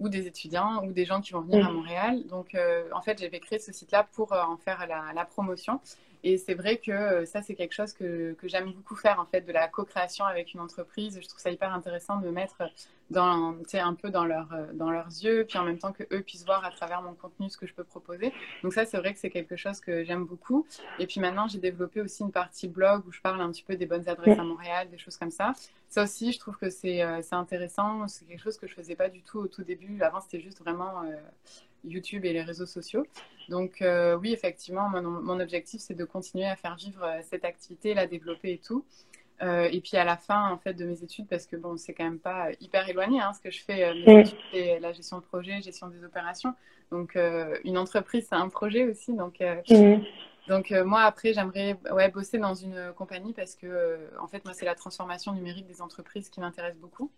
ou 0.00 0.08
des 0.08 0.26
étudiants 0.26 0.84
ou 0.84 0.92
des 0.92 1.04
gens 1.04 1.20
qui 1.20 1.32
vont 1.32 1.42
venir 1.42 1.66
à 1.66 1.70
Mm. 1.70 1.74
Montréal. 1.74 2.26
Donc, 2.26 2.54
euh, 2.54 2.88
en 2.92 3.02
fait, 3.02 3.20
j'avais 3.20 3.38
créé 3.40 3.58
ce 3.60 3.72
site-là 3.72 4.08
pour 4.12 4.32
euh, 4.32 4.42
en 4.42 4.56
faire 4.56 4.86
la, 4.88 5.12
la 5.14 5.24
promotion. 5.24 5.80
Et 6.22 6.38
c'est 6.38 6.54
vrai 6.54 6.78
que 6.78 6.90
euh, 6.90 7.24
ça, 7.24 7.42
c'est 7.42 7.54
quelque 7.54 7.74
chose 7.74 7.92
que, 7.92 8.34
que 8.34 8.48
j'aime 8.48 8.72
beaucoup 8.72 8.96
faire, 8.96 9.18
en 9.20 9.26
fait, 9.26 9.42
de 9.42 9.52
la 9.52 9.68
co-création 9.68 10.24
avec 10.24 10.54
une 10.54 10.60
entreprise. 10.60 11.18
Je 11.20 11.28
trouve 11.28 11.40
ça 11.40 11.50
hyper 11.50 11.72
intéressant 11.72 12.18
de 12.18 12.26
me 12.26 12.32
mettre 12.32 12.56
dans, 13.10 13.56
un 13.72 13.94
peu 13.94 14.10
dans, 14.10 14.24
leur, 14.24 14.52
euh, 14.52 14.66
dans 14.72 14.90
leurs 14.90 15.08
yeux, 15.08 15.44
puis 15.48 15.58
en 15.58 15.64
même 15.64 15.78
temps 15.78 15.92
qu'eux 15.92 16.22
puissent 16.22 16.44
voir 16.44 16.64
à 16.64 16.70
travers 16.70 17.02
mon 17.02 17.14
contenu 17.14 17.50
ce 17.50 17.56
que 17.56 17.66
je 17.66 17.74
peux 17.74 17.84
proposer. 17.84 18.32
Donc 18.62 18.72
ça, 18.72 18.84
c'est 18.84 18.98
vrai 18.98 19.12
que 19.12 19.18
c'est 19.18 19.30
quelque 19.30 19.56
chose 19.56 19.80
que 19.80 20.04
j'aime 20.04 20.24
beaucoup. 20.24 20.66
Et 20.98 21.06
puis 21.06 21.20
maintenant, 21.20 21.48
j'ai 21.48 21.58
développé 21.58 22.00
aussi 22.00 22.22
une 22.22 22.32
partie 22.32 22.68
blog 22.68 23.06
où 23.06 23.12
je 23.12 23.20
parle 23.20 23.40
un 23.40 23.50
petit 23.50 23.64
peu 23.64 23.76
des 23.76 23.86
bonnes 23.86 24.08
adresses 24.08 24.38
à 24.38 24.44
Montréal, 24.44 24.88
des 24.90 24.98
choses 24.98 25.16
comme 25.16 25.32
ça. 25.32 25.52
Ça 25.88 26.04
aussi, 26.04 26.32
je 26.32 26.38
trouve 26.38 26.56
que 26.56 26.70
c'est 26.70 27.02
euh, 27.02 27.20
intéressant. 27.32 28.06
C'est 28.06 28.24
quelque 28.26 28.42
chose 28.42 28.58
que 28.58 28.68
je 28.68 28.74
faisais 28.74 28.94
pas 28.94 29.08
du 29.08 29.22
tout 29.22 29.38
au 29.38 29.48
tout 29.48 29.64
début. 29.64 30.00
Avant, 30.02 30.20
c'était 30.20 30.40
juste 30.40 30.60
vraiment 30.60 31.02
YouTube 31.84 32.24
et 32.24 32.32
les 32.32 32.42
réseaux 32.42 32.66
sociaux. 32.66 33.06
Donc 33.48 33.82
euh, 33.82 34.16
oui, 34.16 34.32
effectivement, 34.32 34.88
mon, 34.88 35.02
mon 35.02 35.40
objectif, 35.40 35.80
c'est 35.80 35.94
de 35.94 36.04
continuer 36.04 36.46
à 36.46 36.56
faire 36.56 36.76
vivre 36.76 37.02
euh, 37.04 37.20
cette 37.22 37.44
activité, 37.44 37.94
la 37.94 38.06
développer 38.06 38.52
et 38.52 38.58
tout. 38.58 38.84
Euh, 39.42 39.68
et 39.72 39.80
puis 39.80 39.96
à 39.96 40.04
la 40.04 40.18
fin, 40.18 40.50
en 40.50 40.58
fait, 40.58 40.74
de 40.74 40.84
mes 40.84 41.02
études, 41.02 41.26
parce 41.26 41.46
que 41.46 41.56
bon, 41.56 41.76
c'est 41.78 41.94
quand 41.94 42.04
même 42.04 42.18
pas 42.18 42.48
hyper 42.60 42.86
éloigné, 42.90 43.20
hein, 43.20 43.32
ce 43.32 43.40
que 43.40 43.50
je 43.50 43.62
fais. 43.62 43.94
mes 43.94 44.14
Mm. 44.16 44.18
études, 44.20 44.38
c'est 44.52 44.78
la 44.80 44.92
gestion 44.92 45.16
de 45.18 45.22
projet, 45.22 45.62
gestion 45.62 45.88
des 45.88 46.04
opérations. 46.04 46.54
Donc 46.90 47.16
euh, 47.16 47.56
une 47.64 47.78
entreprise, 47.78 48.26
c'est 48.28 48.34
un 48.34 48.48
projet 48.48 48.84
aussi. 48.84 49.14
Donc 49.14 49.40
Mhm. 49.40 50.02
donc 50.48 50.72
euh, 50.72 50.84
moi 50.84 51.02
après 51.02 51.32
j'aimerais 51.32 51.76
ouais, 51.92 52.10
bosser 52.10 52.38
dans 52.38 52.54
une 52.54 52.92
compagnie 52.96 53.32
parce 53.32 53.54
que 53.54 53.66
euh, 53.66 54.08
en 54.20 54.26
fait 54.26 54.44
moi 54.44 54.54
c'est 54.54 54.64
la 54.64 54.74
transformation 54.74 55.32
numérique 55.32 55.66
des 55.68 55.80
entreprises 55.82 56.28
qui 56.28 56.40
m'intéresse 56.40 56.76
beaucoup. 56.76 57.10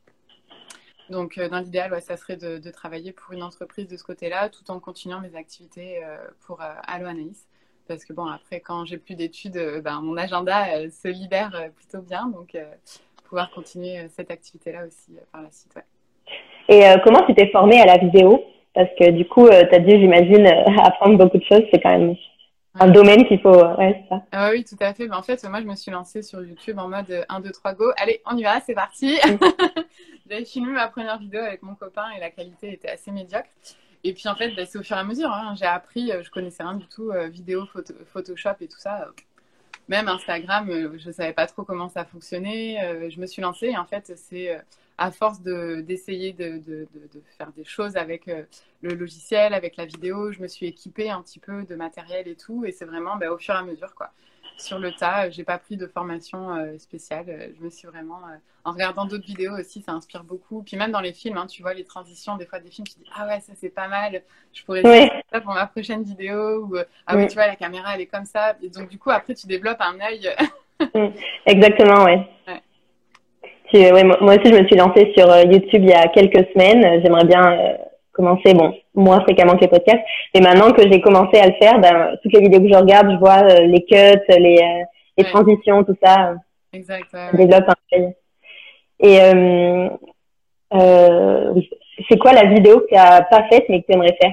Donc 1.10 1.38
euh, 1.38 1.48
dans 1.48 1.58
l'idéal 1.58 1.92
ouais, 1.92 2.00
ça 2.00 2.16
serait 2.16 2.36
de, 2.36 2.70
travailler 2.70 3.12
pour 3.12 3.32
une 3.32 3.42
entreprise 3.42 3.88
de 3.88 3.96
ce 3.96 4.04
côté-là 4.04 4.48
tout 4.48 4.70
en 4.70 4.80
continuant 4.80 5.20
mes 5.20 5.36
activités 5.36 6.02
euh, 6.04 6.16
pour 6.46 6.60
euh, 6.60 6.72
Allo 6.86 7.06
Anaïs. 7.06 7.46
Parce 7.88 8.04
que 8.04 8.12
bon 8.12 8.26
après 8.26 8.60
quand 8.60 8.84
j'ai 8.84 8.98
plus 8.98 9.14
d'études, 9.14 9.56
euh, 9.56 9.80
ben, 9.80 10.00
mon 10.00 10.16
agenda 10.16 10.66
se 10.90 11.08
libère 11.08 11.50
plutôt 11.76 12.00
bien 12.02 12.28
donc 12.28 12.56
pouvoir 13.24 13.50
continuer 13.50 14.08
cette 14.08 14.30
activité-là 14.30 14.86
aussi 14.86 15.16
par 15.32 15.42
la 15.42 15.50
suite. 15.50 15.78
Et 16.68 16.82
comment 17.02 17.24
tu 17.26 17.34
t'es 17.34 17.50
formée 17.50 17.80
à 17.80 17.86
la 17.86 17.98
vidéo? 17.98 18.44
Parce 18.74 18.88
que 18.98 19.10
du 19.10 19.26
coup, 19.26 19.48
tu 19.48 19.54
as 19.54 19.78
dû, 19.80 19.90
j'imagine, 19.90 20.46
apprendre 20.82 21.18
beaucoup 21.18 21.38
de 21.38 21.44
choses. 21.44 21.62
C'est 21.72 21.80
quand 21.80 21.98
même 21.98 22.14
un 22.80 22.88
domaine 22.88 23.26
qu'il 23.26 23.40
faut. 23.40 23.64
Ouais, 23.76 24.04
ça. 24.08 24.22
Ah 24.32 24.50
oui, 24.50 24.64
tout 24.64 24.76
à 24.80 24.94
fait. 24.94 25.06
Mais 25.06 25.14
en 25.14 25.22
fait, 25.22 25.42
moi, 25.48 25.60
je 25.60 25.66
me 25.66 25.74
suis 25.76 25.90
lancée 25.90 26.22
sur 26.22 26.42
YouTube 26.42 26.78
en 26.78 26.88
mode 26.88 27.10
euh, 27.10 27.24
1, 27.28 27.40
2, 27.40 27.50
3, 27.50 27.74
go. 27.74 27.92
Allez, 27.96 28.20
on 28.26 28.36
y 28.36 28.42
va, 28.42 28.60
c'est 28.60 28.74
parti. 28.74 29.18
J'avais 30.30 30.44
filmé 30.44 30.72
ma 30.72 30.88
première 30.88 31.18
vidéo 31.18 31.40
avec 31.40 31.62
mon 31.62 31.74
copain 31.74 32.04
et 32.16 32.20
la 32.20 32.30
qualité 32.30 32.72
était 32.72 32.88
assez 32.88 33.10
médiocre. 33.10 33.48
Et 34.04 34.14
puis, 34.14 34.28
en 34.28 34.34
fait, 34.34 34.50
bah, 34.56 34.64
c'est 34.66 34.78
au 34.78 34.82
fur 34.82 34.96
et 34.96 35.00
à 35.00 35.04
mesure. 35.04 35.30
hein. 35.30 35.54
J'ai 35.58 35.66
appris, 35.66 36.10
euh, 36.10 36.22
je 36.22 36.30
connaissais 36.30 36.62
rien 36.62 36.74
du 36.74 36.86
tout, 36.86 37.10
euh, 37.10 37.28
vidéo, 37.28 37.66
photo- 37.66 37.94
Photoshop 38.12 38.56
et 38.60 38.68
tout 38.68 38.78
ça. 38.78 39.02
euh, 39.02 39.10
Même 39.88 40.08
Instagram, 40.08 40.70
je 40.98 41.10
savais 41.10 41.32
pas 41.32 41.46
trop 41.46 41.64
comment 41.64 41.88
ça 41.88 42.04
fonctionnait. 42.04 43.10
Je 43.10 43.20
me 43.20 43.26
suis 43.26 43.42
lancée 43.42 43.66
et 43.68 43.76
en 43.76 43.84
fait, 43.84 44.12
c'est 44.16 44.58
à 44.98 45.10
force 45.10 45.40
de- 45.42 45.80
d'essayer 45.80 46.32
de, 46.32 46.58
de, 46.58 46.88
de, 46.94 47.08
de 47.14 47.22
faire 47.38 47.52
des 47.56 47.64
choses 47.64 47.96
avec 47.96 48.28
euh, 48.28 48.44
le 48.82 48.94
logiciel, 48.94 49.54
avec 49.54 49.76
la 49.76 49.86
vidéo, 49.86 50.32
je 50.32 50.40
me 50.40 50.48
suis 50.48 50.66
équipée 50.66 51.10
un 51.10 51.22
petit 51.22 51.40
peu 51.40 51.64
de 51.64 51.74
matériel 51.74 52.28
et 52.28 52.36
tout. 52.36 52.64
Et 52.64 52.72
c'est 52.72 52.84
vraiment 52.84 53.16
bah, 53.16 53.30
au 53.32 53.38
fur 53.38 53.54
et 53.54 53.58
à 53.58 53.62
mesure, 53.62 53.94
quoi. 53.94 54.10
Sur 54.58 54.78
le 54.78 54.92
tas, 54.92 55.26
euh, 55.26 55.30
j'ai 55.30 55.44
pas 55.44 55.58
pris 55.58 55.76
de 55.76 55.86
formation 55.86 56.54
euh, 56.54 56.78
spéciale. 56.78 57.52
Je 57.58 57.64
me 57.64 57.70
suis 57.70 57.88
vraiment, 57.88 58.20
en 58.64 58.72
regardant 58.72 59.06
d'autres 59.06 59.26
vidéos 59.26 59.58
aussi, 59.58 59.80
ça 59.82 59.92
inspire 59.92 60.22
beaucoup. 60.24 60.62
Puis 60.62 60.76
même 60.76 60.92
dans 60.92 61.00
les 61.00 61.12
films, 61.12 61.36
hein, 61.38 61.46
tu 61.46 61.62
vois 61.62 61.74
les 61.74 61.84
transitions, 61.84 62.36
des 62.36 62.46
fois 62.46 62.60
des 62.60 62.70
films, 62.70 62.86
tu 62.86 62.94
dis 62.98 63.06
ah 63.16 63.26
ouais 63.26 63.40
ça 63.40 63.54
c'est 63.56 63.70
pas 63.70 63.88
mal. 63.88 64.22
Je 64.52 64.62
pourrais 64.64 64.82
faire 64.82 65.22
ça 65.32 65.40
pour 65.40 65.54
ma 65.54 65.66
prochaine 65.66 66.02
vidéo 66.04 66.64
ou 66.66 66.76
ah 67.06 67.16
oui 67.16 67.22
Ouais. 67.22 67.26
tu 67.26 67.34
vois 67.34 67.46
la 67.46 67.56
caméra 67.56 67.94
elle 67.94 68.02
est 68.02 68.06
comme 68.06 68.26
ça. 68.26 68.56
Et 68.62 68.68
donc 68.68 68.88
du 68.88 68.98
coup 68.98 69.10
après 69.10 69.34
tu 69.34 69.46
développes 69.46 69.80
un 69.80 69.98
œil. 70.00 70.30
Exactement, 71.46 72.04
ouais. 72.04 72.28
Ouais. 72.46 72.62
Ouais, 73.74 74.04
moi 74.04 74.34
aussi, 74.34 74.52
je 74.52 74.60
me 74.60 74.66
suis 74.66 74.76
lancée 74.76 75.12
sur 75.16 75.28
YouTube 75.50 75.82
il 75.82 75.90
y 75.90 75.92
a 75.92 76.08
quelques 76.08 76.48
semaines. 76.52 77.02
J'aimerais 77.02 77.24
bien 77.24 77.78
commencer, 78.12 78.54
bon, 78.54 78.72
moins 78.94 79.20
fréquemment 79.22 79.54
que 79.54 79.62
les 79.62 79.68
podcasts, 79.68 80.04
mais 80.34 80.40
maintenant 80.40 80.72
que 80.72 80.82
j'ai 80.82 81.00
commencé 81.00 81.38
à 81.38 81.46
le 81.46 81.54
faire, 81.60 81.78
ben, 81.78 82.16
toutes 82.22 82.32
les 82.34 82.40
vidéos 82.40 82.60
que 82.60 82.68
je 82.68 82.78
regarde, 82.78 83.10
je 83.10 83.16
vois 83.16 83.42
les 83.42 83.84
cuts, 83.84 84.22
les, 84.28 84.84
les 85.16 85.24
transitions, 85.24 85.82
tout 85.84 85.96
ça. 86.02 86.34
Exact. 86.72 87.14
développe 87.34 87.68
un 87.68 88.12
Et 89.00 89.20
euh, 89.20 89.88
euh, 90.74 91.54
c'est 92.08 92.18
quoi 92.18 92.32
la 92.32 92.44
vidéo 92.44 92.80
que 92.80 92.88
tu 92.88 92.94
n'as 92.94 93.22
pas 93.22 93.46
faite 93.48 93.64
mais 93.68 93.82
que 93.82 93.86
tu 93.86 93.92
aimerais 93.92 94.16
faire? 94.20 94.32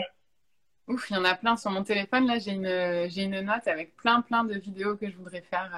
Ouf, 0.87 1.09
il 1.09 1.17
y 1.17 1.19
en 1.19 1.25
a 1.25 1.35
plein 1.35 1.55
sur 1.55 1.69
mon 1.69 1.83
téléphone. 1.83 2.25
Là, 2.27 2.39
j'ai 2.39 2.51
une, 2.51 3.09
j'ai 3.09 3.23
une 3.23 3.41
note 3.41 3.67
avec 3.67 3.95
plein, 3.97 4.21
plein 4.21 4.43
de 4.43 4.55
vidéos 4.55 4.95
que 4.95 5.09
je 5.09 5.17
voudrais 5.17 5.43
faire. 5.49 5.69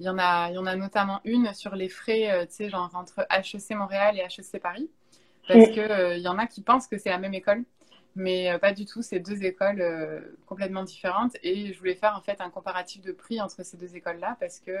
il 0.00 0.06
y 0.06 0.08
en 0.08 0.18
a, 0.18 0.50
il 0.50 0.54
y 0.54 0.58
en 0.58 0.66
a 0.66 0.76
notamment 0.76 1.20
une 1.24 1.52
sur 1.54 1.74
les 1.74 1.88
frais, 1.88 2.30
euh, 2.30 2.46
tu 2.46 2.54
sais, 2.54 2.70
genre 2.70 2.90
entre 2.94 3.26
HEC 3.30 3.76
Montréal 3.76 4.18
et 4.18 4.22
HEC 4.22 4.60
Paris. 4.60 4.90
Parce 5.48 5.66
qu'il 5.66 5.74
que 5.76 6.16
il 6.16 6.22
y 6.22 6.28
en 6.28 6.38
a 6.38 6.46
qui 6.46 6.62
pensent 6.62 6.86
que 6.86 6.98
c'est 6.98 7.10
la 7.10 7.18
même 7.18 7.34
école. 7.34 7.64
Mais 8.16 8.58
pas 8.60 8.72
du 8.72 8.86
tout, 8.86 9.02
c'est 9.02 9.18
deux 9.20 9.44
écoles 9.44 9.84
complètement 10.46 10.84
différentes. 10.84 11.36
Et 11.42 11.72
je 11.72 11.78
voulais 11.78 11.96
faire 11.96 12.16
en 12.16 12.22
fait 12.22 12.40
un 12.40 12.48
comparatif 12.48 13.02
de 13.02 13.12
prix 13.12 13.40
entre 13.40 13.62
ces 13.64 13.76
deux 13.76 13.96
écoles-là 13.96 14.36
parce 14.40 14.60
que 14.60 14.72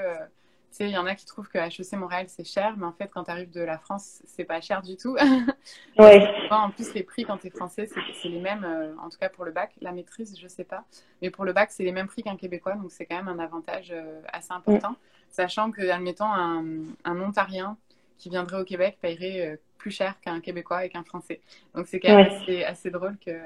il 0.80 0.90
y 0.90 0.98
en 0.98 1.06
a 1.06 1.14
qui 1.14 1.24
trouvent 1.26 1.48
que 1.48 1.58
HEC 1.58 1.92
Montréal, 1.94 2.26
c'est 2.28 2.44
cher, 2.44 2.76
mais 2.76 2.86
en 2.86 2.92
fait, 2.92 3.08
quand 3.08 3.24
tu 3.24 3.30
arrives 3.30 3.50
de 3.50 3.60
la 3.60 3.78
France, 3.78 4.22
c'est 4.26 4.44
pas 4.44 4.60
cher 4.60 4.82
du 4.82 4.96
tout. 4.96 5.16
Ouais. 5.98 6.28
en 6.50 6.70
plus, 6.70 6.92
les 6.92 7.02
prix 7.02 7.24
quand 7.24 7.38
tu 7.38 7.46
es 7.46 7.50
français, 7.50 7.88
c'est 8.20 8.28
les 8.28 8.40
mêmes, 8.40 8.64
euh, 8.64 8.94
en 9.00 9.08
tout 9.08 9.18
cas 9.18 9.28
pour 9.28 9.44
le 9.44 9.52
bac. 9.52 9.72
La 9.80 9.92
maîtrise, 9.92 10.38
je 10.38 10.48
sais 10.48 10.64
pas. 10.64 10.84
Mais 11.22 11.30
pour 11.30 11.44
le 11.44 11.52
bac, 11.52 11.70
c'est 11.70 11.84
les 11.84 11.92
mêmes 11.92 12.08
prix 12.08 12.22
qu'un 12.22 12.36
Québécois, 12.36 12.74
donc 12.74 12.90
c'est 12.92 13.06
quand 13.06 13.16
même 13.16 13.28
un 13.28 13.38
avantage 13.38 13.92
euh, 13.92 14.20
assez 14.32 14.52
important. 14.52 14.96
Sachant 15.30 15.70
que, 15.70 15.88
admettons, 15.88 16.26
un, 16.26 16.64
un 17.04 17.20
Ontarien 17.20 17.76
qui 18.18 18.30
viendrait 18.30 18.60
au 18.60 18.64
Québec 18.64 18.98
paierait 19.00 19.48
euh, 19.48 19.56
plus 19.78 19.90
cher 19.90 20.18
qu'un 20.20 20.40
Québécois 20.40 20.84
et 20.84 20.88
qu'un 20.88 21.04
Français. 21.04 21.40
Donc 21.74 21.86
c'est 21.86 22.00
quand 22.00 22.16
même 22.16 22.26
assez, 22.26 22.64
assez, 22.64 22.90
drôle 22.90 23.18
qu'il 23.18 23.38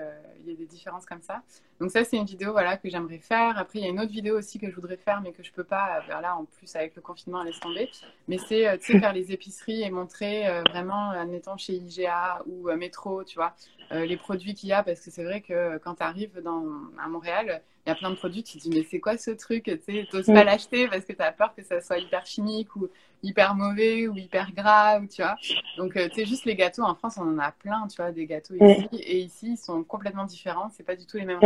y 0.47 0.51
ait 0.51 0.55
des 0.55 0.67
différences 0.67 1.05
comme 1.05 1.23
ça. 1.23 1.43
Donc 1.81 1.91
ça, 1.91 2.05
c'est 2.05 2.17
une 2.17 2.25
vidéo 2.25 2.53
voilà, 2.53 2.77
que 2.77 2.89
j'aimerais 2.89 3.19
faire. 3.19 3.59
Après, 3.59 3.81
il 3.81 3.85
y 3.85 3.87
a 3.87 3.91
une 3.91 3.99
autre 3.99 4.13
vidéo 4.13 4.39
aussi 4.39 4.59
que 4.59 4.71
je 4.71 4.75
voudrais 4.75 4.97
faire, 4.97 5.21
mais 5.21 5.33
que 5.33 5.43
je 5.43 5.51
peux 5.51 5.65
pas. 5.65 6.01
Euh, 6.09 6.21
là, 6.21 6.37
en 6.37 6.45
plus, 6.45 6.75
avec 6.77 6.95
le 6.95 7.03
confinement, 7.03 7.43
laisse 7.43 7.59
tomber. 7.59 7.91
Mais 8.29 8.39
c'est, 8.39 8.69
euh, 8.69 8.77
tu 8.77 8.93
sais, 8.93 9.01
faire 9.01 9.13
les 9.13 9.33
épiceries 9.33 9.83
et 9.83 9.91
montrer 9.91 10.45
vraiment, 10.71 11.11
admettons, 11.11 11.57
chez 11.57 11.75
IGA 11.75 12.43
ou 12.47 12.71
Métro, 12.77 13.25
tu 13.25 13.37
vois, 13.37 13.55
les 13.91 14.17
produits 14.17 14.55
qu'il 14.55 14.69
y 14.69 14.73
a. 14.73 14.83
Parce 14.83 15.01
que 15.01 15.11
c'est 15.11 15.25
vrai 15.25 15.41
que 15.41 15.79
quand 15.79 15.97
tu 15.97 16.03
arrives 16.03 16.41
dans, 16.41 16.65
à 17.03 17.09
Montréal, 17.09 17.63
il 17.89 17.89
y 17.89 17.93
a 17.93 17.95
plein 17.95 18.11
de 18.11 18.17
produits, 18.17 18.43
tu 18.43 18.59
te 18.59 18.63
dis, 18.63 18.71
mais 18.71 18.83
c'est 18.83 19.01
quoi 19.01 19.17
ce 19.17 19.31
truc 19.31 19.65
Tu 19.65 20.07
n'oses 20.13 20.27
pas 20.27 20.45
l'acheter 20.45 20.89
parce 20.89 21.07
que 21.07 21.15
tu 21.15 21.23
as 21.23 21.33
peur 21.33 21.55
que 21.55 21.63
ça 21.63 21.81
soit 21.81 21.99
hyper 21.99 22.27
chimique 22.27 22.77
ou 22.77 22.91
hyper 23.23 23.55
mauvais 23.55 24.09
ou 24.09 24.17
hyper 24.17 24.53
gras, 24.53 25.01
ou, 25.01 25.07
tu 25.07 25.23
vois. 25.23 25.37
Donc, 25.77 25.97
euh, 25.97 26.09
tu 26.09 26.17
sais, 26.17 26.27
juste 26.27 26.45
les 26.45 26.55
gâteaux, 26.55 26.83
en 26.83 26.95
France, 26.95 27.19
on 27.19 27.29
en 27.29 27.39
a 27.39 27.53
plein, 27.53 27.87
tu 27.89 27.97
vois, 27.97 28.13
des 28.13 28.27
gâteaux 28.27 28.55
ici. 28.55 28.89
Et 28.93 29.19
ici, 29.19 29.53
ils 29.53 29.57
sont 29.57 29.83
complètement 29.85 30.25
différents. 30.25 30.69
C'est 30.71 30.85
pas 30.85 30.97
du 30.97 31.07
tout 31.07 31.17
les 31.17 31.25
mêmes. 31.25 31.41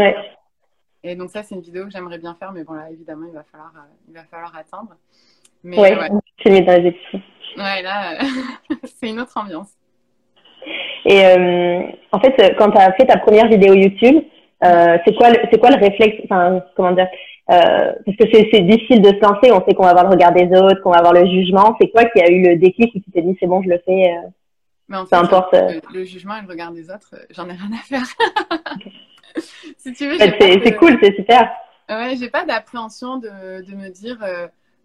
Et 1.05 1.17
donc, 1.17 1.31
ça, 1.31 1.43
c'est 1.43 1.55
une 1.55 1.63
vidéo 1.63 1.85
que 1.85 1.91
j'aimerais 1.91 2.19
bien 2.19 2.35
faire. 2.35 2.53
Mais 2.53 2.65
bon, 2.65 2.75
là, 2.75 2.91
évidemment, 2.91 3.27
il 3.27 3.35
va 3.35 3.43
falloir, 3.45 3.73
euh, 3.77 3.81
il 4.09 4.15
va 4.15 4.25
falloir 4.25 4.55
attendre. 4.57 4.97
Mais, 5.65 5.79
ouais, 5.79 5.99
ouais. 5.99 6.09
c'est 6.43 6.61
dans 6.61 6.83
les 6.83 6.97
Ouais, 7.57 7.83
là, 7.83 8.19
c'est 8.85 9.11
une 9.11 9.21
autre 9.21 9.37
ambiance. 9.37 9.73
Et 11.05 11.27
euh, 11.27 11.83
en 12.13 12.21
fait, 12.21 12.55
quand 12.57 12.71
tu 12.71 12.79
as 12.79 12.93
fait 12.93 13.07
ta 13.07 13.19
première 13.19 13.49
vidéo 13.49 13.75
YouTube, 13.75 14.23
c'est 14.63 15.15
quoi, 15.17 15.29
c'est 15.51 15.59
quoi 15.59 15.71
le 15.71 15.81
réflexe, 15.81 16.21
enfin, 16.25 16.63
comment 16.77 16.93
dire, 16.93 17.09
euh, 17.51 17.93
parce 18.07 18.17
que 18.17 18.25
c'est 18.31 18.61
difficile 18.61 19.03
de 19.03 19.09
se 19.09 19.21
lancer, 19.21 19.51
on 19.51 19.65
sait 19.67 19.75
qu'on 19.75 19.83
va 19.83 19.91
avoir 19.91 20.05
le 20.05 20.11
regard 20.11 20.33
des 20.33 20.47
autres, 20.57 20.81
qu'on 20.83 20.93
va 20.93 20.99
avoir 20.99 21.13
le 21.13 21.27
jugement. 21.27 21.77
C'est 21.81 21.91
quoi 21.91 22.05
qui 22.05 22.21
a 22.21 22.31
eu 22.31 22.43
le 22.43 22.57
déclic 22.57 22.95
où 22.95 23.01
tu 23.01 23.11
t'es 23.11 23.23
dit 23.23 23.37
c'est 23.41 23.47
bon, 23.47 23.63
je 23.63 23.69
le 23.69 23.83
fais 23.85 24.11
euh, 24.11 24.29
Mais 24.89 24.97
en 24.97 25.07
fait, 25.07 25.17
importe. 25.17 25.55
Euh. 25.55 25.81
Le, 25.93 26.05
jugement 26.05 26.37
et 26.37 26.43
le 26.43 26.49
regard 26.49 26.71
des 26.71 26.89
autres, 26.89 27.15
j'en 27.31 27.49
ai 27.49 27.53
rien 27.53 27.71
à 27.73 27.83
faire. 27.83 28.07
si 29.77 29.93
tu 29.93 30.09
veux, 30.09 30.19
c'est 30.19 30.77
cool, 30.77 30.99
c'est 31.03 31.17
super. 31.17 31.51
Ouais, 31.89 32.15
j'ai 32.17 32.31
pas 32.31 32.45
d'appréhension 32.45 33.19
de, 33.19 33.67
de, 33.67 33.75
me 33.75 33.91
dire, 33.91 34.19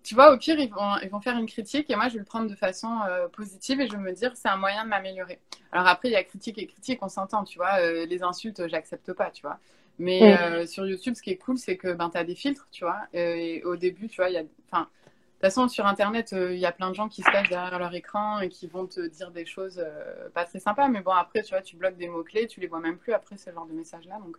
tu 0.08 0.16
vois, 0.16 0.34
au 0.34 0.38
pire, 0.38 0.58
ils 0.60 0.70
vont, 0.70 0.98
ils 1.04 1.10
vont 1.10 1.20
faire 1.20 1.38
une 1.38 1.48
critique 1.48 1.90
et 1.90 1.96
moi, 1.96 2.08
je 2.08 2.14
vais 2.14 2.20
le 2.20 2.26
prendre 2.26 2.50
de 2.50 2.56
façon 2.56 2.90
positive 3.34 3.82
et 3.82 3.88
je 3.88 3.92
vais 3.92 4.02
me 4.02 4.14
dire, 4.14 4.32
c'est 4.36 4.50
un 4.50 4.58
moyen 4.58 4.84
de 4.84 4.90
m'améliorer. 4.90 5.40
Alors 5.72 5.88
après, 5.88 6.10
il 6.10 6.14
y 6.14 6.16
a 6.16 6.24
critique 6.24 6.58
et 6.58 6.68
critique, 6.68 7.00
on 7.02 7.10
s'entend, 7.10 7.44
tu 7.44 7.58
vois. 7.58 7.80
les 7.82 8.24
insultes, 8.24 8.68
j'accepte 8.68 9.14
pas, 9.14 9.32
tu 9.32 9.42
vois. 9.42 9.60
Mais 10.00 10.38
euh, 10.38 10.66
sur 10.68 10.86
YouTube, 10.86 11.16
ce 11.16 11.22
qui 11.22 11.32
est 11.32 11.38
cool, 11.38 11.58
c'est 11.58 11.78
que 11.78 11.94
ben, 11.94 12.10
tu 12.10 12.18
as 12.18 12.24
des 12.24 12.36
filtres, 12.36 12.68
tu 12.72 12.84
vois. 12.84 13.02
Et 13.14 13.64
au 13.64 13.76
début, 13.76 14.08
tu 14.08 14.18
vois, 14.18 14.30
il 14.30 14.34
y 14.34 14.38
a. 14.38 14.44
Enfin, 14.70 14.84
de 14.84 15.34
toute 15.34 15.54
façon, 15.54 15.68
sur 15.68 15.86
Internet, 15.86 16.34
euh, 16.34 16.54
il 16.54 16.60
y 16.60 16.66
a 16.66 16.72
plein 16.72 16.90
de 16.90 16.96
gens 16.96 17.10
qui 17.10 17.22
se 17.22 17.30
cachent 17.30 17.50
derrière 17.50 17.78
leur 17.78 17.94
écran 17.94 18.40
et 18.40 18.50
qui 18.50 18.68
vont 18.68 18.88
te 18.88 19.08
dire 19.08 19.32
des 19.32 19.46
choses 19.46 19.80
euh, 19.84 20.30
pas 20.34 20.46
très 20.46 20.60
sympas. 20.60 20.88
Mais 20.88 21.02
bon, 21.02 21.12
après, 21.12 21.44
tu 21.44 21.50
vois, 21.50 21.62
tu 21.62 21.76
bloques 21.76 21.98
des 21.98 22.08
mots-clés, 22.08 22.48
tu 22.48 22.60
les 22.60 22.68
vois 22.68 22.80
même 22.80 22.98
plus 22.98 23.14
après 23.14 23.38
ce 23.38 23.52
genre 23.52 23.66
de 23.66 23.74
message-là. 23.74 24.20
Donc, 24.20 24.38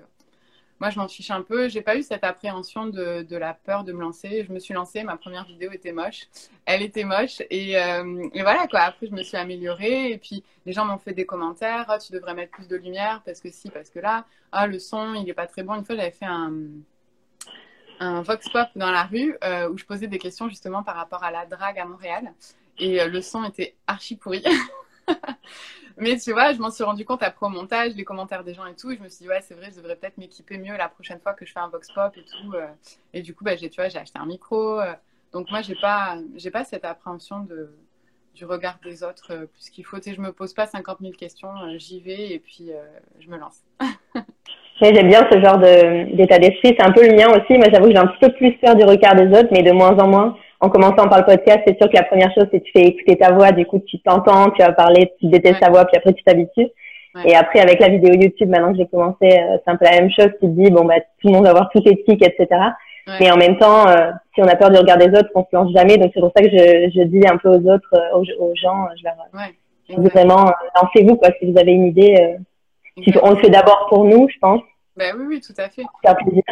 moi, 0.81 0.91
je 0.91 0.99
m'en 0.99 1.09
fiche 1.09 1.31
un 1.31 1.43
peu. 1.43 1.69
J'ai 1.69 1.83
pas 1.83 1.97
eu 1.97 2.03
cette 2.03 2.25
appréhension 2.25 2.87
de, 2.87 3.37
la 3.37 3.55
peur 3.55 3.85
de 3.85 3.93
me 3.93 4.01
lancer. 4.01 4.45
Je 4.47 4.53
me 4.53 4.59
suis 4.59 4.75
lancée. 4.75 5.03
Ma 5.03 5.17
première 5.17 5.45
vidéo 5.45 5.73
était 5.73 5.93
moche. 5.93 6.29
Elle 6.67 6.83
était 6.83 7.05
moche. 7.05 7.43
Et, 7.51 7.77
euh, 7.77 8.29
voilà, 8.35 8.67
quoi. 8.69 8.81
Après, 8.81 9.07
je 9.07 9.13
me 9.13 9.23
suis 9.23 9.37
améliorée. 9.37 10.13
Et 10.13 10.19
puis, 10.19 10.45
les 10.67 10.73
gens 10.73 10.85
m'ont 10.85 10.99
fait 10.99 11.15
des 11.15 11.27
commentaires. 11.27 11.87
Oh, 11.89 11.99
tu 12.05 12.13
devrais 12.13 12.35
mettre 12.35 12.53
plus 12.53 12.69
de 12.69 12.77
lumière 12.77 13.23
parce 13.25 13.41
que 13.41 13.51
si, 13.51 13.71
parce 13.71 13.91
que 13.91 13.99
là. 13.99 14.25
Ah, 14.53 14.67
le 14.67 14.79
son, 14.79 15.15
il 15.15 15.29
est 15.29 15.35
pas 15.35 15.47
très 15.47 15.63
bon. 15.63 15.75
Une 15.75 15.85
fois, 15.85 15.97
j'avais 15.97 16.11
fait 16.11 16.27
un, 16.27 16.53
un 18.01 18.23
vox 18.23 18.49
pop 18.49 18.69
dans 18.77 18.91
la 18.91 19.05
rue 19.05 19.37
euh, 19.45 19.69
où 19.69 19.79
je 19.79 19.85
posais 19.85 20.07
des 20.07 20.19
questions 20.19 20.49
justement 20.49 20.83
par 20.83 20.97
rapport 20.97 21.25
à 21.25 21.31
la 21.31 21.47
drague 21.47 21.79
à 21.79 21.85
Montréal. 21.85 22.33
Et 22.79 23.01
euh, 23.01 23.09
le 23.09 23.21
son 23.21 23.45
était 23.45 23.77
archi 23.87 24.17
pourri. 24.17 24.45
Mais 26.01 26.17
tu 26.17 26.33
vois, 26.33 26.53
je 26.53 26.59
m'en 26.59 26.71
suis 26.71 26.85
rendu 26.85 27.05
compte 27.05 27.23
après 27.23 27.47
au 27.47 27.49
montage, 27.49 27.93
les 27.97 28.05
commentaires 28.05 28.45
des 28.45 28.55
gens 28.55 28.67
et 28.67 28.75
tout. 28.75 28.91
Et 28.91 28.97
je 28.97 29.03
me 29.03 29.09
suis 29.09 29.25
dit, 29.25 29.29
ouais, 29.29 29.41
c'est 29.43 29.55
vrai, 29.55 29.71
je 29.71 29.77
devrais 29.77 29.97
peut-être 29.97 30.17
m'équiper 30.17 30.59
mieux 30.59 30.77
la 30.77 30.89
prochaine 30.89 31.19
fois 31.21 31.33
que 31.35 31.45
je 31.45 31.53
fais 31.53 31.61
un 31.61 31.69
vox 31.69 31.91
pop 31.93 32.13
et 32.17 32.23
tout. 32.23 32.55
Euh. 32.55 32.67
et 33.13 33.23
du 33.23 33.35
coup, 33.35 33.45
bah, 33.45 33.57
j'ai, 33.57 33.69
tu 33.69 33.81
vois, 33.81 33.89
j'ai 33.89 33.99
acheté 33.99 34.19
un 34.19 34.27
micro. 34.27 34.81
Euh. 34.81 34.93
donc 35.33 35.51
moi, 35.51 35.61
j'ai 35.61 35.75
pas, 35.75 36.17
j'ai 36.37 36.51
pas 36.51 36.65
cette 36.65 36.85
appréhension 36.85 37.41
de, 37.41 37.71
du 38.35 38.45
regard 38.45 38.79
des 38.85 39.03
autres 39.03 39.33
euh, 39.33 39.47
plus 39.47 39.71
qu'il 39.71 39.85
faut. 39.85 39.97
Tu 39.97 40.11
sais, 40.11 40.15
je 40.15 40.21
me 40.21 40.33
pose 40.33 40.55
pas 40.55 40.67
50 40.67 40.99
000 41.01 41.13
questions, 41.15 41.51
j'y 41.77 42.01
vais 42.01 42.31
et 42.31 42.39
puis 42.39 42.71
je 43.19 43.29
me 43.29 43.37
lance. 43.37 43.63
J'aime 44.81 45.09
bien 45.09 45.27
ce 45.29 45.41
genre 45.41 45.59
de, 45.59 46.15
d'état 46.15 46.39
d'esprit. 46.39 46.77
C'est 46.79 46.87
un 46.87 46.93
peu 46.93 47.05
le 47.05 47.17
mien 47.17 47.27
aussi. 47.31 47.59
Moi, 47.59 47.67
j'avoue 47.73 47.87
que 47.87 47.93
j'ai 47.93 47.99
un 47.99 48.07
petit 48.07 48.21
peu 48.21 48.33
plus 48.35 48.57
peur 48.59 48.77
du 48.77 48.85
regard 48.85 49.17
des 49.17 49.27
autres, 49.37 49.49
mais 49.51 49.65
de 49.65 49.73
moins 49.73 49.99
en 49.99 50.07
moins 50.07 50.37
en 50.61 50.71
commençant 50.71 51.09
par 51.09 51.19
le 51.19 51.25
podcast, 51.25 51.61
c'est 51.67 51.79
sûr 51.79 51.89
que 51.89 51.97
la 51.97 52.05
première 52.05 52.33
chose, 52.35 52.47
c'est 52.51 52.61
que 52.61 52.65
tu 52.65 52.73
fais 52.73 52.83
écouter 52.83 53.17
ta 53.17 53.33
voix, 53.33 53.53
du 53.53 53.65
coup, 53.65 53.79
tu 53.79 54.01
t'entends, 54.01 54.51
tu 54.51 54.63
vas 54.63 54.73
parler, 54.73 55.13
tu 55.21 55.27
détestes 55.27 55.61
ta 55.61 55.71
voix, 55.71 55.85
puis 55.85 55.97
après, 55.97 56.13
tu 56.13 56.23
t'habitues. 56.25 56.69
Et 57.25 57.35
après, 57.35 57.61
avec 57.61 57.81
la 57.81 57.89
vidéo 57.89 58.15
YouTube, 58.15 58.49
maintenant 58.49 58.73
que 58.73 58.79
j'ai 58.79 58.87
commencé, 58.87 59.25
euh, 59.25 59.59
c'est 59.65 59.71
un 59.71 59.77
peu 59.77 59.87
la 59.87 60.01
même 60.01 60.11
chose. 60.11 60.29
Tu 60.41 60.47
te 60.47 60.47
dis, 60.47 60.71
bon, 60.71 60.85
bah, 60.85 61.01
tout 61.21 61.29
le 61.29 61.33
monde 61.33 61.47
va 61.47 61.53
voir 61.53 61.69
tout 61.75 61.83
éthique, 61.85 62.23
etc. 62.23 62.47
Mais 63.21 63.31
en 63.31 63.37
même 63.37 63.57
temps, 63.57 63.89
euh, 63.89 64.11
si 64.35 64.43
on 64.43 64.47
a 64.47 64.55
peur 64.55 64.71
du 64.71 64.79
regard 64.79 64.99
des 64.99 65.09
autres, 65.09 65.31
on 65.35 65.43
se 65.43 65.49
lance 65.53 65.73
jamais. 65.73 65.97
Donc, 65.97 66.13
c'est 66.15 66.21
pour 66.21 66.31
ça 66.37 66.43
que 66.43 66.51
je, 66.51 66.91
je 66.95 67.03
dis 67.05 67.27
un 67.27 67.39
peu 67.39 67.49
aux 67.49 67.67
autres, 67.67 67.89
euh, 67.95 68.19
aux, 68.19 68.55
gens, 68.55 68.87
je 68.99 69.05
leur 69.05 69.15
dis 69.99 70.09
vraiment, 70.11 70.53
lancez-vous, 70.81 71.17
quoi, 71.17 71.31
si 71.39 71.51
vous 71.51 71.59
avez 71.59 71.73
une 71.73 71.87
idée. 71.87 72.37
on 73.23 73.31
le 73.31 73.37
fait 73.37 73.49
d'abord 73.49 73.87
pour 73.89 74.05
nous, 74.05 74.29
je 74.29 74.39
pense. 74.39 74.61
Ben 74.95 75.15
oui, 75.19 75.25
oui, 75.27 75.41
tout 75.41 75.55
à 75.57 75.69
fait. 75.71 75.83
Faire 76.05 76.17
plaisir. 76.17 76.43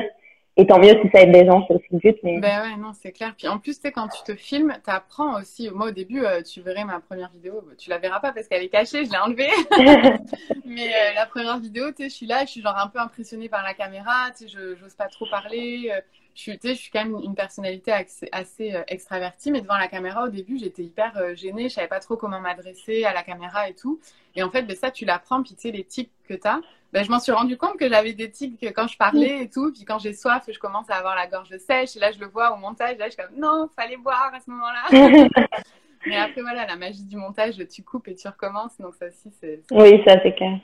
Et 0.58 0.66
tant 0.66 0.78
mieux 0.78 0.98
si 1.02 1.10
ça 1.12 1.20
aide 1.20 1.34
les 1.34 1.44
gens, 1.44 1.66
c'est 1.68 1.74
aussi 1.74 1.86
le 1.90 1.98
but. 1.98 2.16
Mais... 2.22 2.40
Ben 2.40 2.62
ouais, 2.62 2.76
non, 2.78 2.92
c'est 2.94 3.12
clair. 3.12 3.34
Puis 3.36 3.46
en 3.46 3.58
plus, 3.58 3.74
tu 3.74 3.82
sais, 3.82 3.92
quand 3.92 4.08
tu 4.08 4.22
te 4.22 4.34
filmes, 4.34 4.74
tu 4.82 4.90
apprends 4.90 5.38
aussi. 5.38 5.68
Moi, 5.70 5.88
au 5.88 5.90
début, 5.90 6.24
euh, 6.24 6.40
tu 6.40 6.62
verrais 6.62 6.84
ma 6.84 6.98
première 6.98 7.30
vidéo. 7.30 7.62
Tu 7.76 7.90
la 7.90 7.98
verras 7.98 8.20
pas 8.20 8.32
parce 8.32 8.48
qu'elle 8.48 8.62
est 8.62 8.70
cachée, 8.70 9.04
je 9.04 9.10
l'ai 9.10 9.18
enlevée. 9.18 9.50
mais 10.64 10.88
euh, 10.88 11.14
la 11.14 11.26
première 11.26 11.58
vidéo, 11.58 11.90
tu 11.90 12.04
sais, 12.04 12.08
je 12.08 12.14
suis 12.14 12.26
là, 12.26 12.46
je 12.46 12.52
suis 12.52 12.62
genre 12.62 12.78
un 12.78 12.88
peu 12.88 12.98
impressionnée 12.98 13.50
par 13.50 13.62
la 13.62 13.74
caméra. 13.74 14.30
Tu 14.30 14.48
sais, 14.48 14.56
je 14.56 14.82
n'ose 14.82 14.94
pas 14.94 15.08
trop 15.08 15.26
parler. 15.30 15.90
Euh, 15.92 16.00
je 16.36 16.52
je 16.62 16.72
suis 16.74 16.90
quand 16.90 17.04
même 17.04 17.18
une 17.24 17.34
personnalité 17.34 17.92
assez, 17.92 18.28
assez 18.30 18.74
extravertie, 18.88 19.50
mais 19.50 19.62
devant 19.62 19.78
la 19.78 19.88
caméra, 19.88 20.24
au 20.24 20.28
début, 20.28 20.58
j'étais 20.58 20.82
hyper 20.82 21.34
gênée. 21.34 21.68
Je 21.68 21.74
savais 21.74 21.88
pas 21.88 22.00
trop 22.00 22.16
comment 22.16 22.40
m'adresser 22.40 23.04
à 23.04 23.12
la 23.12 23.22
caméra 23.22 23.68
et 23.68 23.74
tout. 23.74 23.98
Et 24.34 24.42
en 24.42 24.50
fait, 24.50 24.62
ben, 24.62 24.76
ça, 24.76 24.90
tu 24.90 25.04
l'apprends. 25.04 25.42
Puis 25.42 25.54
tu 25.54 25.62
sais, 25.62 25.70
les 25.70 25.84
tics 25.84 26.10
que 26.28 26.34
tu 26.34 26.46
as 26.46 26.60
ben, 26.92 27.04
je 27.04 27.10
m'en 27.10 27.18
suis 27.18 27.32
rendu 27.32 27.56
compte 27.56 27.76
que 27.78 27.88
j'avais 27.88 28.12
des 28.12 28.30
tics 28.30 28.72
quand 28.74 28.86
je 28.86 28.96
parlais 28.96 29.42
et 29.42 29.50
tout. 29.50 29.72
Puis 29.72 29.84
quand 29.84 29.98
j'ai 29.98 30.14
soif, 30.14 30.44
je 30.48 30.58
commence 30.58 30.88
à 30.88 30.94
avoir 30.94 31.14
la 31.14 31.26
gorge 31.26 31.54
sèche. 31.58 31.96
Et 31.96 32.00
là, 32.00 32.10
je 32.10 32.18
le 32.18 32.26
vois 32.26 32.54
au 32.54 32.56
montage. 32.56 32.96
Là, 32.96 33.06
je 33.06 33.10
suis 33.10 33.22
comme, 33.22 33.38
non, 33.38 33.68
fallait 33.76 33.96
boire 33.96 34.32
à 34.34 34.40
ce 34.40 34.50
moment-là. 34.50 35.18
Mais 36.06 36.16
après, 36.16 36.40
voilà, 36.40 36.66
la 36.66 36.76
magie 36.76 37.04
du 37.04 37.16
montage, 37.16 37.56
tu 37.68 37.82
coupes 37.82 38.08
et 38.08 38.14
tu 38.14 38.28
recommences. 38.28 38.80
Donc, 38.80 38.94
ça 38.94 39.06
aussi, 39.08 39.30
c'est. 39.40 39.60
Oui, 39.72 40.02
ça, 40.06 40.14
c'est 40.22 40.34
clair. 40.34 40.58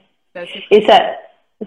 Et 0.71 0.87
ça, 0.87 1.01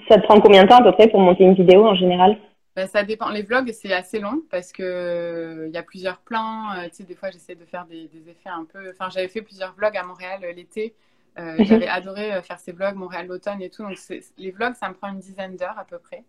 ça 0.09 0.17
te 0.17 0.23
prend 0.23 0.39
combien 0.39 0.63
de 0.63 0.69
temps 0.69 0.77
à 0.77 0.83
peu 0.83 0.93
près 0.93 1.09
pour 1.09 1.19
monter 1.19 1.43
une 1.43 1.53
vidéo 1.53 1.85
en 1.85 1.95
général? 1.95 2.37
Ben, 2.75 2.87
ça 2.87 3.03
dépend. 3.03 3.29
Les 3.29 3.41
vlogs, 3.41 3.71
c'est 3.71 3.93
assez 3.93 4.19
long 4.19 4.41
parce 4.49 4.73
que 4.73 4.83
il 4.83 5.69
euh, 5.69 5.69
y 5.69 5.77
a 5.77 5.83
plusieurs 5.83 6.19
plans. 6.19 6.73
Euh, 6.73 6.89
tu 6.89 6.95
sais, 6.95 7.03
des 7.03 7.15
fois, 7.15 7.31
j'essaie 7.31 7.55
de 7.55 7.63
faire 7.63 7.85
des, 7.85 8.07
des, 8.09 8.29
effets 8.29 8.49
un 8.49 8.65
peu. 8.65 8.91
Enfin, 8.91 9.09
j'avais 9.09 9.29
fait 9.29 9.41
plusieurs 9.41 9.73
vlogs 9.75 9.95
à 9.95 10.03
Montréal 10.03 10.41
euh, 10.43 10.51
l'été 10.51 10.93
euh, 11.37 11.57
mhm. 11.57 11.65
J'avais 11.65 11.87
adoré 11.87 12.41
faire 12.43 12.59
ces 12.59 12.71
vlogs, 12.71 12.95
Montréal 12.95 13.27
l'automne 13.27 13.61
et 13.61 13.69
tout. 13.69 13.83
Donc, 13.83 13.97
les 14.37 14.51
vlogs, 14.51 14.75
ça 14.75 14.89
me 14.89 14.93
prend 14.93 15.09
une 15.09 15.19
dizaine 15.19 15.55
d'heures 15.55 15.77
à 15.77 15.85
peu 15.85 15.99
près. 15.99 16.23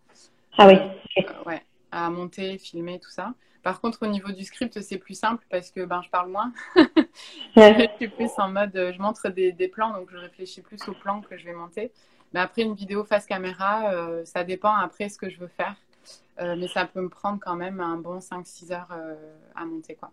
Ah 0.58 0.66
oui. 0.68 0.78
Ouais. 1.46 1.62
à 1.92 2.10
monter, 2.10 2.58
filmer, 2.58 2.98
tout 2.98 3.10
ça. 3.10 3.34
Par 3.62 3.80
contre, 3.80 4.04
au 4.04 4.06
niveau 4.06 4.30
du 4.30 4.44
script, 4.44 4.80
c'est 4.80 4.98
plus 4.98 5.18
simple 5.18 5.44
parce 5.50 5.70
que 5.70 5.84
ben, 5.84 6.00
je 6.02 6.10
parle 6.10 6.30
moins. 6.30 6.52
je 7.56 7.88
suis 7.96 8.08
plus 8.08 8.30
en 8.38 8.48
mode, 8.48 8.72
je 8.74 9.00
montre 9.00 9.28
des, 9.28 9.52
des, 9.52 9.68
plans, 9.68 9.92
donc 9.92 10.08
je 10.12 10.16
réfléchis 10.16 10.60
plus 10.60 10.80
aux 10.88 10.94
plans 10.94 11.20
que 11.20 11.36
je 11.36 11.44
vais 11.44 11.52
monter. 11.52 11.92
Mais 12.32 12.40
après, 12.40 12.62
une 12.62 12.74
vidéo 12.74 13.04
face 13.04 13.26
caméra, 13.26 13.92
ça 14.24 14.44
dépend 14.44 14.74
après 14.74 15.08
ce 15.08 15.18
que 15.18 15.30
je 15.30 15.38
veux 15.38 15.50
faire. 15.56 15.76
Euh, 16.40 16.54
mais 16.58 16.68
ça 16.68 16.84
peut 16.84 17.00
me 17.00 17.08
prendre 17.08 17.38
quand 17.40 17.56
même 17.56 17.80
un 17.80 17.96
bon 17.96 18.18
5-6 18.18 18.72
heures 18.72 18.88
euh, 18.92 19.14
à 19.54 19.64
monter. 19.64 19.94
Quoi. 19.94 20.10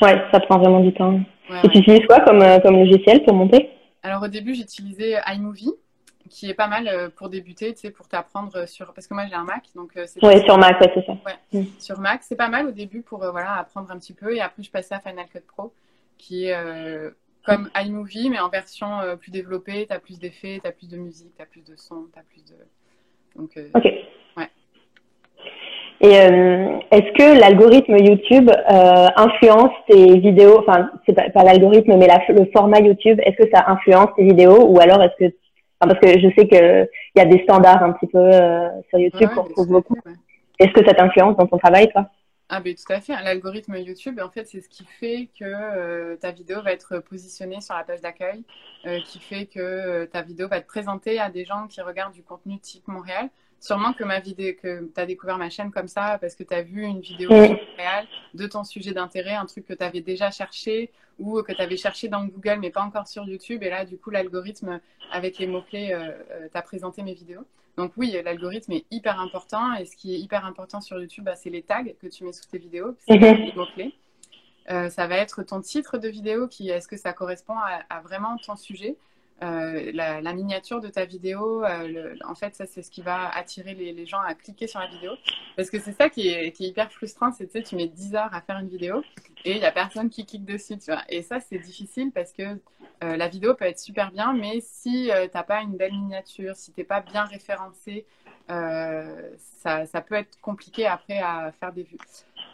Ouais, 0.00 0.22
ça 0.32 0.40
prend 0.40 0.58
vraiment 0.58 0.80
du 0.80 0.92
temps. 0.92 1.20
Et 1.62 1.68
tu 1.68 1.78
utilises 1.78 2.06
quoi 2.06 2.20
comme, 2.20 2.42
comme 2.62 2.76
logiciel 2.76 3.22
pour 3.24 3.34
monter? 3.34 3.70
Alors 4.02 4.22
au 4.22 4.28
début, 4.28 4.54
j'utilisais 4.54 5.16
iMovie 5.26 5.74
qui 6.28 6.50
est 6.50 6.54
pas 6.54 6.66
mal 6.66 7.12
pour 7.16 7.28
débuter, 7.28 7.72
tu 7.72 7.82
sais, 7.82 7.90
pour 7.90 8.08
t'apprendre 8.08 8.66
sur. 8.66 8.92
Parce 8.94 9.06
que 9.06 9.14
moi, 9.14 9.26
j'ai 9.28 9.34
un 9.34 9.44
Mac, 9.44 9.62
donc. 9.76 9.92
oui, 9.94 10.42
sur 10.44 10.58
Mac, 10.58 10.80
ouais, 10.80 10.90
c'est 10.92 11.06
ça. 11.06 11.12
Ouais, 11.24 11.38
mm. 11.60 11.66
sur 11.78 12.00
Mac, 12.00 12.22
c'est 12.24 12.34
pas 12.34 12.48
mal 12.48 12.66
au 12.66 12.72
début 12.72 13.02
pour 13.02 13.20
voilà 13.20 13.58
apprendre 13.58 13.92
un 13.92 13.98
petit 13.98 14.12
peu, 14.12 14.34
et 14.34 14.40
après 14.40 14.64
je 14.64 14.70
passais 14.70 14.96
à 14.96 15.00
Final 15.00 15.26
Cut 15.32 15.42
Pro, 15.46 15.72
qui 16.18 16.46
est 16.46 16.54
comme 17.46 17.70
iMovie, 17.74 18.28
mais 18.28 18.40
en 18.40 18.48
version 18.48 19.00
euh, 19.00 19.16
plus 19.16 19.30
développée. 19.30 19.86
Tu 19.86 19.92
as 19.92 20.00
plus 20.00 20.18
d'effets, 20.18 20.58
tu 20.60 20.66
as 20.66 20.72
plus 20.72 20.88
de 20.88 20.96
musique, 20.96 21.34
tu 21.36 21.42
as 21.42 21.46
plus 21.46 21.64
de 21.64 21.76
son, 21.76 22.06
tu 22.12 22.18
as 22.18 22.22
plus 22.22 22.44
de. 22.44 22.56
Donc, 23.36 23.56
euh, 23.56 23.68
ok. 23.74 23.86
Ouais. 26.06 26.12
Et 26.12 26.20
euh, 26.20 26.78
est-ce 26.90 27.12
que 27.12 27.40
l'algorithme 27.40 27.96
YouTube 27.96 28.50
influence 29.16 29.72
tes 29.88 30.18
vidéos? 30.18 30.60
Enfin, 30.60 30.90
c'est 31.06 31.14
pas, 31.14 31.30
pas 31.30 31.42
l'algorithme, 31.42 31.96
mais 31.96 32.08
le 32.28 32.50
format 32.52 32.80
YouTube. 32.80 33.20
Est-ce 33.24 33.44
que 33.44 33.50
ça 33.52 33.64
influence 33.68 34.08
tes 34.16 34.24
vidéos? 34.24 34.66
Ou 34.68 34.80
alors 34.80 35.02
est-ce 35.02 35.26
que 35.26 35.34
parce 35.78 36.00
que 36.00 36.18
je 36.18 36.28
sais 36.34 36.48
qu'il 36.48 36.88
y 37.16 37.20
a 37.20 37.24
des 37.26 37.42
standards 37.42 37.82
un 37.82 37.92
petit 37.92 38.06
peu 38.06 38.30
sur 38.88 38.98
YouTube 38.98 39.28
qu'on 39.34 39.44
trouve 39.44 39.68
beaucoup. 39.68 39.96
Est-ce 40.58 40.72
que 40.72 40.84
ça 40.86 40.94
t'influence 40.94 41.36
dans 41.36 41.46
ton 41.46 41.58
travail, 41.58 41.90
toi? 41.92 42.08
Ah 42.48 42.60
ben 42.60 42.74
tout 42.74 42.92
à 42.92 43.00
fait. 43.00 43.12
L'algorithme 43.24 43.76
YouTube, 43.76 44.20
en 44.22 44.30
fait, 44.30 44.44
c'est 44.46 44.60
ce 44.60 44.68
qui 44.68 44.84
fait 44.84 45.28
que 45.38 45.44
euh, 45.44 46.16
ta 46.16 46.30
vidéo 46.30 46.62
va 46.62 46.72
être 46.72 47.00
positionnée 47.00 47.60
sur 47.60 47.74
la 47.74 47.82
page 47.82 48.00
d'accueil, 48.00 48.44
euh, 48.86 49.00
qui 49.00 49.18
fait 49.18 49.46
que 49.46 49.58
euh, 49.58 50.06
ta 50.06 50.22
vidéo 50.22 50.46
va 50.46 50.58
être 50.58 50.66
présentée 50.66 51.18
à 51.18 51.28
des 51.28 51.44
gens 51.44 51.66
qui 51.66 51.80
regardent 51.80 52.14
du 52.14 52.22
contenu 52.22 52.60
type 52.60 52.86
Montréal. 52.86 53.30
Sûrement 53.60 53.92
que 53.92 54.04
ma 54.04 54.20
vidéo, 54.20 54.54
que 54.62 54.90
tu 54.94 55.00
as 55.00 55.06
découvert 55.06 55.38
ma 55.38 55.50
chaîne 55.50 55.70
comme 55.70 55.88
ça 55.88 56.18
parce 56.20 56.34
que 56.34 56.44
tu 56.44 56.54
as 56.54 56.62
vu 56.62 56.82
une 56.82 57.00
vidéo 57.00 57.30
Montréal, 57.30 58.06
de 58.34 58.46
ton 58.46 58.64
sujet 58.64 58.92
d'intérêt, 58.92 59.34
un 59.34 59.46
truc 59.46 59.66
que 59.66 59.74
tu 59.74 59.82
avais 59.82 60.00
déjà 60.00 60.30
cherché 60.30 60.90
ou 61.18 61.42
que 61.42 61.52
tu 61.52 61.60
avais 61.62 61.76
cherché 61.76 62.08
dans 62.08 62.24
Google 62.24 62.58
mais 62.60 62.70
pas 62.70 62.82
encore 62.82 63.08
sur 63.08 63.24
YouTube. 63.24 63.62
Et 63.62 63.70
là, 63.70 63.84
du 63.84 63.96
coup, 63.96 64.10
l'algorithme, 64.10 64.80
avec 65.10 65.38
les 65.38 65.46
mots-clés, 65.46 65.98
t'a 66.52 66.62
présenté 66.62 67.02
mes 67.02 67.14
vidéos. 67.14 67.44
Donc 67.76 67.92
oui, 67.96 68.16
l'algorithme 68.24 68.72
est 68.72 68.86
hyper 68.90 69.20
important 69.20 69.74
et 69.74 69.84
ce 69.84 69.96
qui 69.96 70.14
est 70.14 70.18
hyper 70.18 70.44
important 70.46 70.80
sur 70.80 70.98
YouTube, 70.98 71.24
bah, 71.24 71.36
c'est 71.36 71.50
les 71.50 71.62
tags 71.62 71.84
que 72.00 72.06
tu 72.06 72.24
mets 72.24 72.32
sous 72.32 72.46
tes 72.46 72.58
vidéos, 72.58 72.96
c'est 73.06 73.18
mhm. 73.18 73.36
les 73.36 73.52
mots-clés. 73.52 73.94
Euh, 74.70 74.88
ça 74.88 75.06
va 75.06 75.16
être 75.16 75.42
ton 75.42 75.60
titre 75.60 75.98
de 75.98 76.08
vidéo 76.08 76.48
qui 76.48 76.70
est-ce 76.70 76.88
que 76.88 76.96
ça 76.96 77.12
correspond 77.12 77.54
à, 77.88 78.00
vraiment 78.00 78.36
ton 78.38 78.56
sujet? 78.56 78.96
Euh, 79.42 79.90
la, 79.92 80.32
miniature 80.32 80.80
de 80.80 80.88
ta 80.88 81.04
vidéo, 81.04 81.62
euh, 81.62 82.14
en 82.24 82.34
fait, 82.34 82.54
ça 82.54 82.64
c'est 82.64 82.82
ce 82.82 82.90
qui 82.90 83.02
va 83.02 83.28
attirer 83.28 83.74
les, 83.74 84.06
gens 84.06 84.20
à 84.20 84.34
cliquer 84.34 84.66
sur 84.66 84.80
la 84.80 84.86
vidéo. 84.86 85.12
Parce 85.56 85.68
que 85.68 85.78
c'est 85.78 85.92
ça 85.92 86.08
qui 86.08 86.28
est, 86.28 86.58
hyper 86.58 86.90
frustrant, 86.90 87.32
c'est 87.32 87.46
que 87.52 87.58
tu 87.58 87.76
mets 87.76 87.86
10 87.86 88.14
heures 88.14 88.32
à 88.32 88.40
faire 88.40 88.58
une 88.58 88.68
vidéo 88.68 89.02
et 89.44 89.52
il 89.52 89.58
n'y 89.58 89.66
a 89.66 89.72
personne 89.72 90.08
qui 90.08 90.24
clique 90.24 90.46
dessus. 90.46 90.78
Tu 90.78 90.90
vois. 90.90 91.02
Et 91.10 91.20
ça 91.20 91.40
c'est 91.40 91.58
difficile 91.58 92.12
parce 92.12 92.32
que 92.32 92.58
euh, 93.04 93.16
la 93.16 93.28
vidéo 93.28 93.54
peut 93.54 93.66
être 93.66 93.78
super 93.78 94.10
bien, 94.10 94.32
mais 94.32 94.60
si 94.62 95.10
tu 95.10 95.30
n'as 95.34 95.42
pas 95.42 95.60
une 95.60 95.76
belle 95.76 95.92
miniature, 95.92 96.56
si 96.56 96.72
tu 96.72 96.80
n'es 96.80 96.86
pas 96.86 97.00
bien 97.00 97.24
référencé, 97.24 98.06
ça, 98.48 100.00
peut 100.06 100.14
être 100.14 100.40
compliqué 100.40 100.86
après 100.86 101.18
à 101.18 101.52
faire 101.60 101.72
des 101.72 101.82
vues 101.82 101.98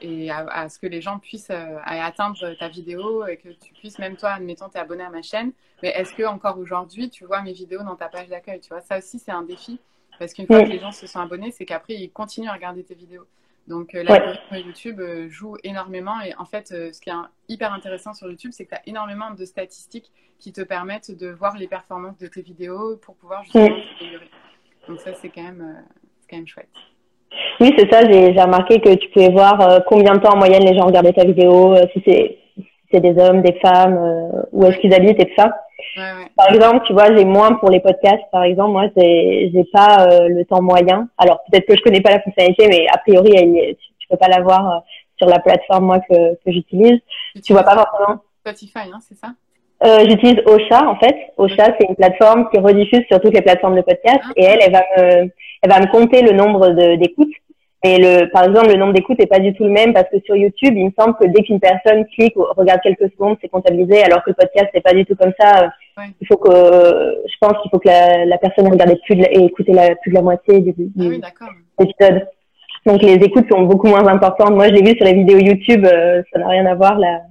et 0.03 0.31
à, 0.31 0.69
ce 0.69 0.79
que 0.79 0.87
les 0.87 1.01
gens 1.01 1.19
puissent 1.19 1.51
atteindre 1.51 2.55
ta 2.59 2.69
vidéo 2.69 3.27
et 3.27 3.37
que 3.37 3.49
tu 3.49 3.73
puisses, 3.75 3.99
même 3.99 4.17
toi, 4.17 4.31
admettons, 4.31 4.69
es 4.75 4.79
abonné 4.79 5.05
à 5.05 5.11
ma 5.11 5.23
chaîne, 5.23 5.53
mais 5.83 5.91
est-ce 5.91 6.13
que 6.13 6.25
encore 6.25 6.59
aujourd'hui, 6.59 7.09
tu 7.09 7.25
vois 7.25 7.43
mes 7.43 7.53
vidéos 7.53 7.83
dans 7.83 7.97
ta 7.97 8.09
page 8.09 8.29
d'accueil 8.29 8.61
Tu 8.61 8.69
vois, 8.69 8.81
ça 8.81 8.99
aussi, 8.99 9.19
c'est 9.19 9.33
un 9.33 9.43
défi 9.43 9.81
parce 10.19 10.35
qu'une 10.35 10.47
fois 10.47 10.63
que 10.63 10.69
les 10.69 10.79
gens 10.79 10.93
se 10.93 11.07
sont 11.07 11.21
abonnés, 11.21 11.51
c'est 11.51 11.65
qu'après, 11.65 11.95
ils 11.95 12.11
continuent 12.11 12.49
à 12.49 12.53
regarder 12.53 12.85
tes 12.85 12.95
vidéos. 12.95 13.27
Donc 13.69 13.95
euh, 13.95 14.03
l'algorithme 14.03 14.57
YouTube 14.57 15.01
euh, 15.01 15.29
joue 15.29 15.57
énormément 15.63 16.21
et 16.21 16.35
en 16.35 16.45
fait 16.45 16.73
euh, 16.73 16.93
ce 16.93 17.01
qui 17.01 17.11
est 17.11 17.15
hyper 17.49 17.73
intéressant 17.73 18.13
sur 18.13 18.29
YouTube 18.29 18.51
c'est 18.53 18.65
que 18.65 18.71
tu 18.71 18.75
as 18.75 18.83
énormément 18.89 19.31
de 19.31 19.45
statistiques 19.45 20.11
qui 20.41 20.53
te 20.53 20.63
permettent 20.63 21.17
de 21.17 21.29
voir 21.29 21.57
les 21.57 21.69
performances 21.69 22.19
de 22.19 22.27
tes 22.27 22.43
vidéos 22.43 22.97
pour 22.97 23.15
pouvoir 23.15 23.45
justement 23.45 23.69
t'améliorer. 23.99 24.31
Donc 24.89 24.99
ça 24.99 25.15
c'est 25.15 25.29
quand 25.29 25.45
même 25.45 25.85
quand 26.29 26.37
même 26.37 26.49
chouette. 26.49 26.71
Oui 27.61 27.75
c'est 27.77 27.93
ça 27.93 28.01
j'ai 28.11 28.41
remarqué 28.41 28.81
que 28.81 28.95
tu 28.95 29.09
pouvais 29.11 29.31
voir 29.31 29.83
combien 29.87 30.15
de 30.15 30.21
temps 30.21 30.35
en 30.35 30.39
moyenne 30.39 30.65
les 30.65 30.77
gens 30.77 30.87
regardaient 30.87 31.13
ta 31.13 31.25
vidéo 31.25 31.75
si 31.93 32.03
c'est 32.07 32.39
c'est 32.93 33.01
des 33.01 33.19
hommes, 33.19 33.41
des 33.41 33.55
femmes, 33.55 34.45
où 34.53 34.67
est-ce 34.67 34.77
qu'ils 34.79 34.93
habitent 34.93 35.19
et 35.19 35.25
tout 35.25 35.35
ça. 35.39 35.51
Par 36.37 36.53
exemple, 36.53 36.85
tu 36.87 36.93
vois, 36.93 37.15
j'ai 37.15 37.25
moins 37.25 37.55
pour 37.55 37.71
les 37.71 37.81
podcasts. 37.81 38.23
Par 38.31 38.45
exemple, 38.45 38.73
moi, 38.73 38.87
j'ai 38.97 39.51
j'ai 39.53 39.65
pas 39.73 40.07
euh, 40.07 40.29
le 40.29 40.45
temps 40.45 40.63
moyen. 40.63 41.09
Alors 41.19 41.43
peut-être 41.51 41.67
que 41.67 41.77
je 41.77 41.83
connais 41.83 42.01
pas 42.01 42.11
la 42.11 42.21
fonctionnalité, 42.21 42.67
mais 42.69 42.87
a 42.89 42.99
priori, 42.99 43.33
elle, 43.37 43.77
tu, 43.77 44.09
peux 44.09 44.17
pas 44.17 44.29
l'avoir 44.29 44.71
euh, 44.71 44.79
sur 45.17 45.29
la 45.29 45.39
plateforme 45.39 45.87
moi 45.87 46.01
que, 46.01 46.35
que 46.35 46.53
j'utilise. 46.53 46.99
Tu 47.45 47.53
vois 47.53 47.63
pas 47.63 47.75
forcément. 47.75 48.21
Spotify, 48.41 48.91
hein, 48.93 48.99
c'est 49.01 49.17
ça? 49.17 49.29
Euh, 49.85 50.05
J'utilise 50.09 50.41
Ocha 50.47 50.89
en 50.89 50.97
fait. 50.97 51.33
Ocha, 51.37 51.75
c'est 51.79 51.89
une 51.89 51.97
plateforme 51.97 52.49
qui 52.51 52.61
rediffuse 52.61 53.05
sur 53.11 53.21
toutes 53.21 53.35
les 53.35 53.43
plateformes 53.43 53.77
de 53.77 53.83
podcast 53.83 54.21
ah. 54.23 54.33
et 54.37 54.45
elle, 54.45 54.61
elle 54.63 54.73
va 54.73 54.83
me, 54.97 55.31
elle 55.63 55.71
va 55.71 55.81
me 55.81 55.91
compter 55.91 56.23
le 56.23 56.33
nombre 56.33 56.71
d'écoutes. 56.97 57.33
Et 57.85 57.99
le, 57.99 58.31
par 58.31 58.45
exemple, 58.45 58.69
le 58.69 58.77
nombre 58.77 58.93
d'écoutes 58.93 59.19
n'est 59.19 59.27
pas 59.27 59.41
du 59.41 59.53
tout 59.55 59.65
le 59.65 59.71
même 59.71 59.93
parce 59.93 60.09
que 60.09 60.21
sur 60.21 60.37
YouTube, 60.37 60.75
il 60.77 60.87
me 60.87 60.93
semble 60.97 61.17
que 61.17 61.27
dès 61.27 61.43
qu'une 61.43 61.59
personne 61.59 62.05
clique 62.15 62.37
ou 62.37 62.45
regarde 62.57 62.81
quelques 62.81 63.11
secondes, 63.11 63.37
c'est 63.41 63.49
comptabilisé, 63.49 64.05
alors 64.05 64.23
que 64.23 64.31
le 64.31 64.35
podcast, 64.35 64.69
c'est 64.73 64.83
pas 64.83 64.95
du 64.95 65.05
tout 65.05 65.17
comme 65.17 65.33
ça. 65.39 65.73
Il 66.21 66.27
faut 66.29 66.37
que, 66.37 66.49
je 66.49 67.35
pense 67.41 67.61
qu'il 67.61 67.71
faut 67.73 67.81
que 67.81 67.89
la, 67.89 68.25
la 68.25 68.39
personne 68.39 68.69
regarde 68.69 68.97
plus 69.05 69.17
de 69.17 69.25
et 69.25 69.45
écouter 69.45 69.73
la, 69.73 69.97
plus 69.97 70.11
de 70.11 70.15
la 70.15 70.23
moitié 70.23 70.61
du, 70.61 70.75
du 70.77 71.21
ah 71.25 72.11
Donc 72.87 73.03
les 73.03 73.15
écoutes 73.15 73.51
sont 73.51 73.63
beaucoup 73.63 73.89
moins 73.89 74.07
importantes. 74.07 74.53
Moi, 74.53 74.69
je 74.69 74.75
l'ai 74.75 74.83
vu 74.83 74.97
sur 74.97 75.05
les 75.05 75.15
vidéos 75.15 75.39
YouTube, 75.39 75.85
euh, 75.85 76.23
ça 76.33 76.39
n'a 76.39 76.49
rien 76.49 76.67
à 76.67 76.77
voir. 76.77 76.97
Là. 77.01 77.23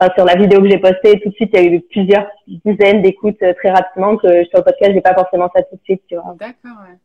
Enfin, 0.00 0.12
sur 0.16 0.24
la 0.24 0.34
vidéo 0.34 0.60
que 0.60 0.68
j'ai 0.68 0.78
postée, 0.78 1.20
tout 1.20 1.28
de 1.28 1.34
suite, 1.34 1.50
il 1.54 1.62
y 1.62 1.68
a 1.68 1.70
eu 1.70 1.80
plusieurs 1.80 2.26
dizaines 2.48 3.02
d'écoutes 3.02 3.40
euh, 3.42 3.54
très 3.54 3.70
rapidement 3.70 4.16
que 4.16 4.44
sur 4.46 4.58
le 4.58 4.64
podcast, 4.64 4.90
j'ai 4.92 5.00
pas 5.00 5.14
forcément 5.14 5.48
ça 5.54 5.62
tout 5.62 5.76
de 5.76 5.82
suite, 5.84 6.02
tu 6.08 6.16
vois. 6.16 6.34
D'accord, 6.40 6.82
ouais. 6.88 6.96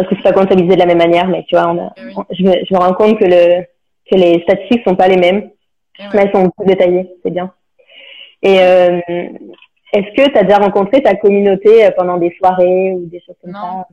Parce 0.00 0.08
que 0.08 0.16
c'est 0.16 0.32
pas 0.32 0.32
comptabilisé 0.32 0.76
de 0.76 0.80
la 0.80 0.86
même 0.86 0.98
manière, 0.98 1.28
mais 1.28 1.44
tu 1.46 1.54
vois, 1.54 1.68
on 1.68 1.78
a, 1.78 1.92
eh 1.98 2.34
je, 2.34 2.42
me, 2.42 2.52
je 2.64 2.74
me 2.74 2.78
rends 2.78 2.94
compte 2.94 3.18
que 3.18 3.24
le 3.26 3.64
que 4.10 4.16
les 4.16 4.40
statistiques 4.42 4.82
sont 4.86 4.96
pas 4.96 5.08
les 5.08 5.18
mêmes, 5.18 5.50
eh 5.98 6.02
mais 6.14 6.22
elles 6.22 6.32
sont 6.32 6.50
plus 6.50 6.66
détaillées, 6.66 7.10
c'est 7.22 7.30
bien. 7.30 7.52
Et 8.42 8.60
euh, 8.60 9.00
est-ce 9.92 10.16
que 10.16 10.30
tu 10.30 10.38
as 10.38 10.44
déjà 10.44 10.56
rencontré 10.56 11.02
ta 11.02 11.14
communauté 11.14 11.84
euh, 11.84 11.90
pendant 11.94 12.16
des 12.16 12.34
soirées 12.38 12.92
ou 12.92 13.04
des 13.06 13.20
choses 13.20 13.36
comme 13.42 13.52
ça? 13.52 13.60
Non, 13.60 13.84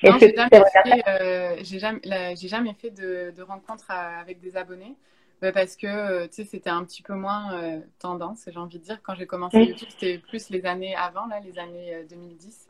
j'ai 0.00 0.32
jamais, 0.34 1.02
euh, 1.08 1.56
jamais, 1.62 2.36
jamais, 2.36 2.72
fait 2.72 2.90
de, 2.90 3.34
de 3.36 3.42
rencontres 3.42 3.90
avec 3.90 4.40
des 4.40 4.56
abonnés 4.56 4.94
bah, 5.42 5.52
parce 5.52 5.76
que 5.76 6.26
c'était 6.30 6.70
un 6.70 6.84
petit 6.84 7.02
peu 7.02 7.12
moins 7.12 7.82
tendance, 7.98 8.48
j'ai 8.50 8.58
envie 8.58 8.78
de 8.78 8.84
dire. 8.84 9.02
Quand 9.02 9.14
j'ai 9.14 9.26
commencé 9.26 9.58
YouTube, 9.58 9.88
c'était 9.90 10.18
plus 10.18 10.48
les 10.50 10.64
années 10.64 10.96
avant, 10.96 11.26
là, 11.26 11.40
les 11.44 11.58
années 11.58 12.04
2010. 12.08 12.68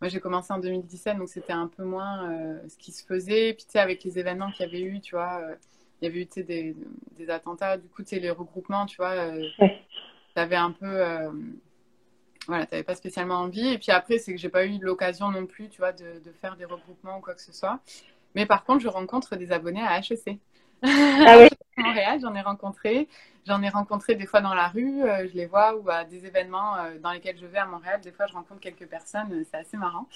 Moi, 0.00 0.08
j'ai 0.08 0.20
commencé 0.20 0.52
en 0.52 0.58
2017, 0.58 1.18
donc 1.18 1.28
c'était 1.28 1.52
un 1.52 1.66
peu 1.68 1.84
moins 1.84 2.58
ce 2.68 2.76
qui 2.78 2.92
se 2.92 3.04
faisait. 3.04 3.54
Puis, 3.54 3.64
tu 3.64 3.72
sais, 3.72 3.78
avec 3.78 4.04
les 4.04 4.18
événements 4.18 4.50
qu'il 4.50 4.66
y 4.66 4.68
avait 4.68 4.82
eu, 4.82 5.00
tu 5.00 5.14
vois, 5.14 5.40
il 6.00 6.04
y 6.04 6.08
avait 6.08 6.22
eu 6.22 6.42
des, 6.42 6.76
des 7.16 7.30
attentats, 7.30 7.76
du 7.76 7.88
coup, 7.88 8.02
tu 8.02 8.10
sais, 8.10 8.20
les 8.20 8.30
regroupements, 8.30 8.86
tu 8.86 8.96
vois, 8.96 9.14
tu 9.58 10.36
avais 10.36 10.56
un 10.56 10.72
peu 10.72 11.02
voilà, 12.48 12.64
tu 12.64 12.72
n'avais 12.72 12.84
pas 12.84 12.94
spécialement 12.94 13.36
envie. 13.36 13.68
Et 13.68 13.78
puis 13.78 13.92
après, 13.92 14.18
c'est 14.18 14.32
que 14.32 14.40
j'ai 14.40 14.48
pas 14.48 14.64
eu 14.64 14.78
l'occasion 14.80 15.30
non 15.30 15.46
plus, 15.46 15.68
tu 15.68 15.78
vois, 15.78 15.92
de, 15.92 16.18
de, 16.24 16.32
faire 16.40 16.56
des 16.56 16.64
regroupements 16.64 17.18
ou 17.18 17.20
quoi 17.20 17.34
que 17.34 17.42
ce 17.42 17.52
soit. 17.52 17.78
Mais 18.34 18.46
par 18.46 18.64
contre, 18.64 18.80
je 18.80 18.88
rencontre 18.88 19.36
des 19.36 19.52
abonnés 19.52 19.82
à 19.82 19.98
HEC. 19.98 20.38
Ah 20.82 21.38
oui 21.38 21.48
Montréal, 21.78 22.18
j'en 22.20 22.34
ai 22.34 22.40
rencontré. 22.40 23.08
J'en 23.46 23.62
ai 23.62 23.68
rencontré 23.70 24.14
des 24.14 24.26
fois 24.26 24.40
dans 24.40 24.54
la 24.54 24.68
rue, 24.68 25.02
euh, 25.02 25.26
je 25.26 25.34
les 25.34 25.46
vois, 25.46 25.74
ou 25.74 25.88
à 25.88 26.04
des 26.04 26.26
événements 26.26 26.76
euh, 26.76 26.98
dans 26.98 27.12
lesquels 27.12 27.38
je 27.38 27.46
vais 27.46 27.58
à 27.58 27.66
Montréal. 27.66 28.00
Des 28.02 28.12
fois, 28.12 28.26
je 28.26 28.34
rencontre 28.34 28.60
quelques 28.60 28.86
personnes, 28.86 29.32
euh, 29.32 29.44
c'est 29.50 29.56
assez 29.56 29.76
marrant. 29.78 30.06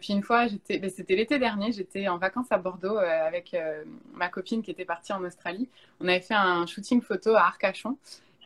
puis 0.00 0.12
une 0.12 0.22
fois, 0.22 0.46
ben, 0.46 0.90
c'était 0.90 1.16
l'été 1.16 1.38
dernier, 1.38 1.72
j'étais 1.72 2.08
en 2.08 2.16
vacances 2.16 2.50
à 2.50 2.56
Bordeaux 2.56 2.98
avec 2.98 3.56
ma 4.14 4.28
copine 4.28 4.62
qui 4.62 4.70
était 4.70 4.84
partie 4.84 5.12
en 5.12 5.24
Australie. 5.24 5.68
On 6.00 6.06
avait 6.06 6.20
fait 6.20 6.34
un 6.34 6.66
shooting 6.66 7.02
photo 7.02 7.34
à 7.34 7.46
Arcachon. 7.46 7.98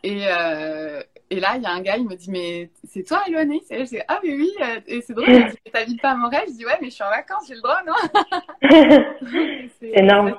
Et, 0.06 0.24
euh, 0.28 1.02
et 1.30 1.40
là, 1.40 1.56
il 1.56 1.64
y 1.64 1.66
a 1.66 1.72
un 1.72 1.80
gars, 1.80 1.96
il 1.96 2.08
me 2.08 2.14
dit, 2.14 2.30
mais 2.30 2.70
c'est 2.84 3.02
toi, 3.02 3.24
Eloane 3.26 3.52
Je 3.68 3.82
dis, 3.82 3.98
ah, 4.06 4.20
mais 4.22 4.36
oui. 4.36 4.52
Euh, 4.60 4.80
et 4.86 5.00
c'est 5.00 5.14
drôle, 5.14 5.28
il 5.28 5.44
me 5.46 5.50
dit, 5.50 5.56
t'habites 5.72 6.00
pas 6.00 6.12
à 6.12 6.14
Montréal? 6.14 6.44
Je 6.46 6.52
dis, 6.52 6.64
ouais, 6.64 6.78
mais 6.80 6.90
je 6.90 6.94
suis 6.94 7.02
en 7.02 7.10
vacances, 7.10 7.48
j'ai 7.48 7.56
le 7.56 7.60
droit, 7.60 7.82
non? 7.84 7.94
C'est 9.80 9.98
énorme. 9.98 10.38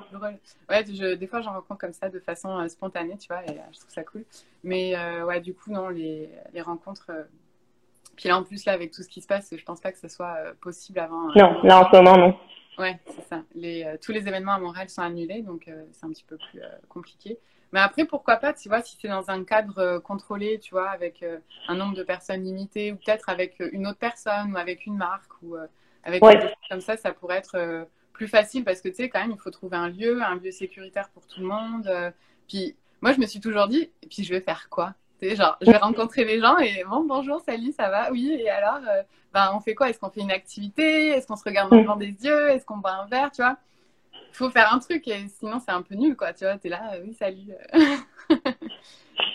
Ouais, 0.69 0.85
je, 0.87 1.15
des 1.15 1.27
fois, 1.27 1.41
j'en 1.41 1.51
rencontre 1.51 1.81
comme 1.81 1.91
ça 1.91 2.07
de 2.07 2.17
façon 2.19 2.57
euh, 2.59 2.69
spontanée, 2.69 3.17
tu 3.17 3.27
vois, 3.27 3.43
et 3.43 3.59
je 3.73 3.79
trouve 3.79 3.91
ça 3.91 4.05
cool. 4.05 4.23
Mais 4.63 4.95
ouais, 5.23 5.41
du 5.41 5.53
coup, 5.53 5.69
non, 5.69 5.89
les, 5.89 6.29
les 6.53 6.61
rencontres. 6.61 7.11
Puis 8.15 8.29
là, 8.29 8.37
en 8.37 8.43
plus, 8.43 8.63
là, 8.63 8.71
avec 8.71 8.91
tout 8.91 9.03
ce 9.03 9.09
qui 9.09 9.21
se 9.21 9.27
passe, 9.27 9.53
je 9.53 9.65
pense 9.65 9.81
pas 9.81 9.91
que 9.91 9.99
ce 9.99 10.07
soit 10.07 10.37
possible 10.61 10.99
avant. 10.99 11.27
non, 11.35 11.61
là, 11.63 11.81
en 11.81 11.91
ce 11.91 11.97
moment, 11.97 12.17
non. 12.17 12.37
Ouais, 12.77 12.97
c'est 13.07 13.27
ça. 13.27 13.41
Les, 13.53 13.97
tous 14.01 14.13
les 14.13 14.29
événements 14.29 14.53
à 14.53 14.59
Montréal 14.59 14.87
sont 14.87 15.01
annulés, 15.01 15.41
donc 15.41 15.69
c'est 15.91 16.05
un 16.05 16.09
petit 16.09 16.23
peu 16.23 16.37
plus 16.37 16.61
compliqué. 16.87 17.37
Mais 17.73 17.79
après, 17.79 18.05
pourquoi 18.05 18.37
pas, 18.37 18.53
tu 18.53 18.69
vois, 18.69 18.81
si 18.81 18.97
c'est 19.01 19.07
dans 19.07 19.29
un 19.29 19.43
cadre 19.43 19.99
contrôlé, 19.99 20.59
tu 20.59 20.71
vois, 20.71 20.89
avec 20.89 21.23
un 21.67 21.75
nombre 21.75 21.95
de 21.95 22.03
personnes 22.03 22.43
limité, 22.43 22.91
ou 22.91 22.95
peut-être 22.95 23.29
avec 23.29 23.61
une 23.73 23.87
autre 23.87 23.99
personne, 23.99 24.53
ou 24.53 24.57
avec 24.57 24.85
une 24.85 24.95
marque, 24.97 25.31
ou 25.43 25.55
avec 26.03 26.23
Ouais. 26.23 26.35
des 26.35 26.41
choses 26.41 26.51
comme 26.69 26.81
ça, 26.81 26.97
ça 26.97 27.11
pourrait 27.11 27.37
être 27.37 27.87
plus 28.13 28.27
facile 28.27 28.63
parce 28.63 28.81
que, 28.81 28.89
tu 28.89 28.95
sais, 28.95 29.09
quand 29.09 29.19
même, 29.19 29.31
il 29.31 29.39
faut 29.39 29.51
trouver 29.51 29.77
un 29.77 29.89
lieu, 29.89 30.21
un 30.23 30.35
lieu 30.35 30.51
sécuritaire 30.51 31.09
pour 31.09 31.27
tout 31.27 31.41
le 31.41 31.47
monde. 31.47 31.89
puis, 32.47 32.75
moi, 33.01 33.11
je 33.13 33.19
me 33.19 33.25
suis 33.25 33.39
toujours 33.39 33.67
dit, 33.67 33.91
et 34.01 34.07
puis 34.07 34.23
je 34.23 34.33
vais 34.33 34.41
faire 34.41 34.69
quoi? 34.69 34.93
Tu 35.19 35.29
sais, 35.29 35.35
genre, 35.35 35.57
je 35.61 35.69
vais 35.69 35.77
rencontrer 35.77 36.25
les 36.25 36.39
gens 36.39 36.57
et 36.57 36.83
bon, 36.83 37.03
bonjour, 37.03 37.41
salut, 37.41 37.71
ça 37.71 37.89
va? 37.89 38.11
Oui, 38.11 38.37
et 38.39 38.49
alors, 38.49 38.79
euh, 38.87 39.03
ben, 39.33 39.51
on 39.53 39.59
fait 39.59 39.75
quoi? 39.75 39.89
Est-ce 39.89 39.99
qu'on 39.99 40.09
fait 40.09 40.21
une 40.21 40.31
activité? 40.31 41.09
Est-ce 41.09 41.27
qu'on 41.27 41.35
se 41.35 41.43
regarde 41.43 41.69
dans 41.69 41.75
le 41.77 41.81
Mm. 41.81 41.85
blanc 41.85 41.95
des 41.95 42.07
yeux? 42.25 42.49
Est-ce 42.49 42.65
qu'on 42.65 42.77
boit 42.77 42.91
un 42.93 43.05
verre? 43.07 43.31
Tu 43.31 43.41
vois? 43.41 43.57
Il 44.31 44.35
faut 44.35 44.49
faire 44.49 44.71
un 44.73 44.79
truc 44.79 45.07
et 45.07 45.27
sinon, 45.27 45.59
c'est 45.59 45.71
un 45.71 45.81
peu 45.81 45.95
nul, 45.95 46.15
quoi. 46.15 46.31
Tu 46.33 46.43
vois, 46.45 46.57
t'es 46.57 46.69
là, 46.69 46.81
euh, 46.93 47.01
oui, 47.03 47.13
salut. 47.13 47.53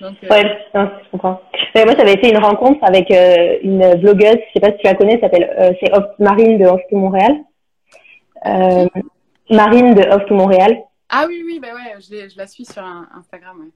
Donc, 0.00 0.16
euh, 0.24 0.28
Ouais, 0.28 0.44
non, 0.74 0.90
je 1.05 1.11
comprends. 1.11 1.40
Mais 1.74 1.85
moi, 1.85 1.94
j'avais 1.96 2.16
fait 2.18 2.31
une 2.31 2.38
rencontre 2.38 2.83
avec 2.85 3.11
euh, 3.11 3.59
une 3.62 3.94
blogueuse, 4.00 4.37
je 4.48 4.52
sais 4.55 4.61
pas 4.61 4.70
si 4.72 4.78
tu 4.78 4.85
la 4.87 4.94
connais, 4.94 5.18
s'appelle 5.20 5.55
euh, 5.59 5.72
c'est 5.81 5.92
Off- 5.92 6.18
Marine 6.18 6.59
de 6.59 6.66
Off 6.66 6.81
to 6.90 6.96
Montréal. 6.96 7.37
Euh, 8.46 8.87
Marine 9.50 9.94
de 9.94 10.02
Off 10.02 10.24
to 10.26 10.35
Montréal. 10.35 10.76
Ah 11.09 11.24
oui, 11.28 11.42
oui, 11.44 11.59
bah 11.61 11.68
ouais, 11.74 11.94
je, 12.00 12.28
je 12.28 12.38
la 12.38 12.46
suis 12.46 12.64
sur 12.64 12.83
un- 12.83 13.09
Instagram, 13.16 13.59
ouais. 13.61 13.70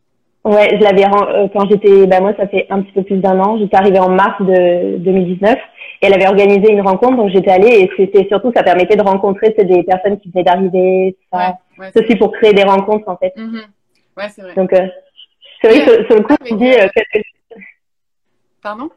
Ouais, 0.47 0.77
je 0.79 0.85
l'avais 0.85 1.05
euh, 1.05 1.49
quand 1.53 1.69
j'étais, 1.69 2.07
bah 2.07 2.21
moi, 2.21 2.33
ça 2.37 2.47
fait 2.47 2.67
un 2.71 2.81
petit 2.81 2.93
peu 2.93 3.03
plus 3.03 3.17
d'un 3.19 3.39
an. 3.41 3.59
J'étais 3.59 3.77
arrivée 3.77 3.99
en 3.99 4.09
mars 4.11 4.41
de 4.41 4.97
2019 4.99 5.55
et 6.03 6.07
elle 6.07 6.15
avait 6.15 6.29
organisé 6.29 6.71
une 6.71 6.83
rencontre, 6.83 7.17
donc 7.17 7.31
j'étais 7.31 7.51
allée 7.51 7.81
et 7.81 7.91
c'était 7.97 8.29
surtout, 8.29 8.53
ça 8.55 8.63
permettait 8.63 8.95
de 8.97 9.03
rencontrer 9.03 9.51
des 9.59 9.83
personnes 9.83 10.21
qui 10.21 10.31
venaient 10.31 10.45
d'arriver, 10.45 11.17
ça. 11.33 11.39
Ouais, 11.39 11.55
ouais, 11.87 11.91
C'est 11.93 12.05
aussi 12.05 12.17
pour 12.17 12.31
créer 12.31 12.53
des 12.53 12.63
rencontres 12.63 13.09
en 13.09 13.17
fait. 13.17 13.33
c'est 13.35 13.43
Mhm. 13.43 13.61
Ouais, 14.17 14.29
c'est 14.29 14.43
vrai. 14.43 14.55
Donc, 14.55 14.73
euh, 14.73 14.87
c'est 15.61 15.69
vrai 15.69 15.85
que 15.85 15.85
sur, 15.97 16.07
sur 16.07 16.17
le 16.17 16.23
coup, 16.23 16.35
on 16.41 16.47
se 16.47 16.55
dit, 16.55 16.73
euh, 16.73 16.87
que- 16.95 17.21
Pardon? 18.63 18.89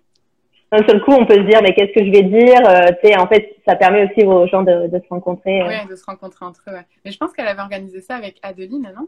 d'un 0.72 0.88
seul 0.88 1.02
coup, 1.02 1.14
on 1.14 1.26
peut 1.26 1.34
se 1.34 1.48
dire, 1.50 1.62
mais 1.64 1.74
qu'est-ce 1.74 1.94
que 2.00 2.06
je 2.06 2.12
vais 2.12 2.22
dire 2.24 2.60
euh, 2.70 2.92
Tu 3.02 3.08
sais, 3.10 3.18
en 3.18 3.26
fait, 3.28 3.56
ça 3.68 3.76
permet 3.76 4.06
aussi 4.06 4.24
aux 4.24 4.46
gens 4.48 4.62
de, 4.62 4.86
de 4.88 5.00
se 5.00 5.08
rencontrer. 5.10 5.62
euh. 5.62 5.68
Ouais, 5.68 5.86
de 5.90 5.96
se 5.96 6.06
rencontrer 6.06 6.46
entre 6.46 6.62
eux, 6.70 6.74
ouais. 6.74 6.86
Mais 7.04 7.12
je 7.12 7.18
pense 7.18 7.34
qu'elle 7.34 7.48
avait 7.48 7.62
organisé 7.62 8.02
ça 8.02 8.16
avec 8.16 8.38
Adeline, 8.44 8.84
non? 8.96 9.08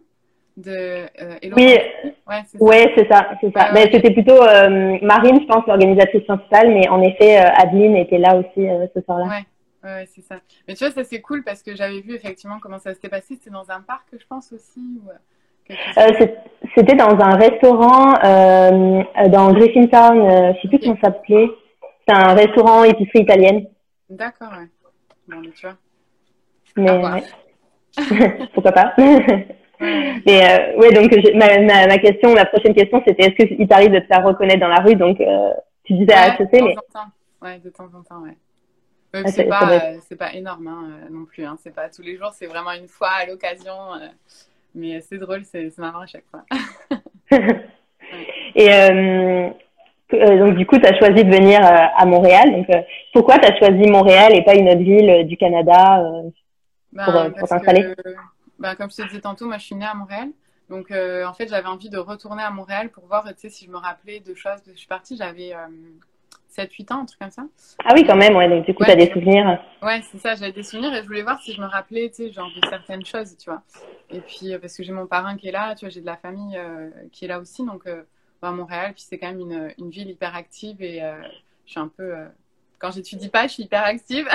De 0.58 0.72
euh, 0.72 1.36
Hello 1.42 1.56
Oui. 1.58 1.78
Ouais, 2.28 2.44
c'est 2.46 2.58
ça. 2.58 2.64
ouais, 2.64 2.94
c'est 2.96 3.08
ça, 3.12 3.30
c'est 3.42 3.56
ouais. 3.56 3.90
c'était 3.92 4.12
plutôt 4.12 4.42
euh, 4.42 4.98
Marine, 5.02 5.42
je 5.42 5.46
pense, 5.48 5.66
l'organisatrice 5.66 6.24
principale, 6.24 6.70
mais 6.74 6.88
en 6.90 7.02
effet, 7.02 7.40
euh, 7.40 7.50
Adeline 7.58 7.96
était 7.96 8.18
là 8.18 8.36
aussi 8.36 8.68
ce 8.94 9.02
soir-là. 9.02 9.26
Ouais, 9.26 9.46
ouais, 9.90 10.06
c'est 10.14 10.22
ça. 10.22 10.36
Mais 10.68 10.76
tu 10.76 10.84
vois, 10.84 10.94
ça 10.94 11.04
c'est 11.04 11.22
cool 11.22 11.44
parce 11.44 11.64
que 11.64 11.76
j'avais 11.76 12.02
vu 12.02 12.16
effectivement 12.16 12.60
comment 12.62 12.80
ça 12.80 12.94
s'était 12.94 13.10
passé. 13.10 13.36
C'était 13.36 13.50
dans 13.50 13.70
un 13.70 13.82
parc, 13.82 14.08
je 14.14 14.26
pense 14.28 14.54
aussi. 14.54 14.80
Ou, 14.80 15.10
euh, 15.70 16.28
c'était 16.76 16.96
dans 16.96 17.18
un 17.20 17.36
restaurant 17.36 18.16
euh, 18.24 19.04
dans 19.30 19.54
Griffintown, 19.54 20.20
euh, 20.20 20.54
je 20.54 20.62
sais 20.62 20.68
plus 20.68 20.80
comment 20.80 20.96
ça 20.96 21.08
s'appelait. 21.08 21.50
C'est 22.08 22.16
un 22.16 22.34
restaurant 22.34 22.84
épicerie 22.84 23.22
italienne. 23.22 23.68
D'accord, 24.10 24.50
ouais. 24.52 24.68
Bon, 25.28 25.42
mais 25.42 25.52
tu 25.52 25.66
vois. 25.66 25.78
Mais 26.76 26.92
ouais. 26.92 28.48
pourquoi 28.54 28.72
pas. 28.72 28.94
Mais 29.82 30.44
euh, 30.76 30.78
ouais, 30.78 30.92
donc 30.94 31.12
ma, 31.36 31.60
ma, 31.60 31.88
ma 31.88 31.98
question, 31.98 32.34
ma 32.34 32.46
prochaine 32.46 32.74
question, 32.74 33.02
c'était 33.06 33.24
est-ce 33.24 33.46
qu'il 33.56 33.68
t'arrive 33.68 33.92
de 33.92 34.00
te 34.00 34.06
faire 34.06 34.24
reconnaître 34.24 34.60
dans 34.60 34.68
la 34.68 34.82
rue? 34.82 34.96
Donc 34.96 35.20
euh, 35.20 35.52
tu 35.84 35.94
disais 35.94 36.14
à 36.14 36.30
Ouais, 36.30 36.38
de 36.38 36.44
HEC, 36.44 36.52
temps 36.52 36.66
mais 36.66 36.76
en 36.78 37.00
temps. 37.00 37.12
Ouais, 37.42 37.60
de 37.60 37.70
temps 37.70 37.90
en 37.98 38.04
temps, 38.04 38.24
ouais. 38.24 38.38
Ah, 39.14 39.28
c'est 39.28 39.46
pas, 39.46 39.70
euh, 39.72 39.98
c'est 40.08 40.16
pas 40.16 40.34
énorme 40.34 40.68
hein, 40.68 41.08
non 41.10 41.26
plus. 41.26 41.44
Hein. 41.44 41.58
C'est 41.62 41.74
pas 41.74 41.90
tous 41.90 42.02
les 42.02 42.16
jours, 42.16 42.32
c'est 42.34 42.46
vraiment 42.46 42.72
une 42.72 42.88
fois 42.88 43.10
à 43.22 43.26
l'occasion. 43.26 43.74
mais 44.76 45.02
c'est 45.02 45.18
drôle, 45.18 45.44
c'est 45.44 45.76
marrant 45.80 46.02
à 46.02 46.06
chaque 46.06 46.26
fois. 46.30 46.44
Et 48.56 48.70
donc 50.38 50.56
du 50.56 50.66
coup, 50.66 50.78
tu 50.78 50.86
as 50.86 50.98
choisi 50.98 51.24
de 51.26 51.30
venir 51.36 51.60
à 51.64 52.06
Montréal. 52.06 52.52
Donc 52.54 52.68
pourquoi 53.14 53.38
tu 53.40 53.52
as 53.52 53.58
choisi 53.58 53.90
Montréal 53.90 54.34
et 54.36 54.44
pas 54.44 54.56
une 54.56 54.70
autre 54.70 54.80
ville 54.80 55.26
du 55.28 55.36
Canada 55.38 56.02
Ben, 56.94 57.06
Pour, 57.06 57.34
pour 57.40 57.48
t'installer. 57.50 57.84
que, 57.84 58.16
ben, 58.62 58.76
comme 58.76 58.90
je 58.90 58.96
te 58.98 59.02
disais 59.08 59.22
tantôt, 59.22 59.46
moi 59.48 59.58
je 59.58 59.66
suis 59.66 59.76
née 59.76 59.86
à 59.86 59.94
Montréal. 59.94 60.30
Donc 60.70 60.92
euh, 60.92 61.26
en 61.26 61.34
fait, 61.34 61.50
j'avais 61.50 61.68
envie 61.68 61.90
de 61.90 61.98
retourner 61.98 62.44
à 62.44 62.50
Montréal 62.52 62.90
pour 62.90 63.06
voir 63.06 63.26
tu 63.26 63.34
sais, 63.38 63.50
si 63.50 63.66
je 63.66 63.72
me 63.72 63.78
rappelais 63.78 64.20
de 64.22 64.34
choses. 64.34 64.60
Je 64.68 64.78
suis 64.78 64.88
partie, 64.88 65.18
j'avais 65.18 65.54
euh, 65.54 65.68
7-8 66.58 66.94
ans, 66.94 67.02
un 67.02 67.06
truc 67.06 67.20
comme 67.20 67.32
ça. 67.32 67.44
Ah 67.84 67.94
oui, 67.94 68.06
quand 68.06 68.16
même, 68.16 68.36
ouais. 68.36 68.48
Donc 68.48 68.66
du 68.66 68.74
coup, 68.74 68.84
Ouais. 68.84 68.96
tu 68.96 69.02
as 69.02 69.06
des 69.06 69.12
souvenirs. 69.12 69.62
Ouais, 69.82 70.02
c'est 70.10 70.18
ça, 70.20 70.36
j'avais 70.36 70.52
des 70.54 70.64
souvenirs 70.64 70.94
et 70.94 71.02
je 71.02 71.08
voulais 71.08 71.24
voir 71.24 71.42
si 71.42 71.54
je 71.54 71.60
me 71.62 71.66
rappelais, 71.68 72.10
tu 72.10 72.24
sais, 72.28 72.32
genre 72.32 72.50
de 72.56 72.66
certaines 72.70 73.06
choses, 73.06 73.36
tu 73.38 73.50
vois. 73.50 73.64
Et 74.10 74.22
puis, 74.22 74.54
euh, 74.54 74.60
parce 74.60 74.76
que 74.78 74.84
j'ai 74.84 74.94
mon 74.94 75.08
parrain 75.08 75.36
qui 75.36 75.48
est 75.50 75.52
là, 75.52 75.76
tu 75.76 75.86
vois, 75.86 75.90
j'ai 75.90 76.02
de 76.02 76.06
la 76.06 76.18
famille 76.18 76.58
euh, 76.58 76.90
qui 77.12 77.26
est 77.26 77.28
là 77.28 77.40
aussi, 77.40 77.66
donc 77.66 77.84
bah, 78.42 78.48
à 78.48 78.52
Montréal, 78.52 78.94
puis 78.94 79.04
c'est 79.08 79.18
quand 79.18 79.28
même 79.28 79.40
une, 79.42 79.74
une 79.78 79.90
ville 79.90 80.10
hyper 80.10 80.36
active 80.36 80.82
et 80.82 81.00
je 81.66 81.72
suis 81.72 81.80
un 81.80 81.88
peu. 81.90 82.14
quand 82.80 82.92
j'étudie 82.92 83.30
pas, 83.30 83.44
je 83.48 83.54
suis 83.54 83.64
hyper 83.64 83.84
active. 83.84 84.28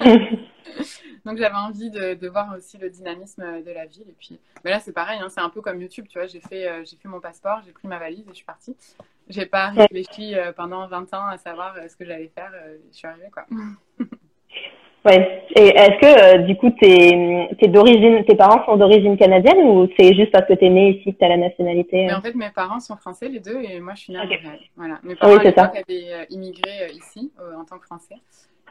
Donc 1.24 1.38
j'avais 1.38 1.54
envie 1.56 1.90
de, 1.90 2.14
de 2.14 2.28
voir 2.28 2.54
aussi 2.56 2.78
le 2.78 2.90
dynamisme 2.90 3.62
de 3.62 3.70
la 3.70 3.86
ville. 3.86 4.08
Et 4.08 4.14
puis 4.18 4.38
mais 4.64 4.70
là 4.70 4.80
c'est 4.80 4.92
pareil, 4.92 5.18
hein, 5.20 5.28
c'est 5.28 5.40
un 5.40 5.50
peu 5.50 5.60
comme 5.60 5.80
YouTube, 5.80 6.06
tu 6.08 6.18
vois. 6.18 6.26
J'ai 6.26 6.40
fait, 6.40 6.68
euh, 6.68 6.84
j'ai 6.84 6.96
fait 6.96 7.08
mon 7.08 7.20
passeport, 7.20 7.60
j'ai 7.64 7.72
pris 7.72 7.88
ma 7.88 7.98
valise 7.98 8.24
et 8.26 8.30
je 8.30 8.36
suis 8.36 8.44
partie. 8.44 8.76
J'ai 9.28 9.46
pas 9.46 9.68
réfléchi 9.68 10.34
euh, 10.34 10.52
pendant 10.52 10.86
20 10.88 11.14
ans 11.14 11.26
à 11.26 11.36
savoir 11.36 11.74
euh, 11.76 11.88
ce 11.88 11.96
que 11.96 12.04
j'allais 12.04 12.30
faire. 12.34 12.52
je 12.90 12.96
suis 12.96 13.06
arrivée 13.06 13.30
quoi. 13.32 13.44
ouais. 15.04 15.44
Et 15.56 15.68
est-ce 15.68 16.00
que 16.00 16.46
du 16.46 16.56
coup, 16.56 16.70
t'es, 16.80 17.48
t'es 17.60 17.68
d'origine, 17.68 18.24
tes 18.24 18.36
parents 18.36 18.64
sont 18.64 18.76
d'origine 18.76 19.16
canadienne 19.16 19.58
ou 19.58 19.88
c'est 19.98 20.14
juste 20.14 20.32
parce 20.32 20.46
que 20.46 20.54
t'es 20.54 20.70
né 20.70 20.98
ici 20.98 21.12
que 21.12 21.18
t'as 21.18 21.28
la 21.28 21.36
nationalité 21.36 22.06
Mais 22.06 22.14
en 22.14 22.22
fait 22.22 22.34
mes 22.34 22.50
parents 22.50 22.80
sont 22.80 22.96
français 22.96 23.28
les 23.28 23.40
deux 23.40 23.60
et 23.62 23.80
moi 23.80 23.94
je 23.94 24.00
suis 24.00 24.12
née 24.12 24.18
à 24.18 24.24
Ok. 24.24 24.30
Montréal. 24.30 24.60
Voilà. 24.76 24.98
Mes 25.02 25.14
parents 25.14 25.36
Oui, 25.36 25.46
à 25.46 25.62
avaient 25.64 26.26
immigré 26.30 26.90
ici 26.94 27.32
en 27.56 27.64
tant 27.64 27.78
que 27.78 27.86
français. 27.86 28.16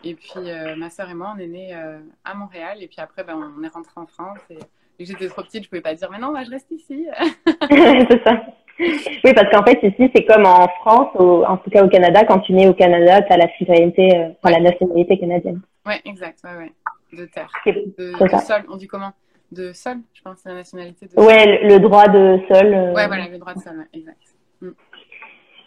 Et 0.04 0.14
puis 0.14 0.30
euh, 0.50 0.76
ma 0.76 0.90
sœur 0.90 1.10
et 1.10 1.14
moi 1.14 1.34
on 1.36 1.40
est 1.40 1.48
nés 1.48 1.74
euh, 1.76 2.00
à 2.24 2.34
Montréal 2.36 2.78
et 2.82 2.88
puis 2.88 2.98
après 3.00 3.24
ben, 3.24 3.36
on 3.58 3.64
est 3.64 3.68
rentré 3.68 3.92
en 3.96 4.06
France 4.06 4.40
et, 4.50 4.58
et 5.00 5.06
j'étais 5.06 5.28
trop 5.28 5.42
petite, 5.42 5.64
je 5.64 5.70
pouvais 5.70 5.82
pas 5.82 5.94
dire 5.96 6.10
mais 6.12 6.20
non, 6.20 6.32
moi 6.32 6.44
je 6.44 6.52
reste 6.52 6.70
ici. 6.72 7.08
c'est 7.70 8.24
ça. 8.24 8.42
Oui, 8.80 9.34
parce 9.34 9.50
qu'en 9.50 9.64
fait, 9.66 9.80
ici, 9.82 10.12
c'est 10.16 10.24
comme 10.26 10.46
en 10.46 10.68
France, 10.82 11.10
au- 11.16 11.44
en 11.46 11.58
tout 11.58 11.72
cas 11.72 11.84
au 11.84 11.88
Canada, 11.90 12.24
quand 12.26 12.38
tu 12.42 12.54
nais 12.54 12.68
au 12.68 12.76
Canada, 12.76 13.24
tu 13.24 13.34
as 13.34 13.38
la 13.38 13.48
citoyenneté, 13.58 14.16
euh, 14.16 14.30
enfin, 14.44 14.54
la 14.56 14.60
nationalité 14.60 15.18
canadienne. 15.18 15.62
Ouais, 15.84 16.00
exact, 16.06 16.38
ouais, 16.44 16.56
ouais. 16.66 17.18
De 17.18 17.26
terre. 17.26 17.50
De, 17.66 17.74
de 18.24 18.38
sol, 18.42 18.66
on 18.70 18.76
dit 18.78 18.86
comment? 18.86 19.14
De 19.52 19.74
sol, 19.74 19.96
je 20.14 20.22
pense, 20.22 20.38
c'est 20.44 20.50
la 20.50 20.56
nationalité 20.56 21.08
de 21.08 21.20
Ouais, 21.20 21.64
le, 21.64 21.70
le 21.70 21.80
droit 21.80 22.08
de 22.08 22.40
sol. 22.54 22.72
euh, 22.72 22.94
Ouais, 22.94 23.08
voilà, 23.08 23.28
le 23.30 23.40
droit 23.40 23.56
de 23.56 23.60
sol, 23.62 23.78
ouais, 23.80 24.00
exact. 24.00 24.18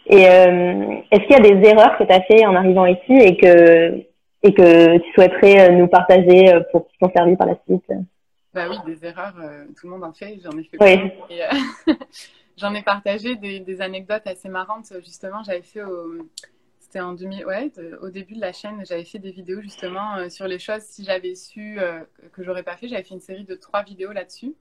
Et 0.07 0.27
euh, 0.29 0.95
est-ce 1.11 1.21
qu'il 1.27 1.31
y 1.31 1.35
a 1.35 1.39
des 1.61 1.67
erreurs 1.67 1.97
que 1.97 2.05
tu 2.05 2.11
as 2.13 2.21
fait 2.21 2.45
en 2.45 2.55
arrivant 2.55 2.85
ici 2.85 3.11
et 3.13 3.35
que 3.35 4.01
et 4.43 4.53
que 4.53 4.97
tu 4.97 5.11
souhaiterais 5.13 5.69
euh, 5.69 5.75
nous 5.75 5.87
partager 5.87 6.53
euh, 6.53 6.61
pour 6.71 6.87
t'en 6.99 7.11
servir 7.11 7.37
par 7.37 7.47
la 7.47 7.57
suite? 7.67 7.85
Bah 8.53 8.67
oui, 8.69 8.77
des 8.85 9.05
erreurs, 9.05 9.35
euh, 9.39 9.65
tout 9.77 9.87
le 9.87 9.93
monde 9.93 10.03
en 10.03 10.13
fait, 10.13 10.39
j'en 10.43 10.57
ai 10.57 10.63
fait 10.63 10.77
Oui. 10.79 11.11
plein. 11.27 11.95
J'en 12.57 12.73
ai 12.75 12.83
partagé 12.83 13.35
des, 13.37 13.59
des 13.61 13.81
anecdotes 13.81 14.27
assez 14.27 14.49
marrantes, 14.49 14.91
justement, 15.03 15.41
j'avais 15.43 15.61
fait 15.61 15.83
au... 15.83 16.27
C'était 16.79 16.99
en 16.99 17.13
2000, 17.13 17.45
ouais, 17.45 17.71
au 18.01 18.09
début 18.09 18.35
de 18.35 18.41
la 18.41 18.51
chaîne, 18.51 18.83
j'avais 18.85 19.05
fait 19.05 19.17
des 19.19 19.31
vidéos 19.31 19.61
justement 19.61 20.17
euh, 20.17 20.29
sur 20.29 20.45
les 20.45 20.59
choses, 20.59 20.81
si 20.81 21.05
j'avais 21.05 21.35
su 21.35 21.79
euh, 21.79 22.01
que 22.33 22.43
j'aurais 22.43 22.63
pas 22.63 22.75
fait, 22.75 22.89
j'avais 22.89 23.03
fait 23.03 23.13
une 23.13 23.21
série 23.21 23.45
de 23.45 23.55
trois 23.55 23.83
vidéos 23.83 24.11
là-dessus. 24.11 24.53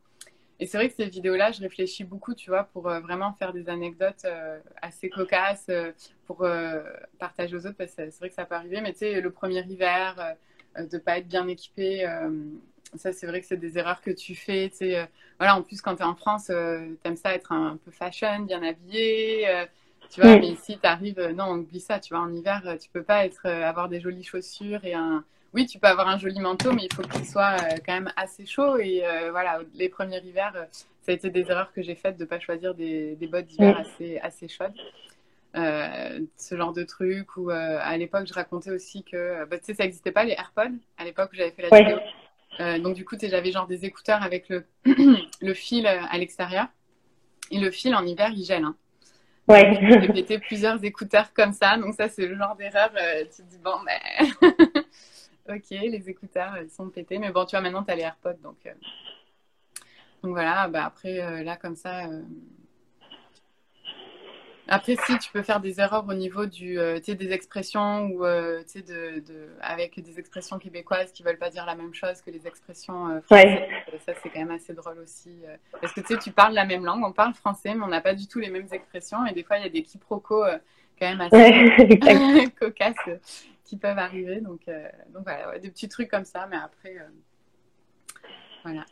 Et 0.61 0.66
c'est 0.66 0.77
vrai 0.77 0.90
que 0.90 0.94
ces 0.94 1.07
vidéos-là, 1.07 1.53
je 1.53 1.61
réfléchis 1.61 2.05
beaucoup, 2.05 2.35
tu 2.35 2.51
vois, 2.51 2.64
pour 2.64 2.88
euh, 2.88 3.01
vraiment 3.01 3.33
faire 3.33 3.55
des 3.55 3.70
anecdotes 3.70 4.27
euh, 4.27 4.61
assez 4.83 5.09
cocasses, 5.09 5.66
euh, 5.70 5.92
pour 6.27 6.46
partager 7.18 7.57
aux 7.57 7.66
autres, 7.66 7.77
parce 7.77 7.94
que 7.94 8.11
c'est 8.11 8.18
vrai 8.18 8.29
que 8.29 8.35
ça 8.35 8.44
peut 8.44 8.55
arriver. 8.55 8.83
Mais 8.83 8.92
tu 8.92 8.99
sais, 8.99 9.20
le 9.23 9.31
premier 9.33 9.64
hiver, 9.66 10.37
euh, 10.79 10.87
de 10.87 10.99
pas 10.99 11.18
être 11.18 11.27
bien 11.27 11.49
équipé, 11.49 12.07
ça 12.94 13.12
c'est 13.12 13.27
vrai 13.27 13.40
que 13.40 13.46
c'est 13.46 13.57
des 13.57 13.79
erreurs 13.79 14.01
que 14.01 14.11
tu 14.11 14.35
fais. 14.37 14.68
Tu 14.70 14.77
sais, 14.77 15.09
voilà, 15.38 15.57
en 15.57 15.62
plus 15.62 15.81
quand 15.81 15.96
tu 15.96 16.03
es 16.03 16.05
en 16.05 16.14
France, 16.14 16.51
euh, 16.51 16.94
t'aimes 17.03 17.16
ça 17.16 17.35
être 17.35 17.51
un, 17.53 17.79
peu 17.85 17.90
fashion, 17.90 18.40
bien 18.40 18.62
habillé. 18.62 19.66
tu 20.11 20.20
vois, 20.20 20.38
mais 20.38 20.49
ici, 20.49 20.79
tu 20.81 20.87
arrives, 20.87 21.20
non, 21.35 21.53
oublie 21.55 21.81
ça, 21.81 21.99
tu 21.99 22.14
vois, 22.14 22.23
en 22.23 22.33
hiver, 22.33 22.77
tu 22.81 22.88
peux 22.90 23.03
pas 23.03 23.25
être, 23.25 23.46
avoir 23.46 23.88
des 23.88 24.01
jolies 24.01 24.25
chaussures 24.25 24.85
et 24.85 24.94
un, 24.94 25.25
oui, 25.54 25.66
tu 25.66 25.78
peux 25.78 25.86
avoir 25.88 26.08
un 26.08 26.18
joli 26.18 26.38
manteau, 26.40 26.72
mais 26.72 26.84
il 26.84 26.94
faut 26.94 27.02
qu'il 27.02 27.24
soit 27.26 27.56
euh, 27.60 27.76
quand 27.84 27.92
même 27.92 28.12
assez 28.16 28.46
chaud. 28.46 28.76
Et 28.78 29.04
euh, 29.04 29.30
voilà, 29.30 29.60
les 29.74 29.88
premiers 29.88 30.18
hivers, 30.24 30.52
euh, 30.56 30.64
ça 31.02 31.12
a 31.12 31.12
été 31.12 31.30
des 31.30 31.50
erreurs 31.50 31.72
que 31.72 31.82
j'ai 31.82 31.94
faites 31.94 32.16
de 32.16 32.24
ne 32.24 32.28
pas 32.28 32.38
choisir 32.38 32.74
des, 32.74 33.16
des 33.16 33.26
bottes 33.26 33.46
d'hiver 33.46 33.76
assez, 33.78 34.18
assez 34.20 34.48
chaudes. 34.48 34.74
Euh, 35.56 36.20
ce 36.36 36.56
genre 36.56 36.72
de 36.72 36.84
truc. 36.84 37.36
Ou 37.36 37.50
euh, 37.50 37.78
à 37.80 37.96
l'époque, 37.96 38.26
je 38.28 38.34
racontais 38.34 38.70
aussi 38.70 39.02
que, 39.02 39.44
bah, 39.46 39.58
tu 39.58 39.64
sais, 39.64 39.74
ça 39.74 39.82
n'existait 39.82 40.12
pas 40.12 40.22
les 40.24 40.32
AirPods 40.32 40.76
à 40.96 41.04
l'époque 41.04 41.30
où 41.32 41.36
j'avais 41.36 41.50
fait 41.50 41.62
la 41.62 41.68
Ouais. 41.70 41.82
vidéo. 41.82 41.98
Euh, 42.60 42.78
donc 42.78 42.94
du 42.94 43.04
coup, 43.04 43.16
j'avais 43.20 43.50
genre 43.50 43.66
des 43.66 43.84
écouteurs 43.84 44.22
avec 44.22 44.48
le, 44.48 44.64
le 45.40 45.54
fil 45.54 45.86
à 45.86 46.16
l'extérieur. 46.18 46.66
Et 47.50 47.58
le 47.58 47.70
fil 47.72 47.94
en 47.96 48.06
hiver, 48.06 48.30
il 48.32 48.44
gèle. 48.44 48.64
Hein. 48.64 48.76
Ouais. 49.48 49.76
J'ai 49.82 50.08
pété 50.12 50.38
plusieurs 50.38 50.84
écouteurs 50.84 51.32
comme 51.34 51.52
ça, 51.52 51.76
donc 51.76 51.94
ça 51.94 52.08
c'est 52.08 52.26
le 52.26 52.36
genre 52.36 52.54
d'erreur, 52.54 52.90
tu 53.34 53.42
te 53.42 53.48
dis 53.48 53.58
bon 53.58 53.72
ben 53.84 54.50
ok, 55.50 55.70
les 55.70 56.08
écouteurs, 56.08 56.56
ils 56.58 56.70
sont 56.70 56.88
pétés. 56.88 57.18
Mais 57.18 57.30
bon, 57.30 57.44
tu 57.44 57.56
vois, 57.56 57.60
maintenant, 57.60 57.82
tu 57.82 57.90
as 57.90 57.96
les 57.96 58.02
AirPods. 58.02 58.38
Donc, 58.42 58.56
donc 60.22 60.32
voilà, 60.32 60.68
bah, 60.68 60.84
après, 60.84 61.42
là, 61.42 61.56
comme 61.56 61.76
ça, 61.76 62.06
après, 64.72 64.94
si 65.04 65.18
tu 65.18 65.32
peux 65.32 65.42
faire 65.42 65.58
des 65.58 65.80
erreurs 65.80 66.06
au 66.08 66.14
niveau 66.14 66.46
du, 66.46 66.78
euh, 66.78 67.00
des 67.00 67.32
expressions 67.32 68.06
ou 68.06 68.24
euh, 68.24 68.62
de, 68.76 69.18
de, 69.18 69.48
avec 69.60 70.00
des 70.00 70.20
expressions 70.20 70.60
québécoises 70.60 71.10
qui 71.10 71.24
veulent 71.24 71.38
pas 71.38 71.50
dire 71.50 71.66
la 71.66 71.74
même 71.74 71.92
chose 71.92 72.22
que 72.22 72.30
les 72.30 72.46
expressions 72.46 73.08
euh, 73.08 73.20
françaises. 73.20 73.68
Ça, 74.06 74.12
c'est 74.22 74.30
quand 74.30 74.38
même 74.38 74.52
assez 74.52 74.72
drôle 74.72 75.00
aussi. 75.00 75.42
parce 75.80 75.92
que 75.92 76.00
tu 76.00 76.14
sais, 76.14 76.18
tu 76.18 76.30
parles 76.30 76.54
la 76.54 76.64
même 76.64 76.84
langue, 76.84 77.02
on 77.04 77.10
parle 77.10 77.34
français, 77.34 77.74
mais 77.74 77.82
on 77.82 77.88
n'a 77.88 78.00
pas 78.00 78.14
du 78.14 78.28
tout 78.28 78.38
les 78.38 78.48
mêmes 78.48 78.68
expressions. 78.70 79.26
Et 79.26 79.32
des 79.32 79.42
fois, 79.42 79.58
il 79.58 79.64
y 79.64 79.66
a 79.66 79.70
des 79.70 79.82
quiproquos 79.82 80.44
quand 81.00 81.16
même 81.16 81.20
assez 81.20 82.48
cocasses 82.60 82.94
qui 83.70 83.76
peuvent 83.76 83.98
arriver. 83.98 84.40
Donc, 84.40 84.61
donc 85.14 85.22
voilà, 85.24 85.59
des 85.59 85.70
petits 85.70 85.88
trucs 85.88 86.11
comme 86.11 86.24
ça. 86.24 86.46
Mais 86.50 86.56
après, 86.56 86.96
voilà. 88.64 88.85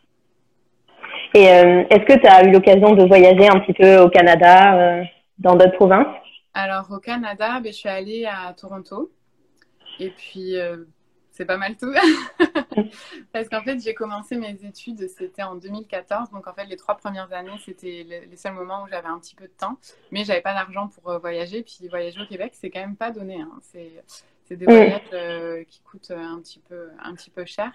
Et 1.34 1.44
est-ce 1.44 2.04
que 2.04 2.18
tu 2.18 2.26
as 2.26 2.44
eu 2.44 2.52
l'occasion 2.52 2.94
de 2.94 3.04
voyager 3.04 3.48
un 3.48 3.60
petit 3.60 3.74
peu 3.74 3.98
au 3.98 4.08
Canada 4.08 5.04
dans 5.38 5.56
d'autres 5.56 5.76
provinces? 5.76 6.06
Alors, 6.54 6.90
au 6.90 6.98
Canada, 6.98 7.60
ben, 7.60 7.72
je 7.72 7.78
suis 7.78 7.88
allée 7.88 8.26
à 8.26 8.52
Toronto. 8.52 9.12
Et 10.00 10.10
puis, 10.10 10.56
euh, 10.56 10.84
c'est 11.30 11.44
pas 11.44 11.56
mal 11.56 11.76
tout. 11.76 11.92
Parce 13.32 13.48
qu'en 13.48 13.62
fait, 13.62 13.78
j'ai 13.80 13.94
commencé 13.94 14.36
mes 14.36 14.64
études, 14.64 15.08
c'était 15.08 15.42
en 15.42 15.56
2014. 15.56 16.30
Donc, 16.30 16.46
en 16.46 16.54
fait, 16.54 16.64
les 16.64 16.76
trois 16.76 16.96
premières 16.96 17.32
années, 17.32 17.58
c'était 17.64 18.04
les 18.28 18.36
seuls 18.36 18.54
moments 18.54 18.84
où 18.84 18.88
j'avais 18.88 19.08
un 19.08 19.18
petit 19.18 19.34
peu 19.34 19.44
de 19.44 19.52
temps. 19.56 19.78
Mais 20.10 20.24
j'avais 20.24 20.40
pas 20.40 20.54
d'argent 20.54 20.88
pour 20.88 21.10
euh, 21.10 21.18
voyager. 21.18 21.62
Puis, 21.62 21.88
voyager 21.88 22.20
au 22.20 22.26
Québec, 22.26 22.52
c'est 22.54 22.70
quand 22.70 22.80
même 22.80 22.96
pas 22.96 23.10
donné. 23.10 23.40
Hein. 23.40 23.60
C'est 24.48 24.56
des 24.56 24.64
voyages 24.64 25.02
euh, 25.12 25.62
qui 25.64 25.80
coûtent 25.80 26.10
un 26.10 26.40
petit 26.40 26.60
peu, 26.60 26.88
un 27.02 27.14
petit 27.14 27.30
peu 27.30 27.44
cher. 27.44 27.72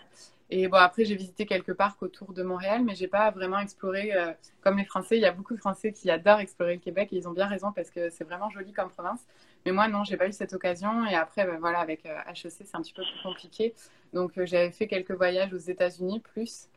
Et 0.50 0.68
bon, 0.68 0.78
après, 0.78 1.06
j'ai 1.06 1.16
visité 1.16 1.46
quelques 1.46 1.74
parcs 1.74 2.02
autour 2.04 2.34
de 2.34 2.44
Montréal, 2.44 2.84
mais 2.84 2.94
j'ai 2.96 3.08
pas 3.08 3.32
vraiment 3.32 3.60
exploré 3.60 4.14
euh, 4.14 4.34
comme 4.62 4.78
les 4.78 4.86
Français. 4.86 5.18
Il 5.18 5.22
y 5.22 5.26
a 5.26 5.32
beaucoup 5.32 5.56
de 5.56 5.60
Français 5.60 5.92
qui 5.92 6.12
adorent 6.12 6.40
explorer 6.42 6.76
le 6.76 6.80
Québec 6.80 7.10
et 7.12 7.16
ils 7.16 7.28
ont 7.28 7.32
bien 7.32 7.48
raison 7.48 7.72
parce 7.72 7.90
que 7.90 8.10
c'est 8.10 8.24
vraiment 8.24 8.50
joli 8.50 8.72
comme 8.72 8.90
province. 8.90 9.26
Mais 9.66 9.72
moi, 9.72 9.88
non, 9.88 10.04
j'ai 10.04 10.18
pas 10.18 10.28
eu 10.28 10.32
cette 10.32 10.54
occasion. 10.54 11.06
Et 11.08 11.16
après, 11.16 11.46
ben, 11.46 11.58
voilà, 11.60 11.80
avec 11.80 12.06
HEC, 12.06 12.46
euh, 12.46 12.50
c'est 12.50 12.76
un 12.76 12.82
petit 12.82 12.94
peu 12.94 13.02
plus 13.02 13.24
compliqué. 13.24 13.74
Donc, 14.14 14.38
euh, 14.38 14.46
j'avais 14.46 14.72
fait 14.72 14.88
quelques 14.88 15.14
voyages 15.14 15.54
aux 15.54 15.58
États-Unis 15.58 16.20
plus. 16.20 16.68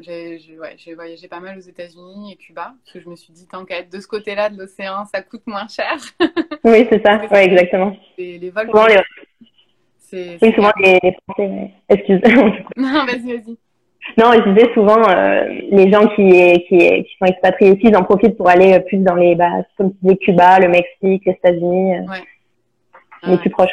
J'ai 0.00 0.94
voyagé 0.94 1.28
pas 1.28 1.40
mal 1.40 1.58
aux 1.58 1.62
États-Unis 1.62 2.32
et 2.32 2.36
Cuba 2.36 2.74
parce 2.84 2.92
que 2.92 3.00
je 3.00 3.08
me 3.08 3.16
suis 3.16 3.32
dit 3.32 3.46
tant 3.46 3.64
qu'à 3.64 3.78
être 3.78 3.92
de 3.92 4.00
ce 4.00 4.06
côté-là 4.06 4.50
de 4.50 4.58
l'océan, 4.58 5.04
ça 5.04 5.22
coûte 5.22 5.46
moins 5.46 5.68
cher. 5.68 5.96
oui, 6.64 6.86
c'est 6.90 7.02
ça, 7.04 7.20
ouais, 7.30 7.46
exactement. 7.46 7.96
Les, 8.16 8.38
les 8.38 8.50
vols. 8.50 8.70
Oui, 10.12 10.52
souvent 10.54 10.72
les, 10.80 10.98
Français. 11.28 11.70
Excuse. 11.88 12.20
non, 12.76 13.04
vas-y, 13.04 13.36
vas-y. 13.36 13.58
Non, 14.16 14.32
je 14.32 14.52
disais 14.52 14.72
souvent, 14.72 15.06
euh, 15.06 15.44
les 15.70 15.92
gens 15.92 16.06
qui, 16.08 16.30
qui, 16.68 16.78
qui, 16.78 17.16
sont 17.18 17.26
expatriés 17.26 17.72
ici, 17.72 17.88
ils 17.88 17.96
en 17.96 18.04
profitent 18.04 18.36
pour 18.36 18.48
aller 18.48 18.80
plus 18.80 18.98
dans 18.98 19.16
les, 19.16 19.34
bah, 19.34 19.50
comme 19.76 19.92
tu 19.92 19.98
disais, 20.02 20.16
Cuba, 20.16 20.58
le 20.60 20.68
Mexique, 20.68 21.24
les 21.26 21.32
États-Unis, 21.32 21.96
euh, 21.96 22.02
ouais. 22.02 23.30
les 23.30 23.36
plus 23.36 23.50
proches. 23.50 23.72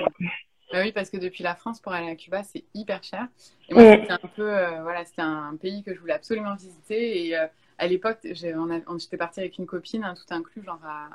Bah 0.75 0.81
oui, 0.81 0.91
parce 0.91 1.09
que 1.09 1.15
depuis 1.15 1.41
la 1.41 1.55
France, 1.55 1.79
pour 1.79 1.93
aller 1.93 2.09
à 2.09 2.17
Cuba, 2.17 2.43
c'est 2.43 2.65
hyper 2.73 3.01
cher. 3.01 3.27
Et 3.69 3.73
moi, 3.73 3.83
mm. 3.83 4.01
c'était 4.01 4.11
un 4.11 4.29
peu, 4.35 4.53
euh, 4.53 4.81
voilà, 4.81 5.05
c'était 5.05 5.21
un 5.21 5.55
pays 5.55 5.83
que 5.83 5.93
je 5.93 5.99
voulais 6.01 6.11
absolument 6.11 6.53
visiter. 6.55 7.27
Et 7.27 7.35
à 7.35 7.87
l'époque, 7.87 8.19
j'étais 8.23 9.17
partie 9.17 9.39
avec 9.39 9.57
une 9.57 9.65
copine, 9.65 10.03
hein, 10.03 10.15
tout 10.15 10.33
inclus, 10.33 10.63
genre 10.65 10.81
à 10.85 11.07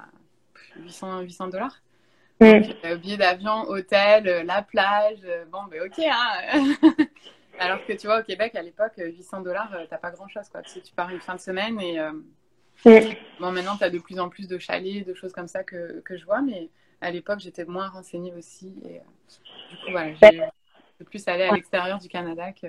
800 0.78 1.20
800 1.20 1.48
dollars. 1.48 1.82
Mm. 2.40 2.62
Euh, 2.86 2.96
billet 2.96 3.18
d'avion, 3.18 3.68
hôtel, 3.68 4.26
euh, 4.26 4.42
la 4.44 4.62
plage, 4.62 5.18
euh, 5.26 5.44
bon, 5.52 5.64
ben 5.70 5.82
ok, 5.82 6.02
hein. 6.10 6.74
Alors 7.58 7.84
que 7.84 7.92
tu 7.92 8.06
vois, 8.06 8.20
au 8.20 8.22
Québec, 8.22 8.54
à 8.54 8.62
l'époque, 8.62 8.94
800 8.96 9.42
dollars, 9.42 9.70
t'as 9.90 9.98
pas 9.98 10.10
grand 10.10 10.26
chose, 10.28 10.48
quoi. 10.48 10.62
Tu 10.62 10.70
sais, 10.70 10.80
tu 10.80 10.94
pars 10.94 11.10
une 11.10 11.20
fin 11.20 11.34
de 11.34 11.40
semaine 11.40 11.78
et. 11.80 12.00
Mm. 12.86 13.14
Bon, 13.38 13.52
maintenant, 13.52 13.76
tu 13.76 13.84
as 13.84 13.90
de 13.90 13.98
plus 13.98 14.18
en 14.18 14.30
plus 14.30 14.48
de 14.48 14.56
chalets, 14.56 15.06
de 15.06 15.12
choses 15.12 15.32
comme 15.32 15.48
ça 15.48 15.62
que, 15.62 16.00
que 16.00 16.16
je 16.16 16.24
vois, 16.24 16.40
mais 16.40 16.70
à 17.00 17.10
l'époque, 17.10 17.40
j'étais 17.40 17.64
moins 17.64 17.88
renseignée 17.88 18.32
aussi. 18.34 18.74
Et 18.84 19.00
du 19.70 19.76
coup, 19.76 19.90
voilà, 19.90 20.12
j'ai 20.20 21.04
plus 21.04 21.26
allé 21.28 21.44
à 21.44 21.54
l'extérieur 21.54 21.98
du 21.98 22.08
Canada 22.08 22.52
que. 22.52 22.66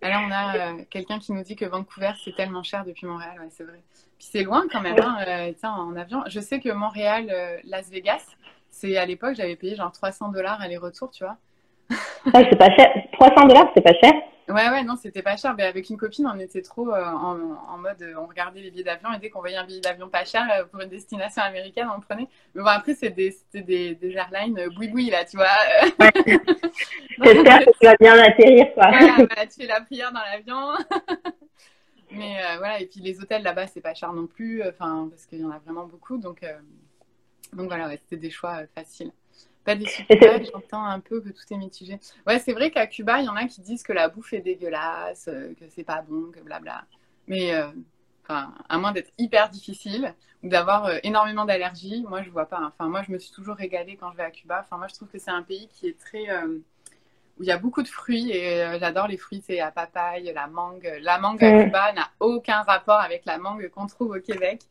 Alors, 0.00 0.22
on 0.26 0.30
a 0.30 0.84
quelqu'un 0.84 1.18
qui 1.18 1.32
nous 1.32 1.42
dit 1.42 1.56
que 1.56 1.64
Vancouver, 1.64 2.12
c'est 2.24 2.34
tellement 2.36 2.62
cher 2.62 2.84
depuis 2.84 3.06
Montréal. 3.06 3.36
Ouais, 3.40 3.48
c'est 3.50 3.64
vrai. 3.64 3.82
Puis 4.18 4.28
c'est 4.30 4.42
loin 4.42 4.66
quand 4.70 4.80
même, 4.80 4.96
hein, 5.00 5.52
en 5.62 5.96
avion. 5.96 6.22
Je 6.26 6.40
sais 6.40 6.60
que 6.60 6.70
Montréal, 6.70 7.60
Las 7.64 7.90
Vegas, 7.90 8.24
c'est 8.70 8.96
à 8.96 9.06
l'époque, 9.06 9.34
j'avais 9.34 9.56
payé 9.56 9.74
genre 9.74 9.90
300 9.90 10.28
dollars 10.28 10.60
aller-retour, 10.60 11.10
tu 11.10 11.24
vois. 11.24 11.36
C'est 12.32 12.58
pas 12.58 12.74
cher. 12.76 12.92
300 13.12 13.46
dollars, 13.46 13.70
c'est 13.74 13.82
pas 13.82 13.94
cher. 13.94 14.12
Ouais, 14.48 14.70
ouais, 14.70 14.82
non, 14.82 14.96
c'était 14.96 15.22
pas 15.22 15.36
cher. 15.36 15.54
Mais 15.56 15.64
avec 15.64 15.90
une 15.90 15.96
copine, 15.96 16.26
on 16.26 16.38
était 16.38 16.62
trop 16.62 16.92
euh, 16.92 17.04
en, 17.04 17.78
mode, 17.78 18.14
on 18.18 18.26
regardait 18.26 18.60
les 18.60 18.70
billets 18.70 18.84
d'avion 18.84 19.12
et 19.12 19.18
dès 19.18 19.28
qu'on 19.28 19.40
voyait 19.40 19.56
un 19.56 19.64
billet 19.64 19.80
d'avion 19.80 20.08
pas 20.08 20.24
cher 20.24 20.46
euh, 20.52 20.64
pour 20.64 20.80
une 20.80 20.88
destination 20.88 21.42
américaine, 21.42 21.88
on 21.94 22.00
prenait. 22.00 22.28
Mais 22.54 22.62
bon, 22.62 22.68
après, 22.68 22.94
c'était 22.94 23.10
des, 23.52 23.62
des, 23.62 23.94
des, 23.94 24.12
airlines 24.12 24.58
euh, 24.58 24.70
boui-boui, 24.70 25.10
là, 25.10 25.24
tu 25.24 25.36
vois. 25.36 25.46
J'espère 27.22 27.58
que 27.60 27.78
tu 27.78 27.86
vas 27.86 27.96
bien 28.00 28.18
atterrir, 28.18 28.72
quoi. 28.74 28.90
Voilà, 28.90 29.46
tu 29.46 29.60
fais 29.60 29.66
la 29.66 29.80
prière 29.80 30.12
dans 30.12 30.20
l'avion. 30.20 30.72
Mais 32.10 32.38
voilà, 32.56 32.80
et 32.80 32.86
puis 32.86 33.00
les 33.00 33.20
hôtels 33.20 33.42
là-bas, 33.42 33.66
c'est 33.66 33.82
pas 33.82 33.92
cher 33.92 34.14
non 34.14 34.26
plus, 34.26 34.62
enfin, 34.66 35.08
parce 35.10 35.26
qu'il 35.26 35.40
y 35.40 35.44
en 35.44 35.50
a 35.50 35.58
vraiment 35.58 35.84
beaucoup. 35.84 36.16
Donc, 36.16 36.42
donc 37.52 37.68
voilà, 37.68 37.90
c'était 37.96 38.16
des 38.16 38.30
choix 38.30 38.62
euh, 38.62 38.66
faciles. 38.74 39.12
Pas 39.64 39.74
des 39.74 39.86
j'entends 40.52 40.84
un 40.84 41.00
peu 41.00 41.20
que 41.20 41.28
tout 41.28 41.42
est 41.50 41.56
mitigé. 41.56 41.98
Ouais, 42.26 42.38
c'est 42.38 42.52
vrai 42.52 42.70
qu'à 42.70 42.86
Cuba, 42.86 43.20
il 43.20 43.26
y 43.26 43.28
en 43.28 43.36
a 43.36 43.46
qui 43.46 43.60
disent 43.60 43.82
que 43.82 43.92
la 43.92 44.08
bouffe 44.08 44.32
est 44.32 44.40
dégueulasse, 44.40 45.28
euh, 45.28 45.52
que 45.58 45.66
c'est 45.68 45.84
pas 45.84 46.02
bon, 46.02 46.30
que 46.32 46.40
blabla. 46.40 46.84
Mais 47.26 47.54
euh, 47.54 47.68
enfin, 48.24 48.54
à 48.68 48.78
moins 48.78 48.92
d'être 48.92 49.12
hyper 49.18 49.50
difficile 49.50 50.14
ou 50.42 50.48
d'avoir 50.48 50.90
énormément 51.02 51.44
d'allergies, 51.44 52.04
moi 52.08 52.22
je 52.22 52.30
vois 52.30 52.46
pas. 52.46 52.60
Enfin, 52.62 52.88
moi 52.88 53.02
je 53.02 53.12
me 53.12 53.18
suis 53.18 53.32
toujours 53.32 53.56
régalée 53.56 53.96
quand 53.96 54.10
je 54.12 54.16
vais 54.16 54.24
à 54.24 54.30
Cuba. 54.30 54.60
Enfin, 54.64 54.78
moi 54.78 54.86
je 54.88 54.94
trouve 54.94 55.08
que 55.08 55.18
c'est 55.18 55.30
un 55.30 55.42
pays 55.42 55.68
qui 55.68 55.88
est 55.88 55.98
très 55.98 56.28
où 57.38 57.42
il 57.44 57.46
y 57.46 57.52
a 57.52 57.58
beaucoup 57.58 57.82
de 57.82 57.88
fruits 57.88 58.32
et 58.32 58.78
j'adore 58.80 59.06
les 59.06 59.16
fruits, 59.16 59.42
c'est 59.46 59.56
la 59.56 59.70
papaye, 59.70 60.32
la 60.34 60.48
mangue. 60.48 60.92
La 61.02 61.18
mangue 61.18 61.42
à 61.44 61.64
Cuba 61.64 61.92
n'a 61.92 62.10
aucun 62.20 62.62
rapport 62.62 62.98
avec 62.98 63.24
la 63.26 63.38
mangue 63.38 63.68
qu'on 63.68 63.86
trouve 63.86 64.10
au 64.16 64.20
Québec. 64.20 64.62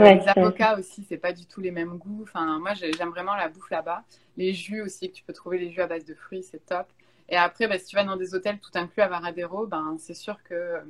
Euh, 0.00 0.14
les 0.14 0.28
avocats 0.28 0.78
aussi, 0.78 1.04
c'est 1.08 1.16
pas 1.16 1.32
du 1.32 1.46
tout 1.46 1.60
les 1.60 1.70
mêmes 1.70 1.96
goûts. 1.96 2.22
Enfin, 2.22 2.58
moi, 2.58 2.74
j'aime 2.74 3.10
vraiment 3.10 3.34
la 3.34 3.48
bouffe 3.48 3.70
là-bas. 3.70 4.04
Les 4.36 4.52
jus 4.52 4.82
aussi, 4.82 5.10
que 5.10 5.14
tu 5.14 5.24
peux 5.24 5.32
trouver 5.32 5.58
les 5.58 5.70
jus 5.70 5.80
à 5.80 5.86
base 5.86 6.04
de 6.04 6.14
fruits, 6.14 6.42
c'est 6.42 6.64
top. 6.64 6.86
Et 7.28 7.36
après, 7.36 7.66
bah, 7.66 7.78
si 7.78 7.86
tu 7.86 7.96
vas 7.96 8.04
dans 8.04 8.16
des 8.16 8.34
hôtels 8.34 8.58
tout 8.58 8.70
inclus 8.74 9.02
à 9.02 9.08
Varadero, 9.08 9.66
ben, 9.66 9.96
c'est 9.98 10.14
sûr 10.14 10.42
que 10.44 10.80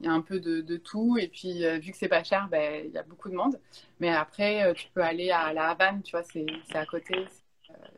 il 0.00 0.06
y 0.06 0.08
a 0.10 0.12
un 0.12 0.20
peu 0.20 0.40
de, 0.40 0.76
tout. 0.76 1.16
Et 1.18 1.28
puis, 1.28 1.64
euh, 1.64 1.78
vu 1.78 1.92
que 1.92 1.96
c'est 1.96 2.08
pas 2.08 2.22
cher, 2.22 2.48
ben, 2.50 2.84
il 2.86 2.92
y 2.92 2.98
a 2.98 3.02
beaucoup 3.02 3.30
de 3.30 3.34
monde. 3.34 3.58
Mais 4.00 4.10
après, 4.10 4.64
euh, 4.64 4.74
tu 4.74 4.88
peux 4.92 5.02
aller 5.02 5.30
à 5.30 5.52
La 5.52 5.70
Havane, 5.70 6.02
tu 6.02 6.10
vois, 6.10 6.22
c'est 6.22 6.46
à 6.74 6.84
côté. 6.84 7.26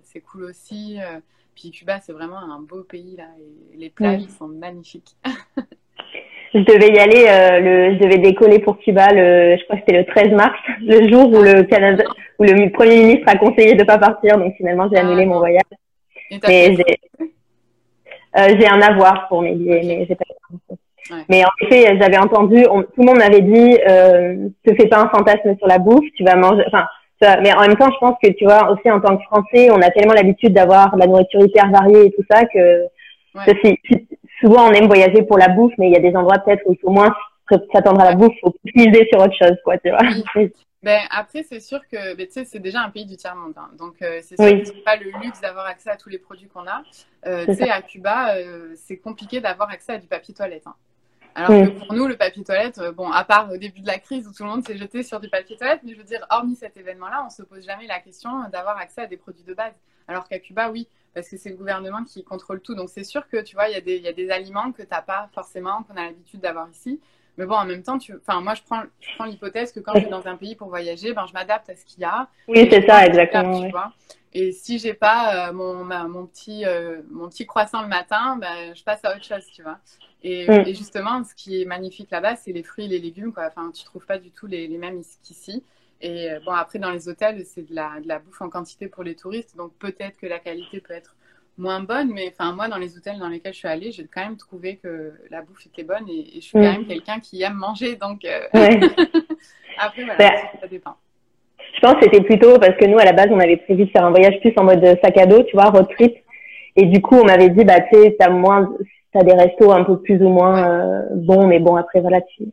C'est 0.03 0.21
cool 0.21 0.45
aussi. 0.45 0.99
puis 1.55 1.71
Cuba, 1.71 2.01
c'est 2.01 2.13
vraiment 2.13 2.39
un 2.39 2.61
beau 2.61 2.83
pays, 2.83 3.17
là. 3.17 3.29
Et 3.73 3.77
les 3.77 3.91
plages 3.91 4.27
sont 4.39 4.49
magnifiques. 4.49 5.17
je 6.55 6.61
devais 6.61 6.93
y 6.93 6.99
aller, 6.99 7.25
euh, 7.29 7.61
le, 7.61 7.95
je 7.95 7.99
devais 7.99 8.19
décoller 8.19 8.59
pour 8.59 8.79
Cuba, 8.79 9.09
le, 9.13 9.57
je 9.59 9.65
crois 9.65 9.77
que 9.77 9.83
c'était 9.87 9.99
le 9.99 10.07
13 10.07 10.31
mars, 10.33 10.59
le 10.81 11.09
jour 11.11 11.29
où 11.29 11.43
le 11.43 11.63
Canada, 11.65 12.05
où 12.39 12.45
le 12.45 12.71
Premier 12.71 12.99
ministre 12.99 13.29
a 13.29 13.37
conseillé 13.37 13.75
de 13.75 13.85
pas 13.85 13.99
partir, 13.99 14.39
donc 14.39 14.55
finalement 14.57 14.89
j'ai 14.91 14.99
annulé 14.99 15.27
mon 15.27 15.39
voyage. 15.39 15.63
Mais 16.47 16.75
j'ai, 16.77 16.85
euh, 18.39 18.49
j'ai 18.59 18.69
un 18.69 18.81
avoir 18.81 19.29
pour 19.29 19.43
mes 19.43 19.55
billets, 19.55 19.83
mais 19.85 20.07
j'ai 20.07 20.15
pas. 20.15 20.25
Ouais. 21.11 21.23
Mais 21.31 21.43
en 21.43 21.49
effet, 21.63 21.97
j'avais 21.99 22.19
entendu, 22.19 22.65
tout 22.65 22.85
le 22.99 23.05
monde 23.05 23.19
m'avait 23.19 23.41
dit, 23.41 23.79
euh, 23.89 24.49
te 24.67 24.75
fais 24.75 24.89
pas 24.89 25.01
un 25.01 25.09
fantasme 25.09 25.57
sur 25.57 25.67
la 25.67 25.79
bouffe, 25.79 26.05
tu 26.17 26.25
vas 26.25 26.37
manger, 26.37 26.63
enfin, 26.67 26.87
mais 27.43 27.53
en 27.53 27.63
même 27.63 27.77
temps, 27.77 27.91
je 27.91 27.99
pense 27.99 28.17
que 28.23 28.31
tu 28.31 28.45
vois, 28.45 28.71
aussi 28.71 28.91
en 28.91 29.01
tant 29.01 29.17
que 29.17 29.23
Français, 29.25 29.71
on 29.71 29.81
a 29.81 29.91
tellement 29.91 30.15
l'habitude 30.15 30.53
d'avoir 30.53 30.95
la 30.97 31.07
nourriture 31.07 31.41
hyper 31.41 31.71
variée 31.71 32.07
et 32.07 32.11
tout 32.13 32.25
ça 32.31 32.45
que 32.45 32.85
ouais 33.35 33.79
souvent 34.41 34.69
on 34.69 34.73
aime 34.73 34.87
voyager 34.87 35.23
pour 35.23 35.39
la 35.39 35.49
bouffe, 35.49 35.73
mais 35.79 35.89
il 35.89 35.93
y 35.93 35.97
a 35.97 36.01
des 36.01 36.17
endroits 36.17 36.39
peut-être 36.39 36.63
où 36.67 36.73
il 36.73 36.79
faut 36.79 36.91
moins 36.91 37.15
s'attendre 37.73 38.01
à 38.01 38.05
la 38.05 38.15
bouffe, 38.15 38.35
il 38.37 38.41
faut 38.41 38.55
plus 38.65 39.09
sur 39.09 39.21
autre 39.21 39.35
chose, 39.35 39.57
quoi, 39.65 39.79
tu 39.79 39.91
vois. 39.91 40.45
Ben, 40.81 41.01
après, 41.11 41.43
c'est 41.43 41.59
sûr 41.59 41.81
que 41.89 42.15
ben, 42.15 42.29
c'est 42.31 42.61
déjà 42.61 42.83
un 42.83 42.91
pays 42.91 43.05
du 43.05 43.17
tiers-monde. 43.17 43.55
Hein. 43.57 43.69
donc, 43.77 44.01
euh, 44.01 44.21
c'est 44.23 44.37
sûr 44.37 44.45
oui. 44.45 44.63
que 44.63 44.85
pas 44.85 44.95
le 44.95 45.11
luxe 45.23 45.41
d'avoir 45.41 45.67
accès 45.67 45.91
à 45.91 45.97
tous 45.97 46.09
les 46.09 46.19
produits 46.19 46.47
qu'on 46.47 46.69
a. 46.69 46.83
Euh, 47.27 47.45
tu 47.47 47.55
sais, 47.55 47.69
à 47.69 47.83
Cuba, 47.83 48.37
euh, 48.37 48.75
c'est 48.77 48.99
compliqué 48.99 49.41
d'avoir 49.41 49.71
accès 49.71 49.95
à 49.95 49.99
du 49.99 50.07
papier 50.07 50.35
toilette. 50.35 50.69
Hein. 50.69 50.75
Alors 51.35 51.51
que 51.51 51.79
pour 51.79 51.93
nous, 51.95 52.07
le 52.07 52.17
papier 52.17 52.45
toilette, 52.45 52.81
bon, 52.97 53.11
à 53.11 53.25
part 53.25 53.51
au 53.53 53.57
début 53.57 53.81
de 53.81 53.87
la 53.87 53.99
crise 53.99 54.27
où 54.29 54.33
tout 54.33 54.45
le 54.45 54.51
monde 54.51 54.67
s'est 54.67 54.77
jeté 54.77 55.03
sur 55.03 55.21
du 55.21 55.29
papier 55.29 55.57
toilette, 55.57 55.81
mais 55.85 55.93
je 55.93 55.99
veux 55.99 56.05
dire, 56.05 56.25
hormis 56.31 56.57
cet 56.57 56.77
événement-là, 56.77 57.25
on 57.27 57.31
se 57.31 57.43
pose 57.43 57.65
jamais 57.65 57.87
la 57.87 57.99
question 57.99 58.31
d'avoir 58.53 58.77
accès 58.79 59.03
à 59.03 59.07
des 59.07 59.17
produits 59.17 59.45
de 59.45 59.55
base. 59.55 59.75
Alors 60.09 60.27
qu'à 60.29 60.39
Cuba, 60.39 60.71
oui, 60.71 60.89
parce 61.15 61.29
que 61.29 61.37
c'est 61.37 61.51
le 61.51 61.57
gouvernement 61.57 62.05
qui 62.05 62.25
contrôle 62.25 62.61
tout. 62.61 62.75
Donc 62.75 62.89
c'est 62.89 63.05
sûr 63.05 63.29
que 63.29 63.41
tu 63.43 63.55
vois, 63.55 63.69
il 63.69 63.75
y, 63.75 63.77
a 63.77 63.81
des, 63.81 63.99
y 63.99 64.09
a 64.09 64.13
des 64.13 64.31
aliments 64.31 64.73
que 64.73 64.83
tu 64.83 64.89
n'as 64.91 65.03
pas 65.03 65.29
forcément, 65.35 65.85
qu'on 65.85 65.97
a 65.97 66.07
l'habitude 66.07 66.41
d'avoir 66.41 66.69
ici. 66.71 67.01
Mais 67.37 67.47
bon, 67.47 67.55
en 67.55 67.65
même 67.67 67.85
temps, 67.85 67.99
tu... 67.99 68.17
enfin, 68.17 68.41
moi, 68.41 68.55
je 68.55 68.63
prends, 68.63 68.83
je 69.01 69.15
prends 69.15 69.25
l'hypothèse 69.27 69.71
que 69.71 69.79
quand 69.79 69.93
je 69.95 70.01
vais 70.01 70.11
dans 70.11 70.27
un 70.27 70.37
pays 70.37 70.57
pour 70.57 70.69
voyager, 70.69 71.13
ben, 71.13 71.25
je 71.27 71.33
m'adapte 71.33 71.71
à 71.71 71.77
ce 71.77 71.85
qu'il 71.85 72.01
y 72.01 72.05
a. 72.05 72.29
Oui, 72.49 72.67
c'est 72.69 72.85
ça, 72.85 73.07
exactement. 73.07 73.63
Tu 73.63 73.71
vois 73.71 73.93
et 74.35 74.53
si 74.53 74.79
j'ai 74.79 74.95
pas 74.95 75.49
euh, 75.49 75.53
mon, 75.53 75.85
mon, 75.85 76.27
petit, 76.27 76.65
euh, 76.67 77.01
mon 77.11 77.29
petit 77.29 77.47
croissant 77.47 77.83
le 77.83 77.89
matin, 77.89 78.37
ben, 78.37 78.75
je 78.75 78.85
passe 78.85 79.05
à 79.05 79.15
autre 79.15 79.25
chose, 79.25 79.47
tu 79.55 79.63
vois. 79.63 79.79
Et, 80.23 80.47
mm. 80.47 80.65
et 80.67 80.75
justement, 80.75 81.25
ce 81.25 81.35
qui 81.35 81.63
est 81.63 81.65
magnifique 81.65 82.11
là-bas, 82.11 82.37
c'est 82.37 82.53
les 82.53 82.63
fruits 82.63 82.85
et 82.85 82.89
les 82.89 82.99
légumes. 82.99 83.33
Quoi. 83.33 83.47
Enfin, 83.47 83.71
tu 83.75 83.85
trouves 83.85 84.05
pas 84.05 84.19
du 84.19 84.31
tout 84.31 84.47
les, 84.47 84.67
les 84.67 84.79
mêmes 84.79 85.03
qu'ici. 85.23 85.65
Et 86.01 86.29
bon, 86.45 86.53
après, 86.53 86.79
dans 86.79 86.91
les 86.91 87.09
hôtels, 87.09 87.45
c'est 87.45 87.69
de 87.69 87.75
la, 87.75 88.01
de 88.01 88.09
la 88.09 88.19
bouffe 88.19 88.41
en 88.41 88.49
quantité 88.49 88.89
pour 88.89 89.03
les 89.03 89.15
touristes. 89.15 89.57
Donc, 89.57 89.73
peut-être 89.79 90.17
que 90.17 90.27
la 90.27 90.39
qualité 90.39 90.81
peut 90.81 90.95
être 90.95 91.17
moins 91.59 91.81
bonne, 91.81 92.11
mais 92.15 92.33
enfin 92.33 92.53
moi 92.53 92.69
dans 92.69 92.79
les 92.79 92.97
hôtels 92.97 93.19
dans 93.19 93.29
lesquels 93.29 93.53
je 93.53 93.59
suis 93.59 93.69
allée, 93.69 93.91
j'ai 93.91 94.05
quand 94.05 94.23
même 94.23 94.37
trouvé 94.37 94.77
que 94.77 95.13
la 95.31 95.43
bouffe 95.43 95.67
était 95.67 95.83
bonne. 95.83 96.09
Et, 96.09 96.37
je 96.37 96.41
suis 96.41 96.53
quand 96.53 96.61
même 96.61 96.87
quelqu'un 96.87 97.19
qui 97.21 97.43
aime 97.43 97.55
manger, 97.55 97.97
donc 97.97 98.25
euh, 98.25 98.47
après 99.79 100.05
voilà, 100.05 100.19
bah, 100.19 100.31
ça 100.61 100.69
dépend. 100.69 100.97
Je 101.75 101.81
pense 101.81 101.95
que 101.95 102.05
c'était 102.05 102.23
plutôt 102.23 102.59
parce 102.59 102.77
que 102.77 102.87
nous 102.87 102.99
à 102.99 103.05
la 103.05 103.13
base 103.13 103.29
on 103.31 103.41
avait 103.41 103.59
prévu 103.59 103.87
de 103.87 103.91
faire 103.91 104.05
un 104.05 104.11
voyage 104.11 104.41
plus 104.41 104.53
en 104.57 104.65
mode 104.65 104.85
sac 105.03 105.17
à 105.19 105.27
dos, 105.27 105.43
tu 105.43 105.57
vois, 105.57 105.71
road 105.71 105.89
trip, 105.99 106.15
et 106.77 106.87
du 106.87 107.03
coup 107.03 107.17
on 107.17 107.25
m'avait 107.25 107.51
dit 107.51 107.65
bah 107.65 107.81
tu 107.81 108.01
sais 108.01 108.17
t'as 108.19 108.31
moins, 108.31 108.73
t'as 109.13 109.23
des 109.23 109.35
restos 109.35 109.73
un 109.73 109.85
peu 109.85 109.99
plus 110.01 110.23
ou 110.23 110.29
moins 110.29 110.69
euh, 110.69 111.03
bons, 111.15 111.47
mais 111.47 111.59
bon 111.59 111.77
après 111.77 112.01
voilà 112.01 112.21
tu, 112.23 112.45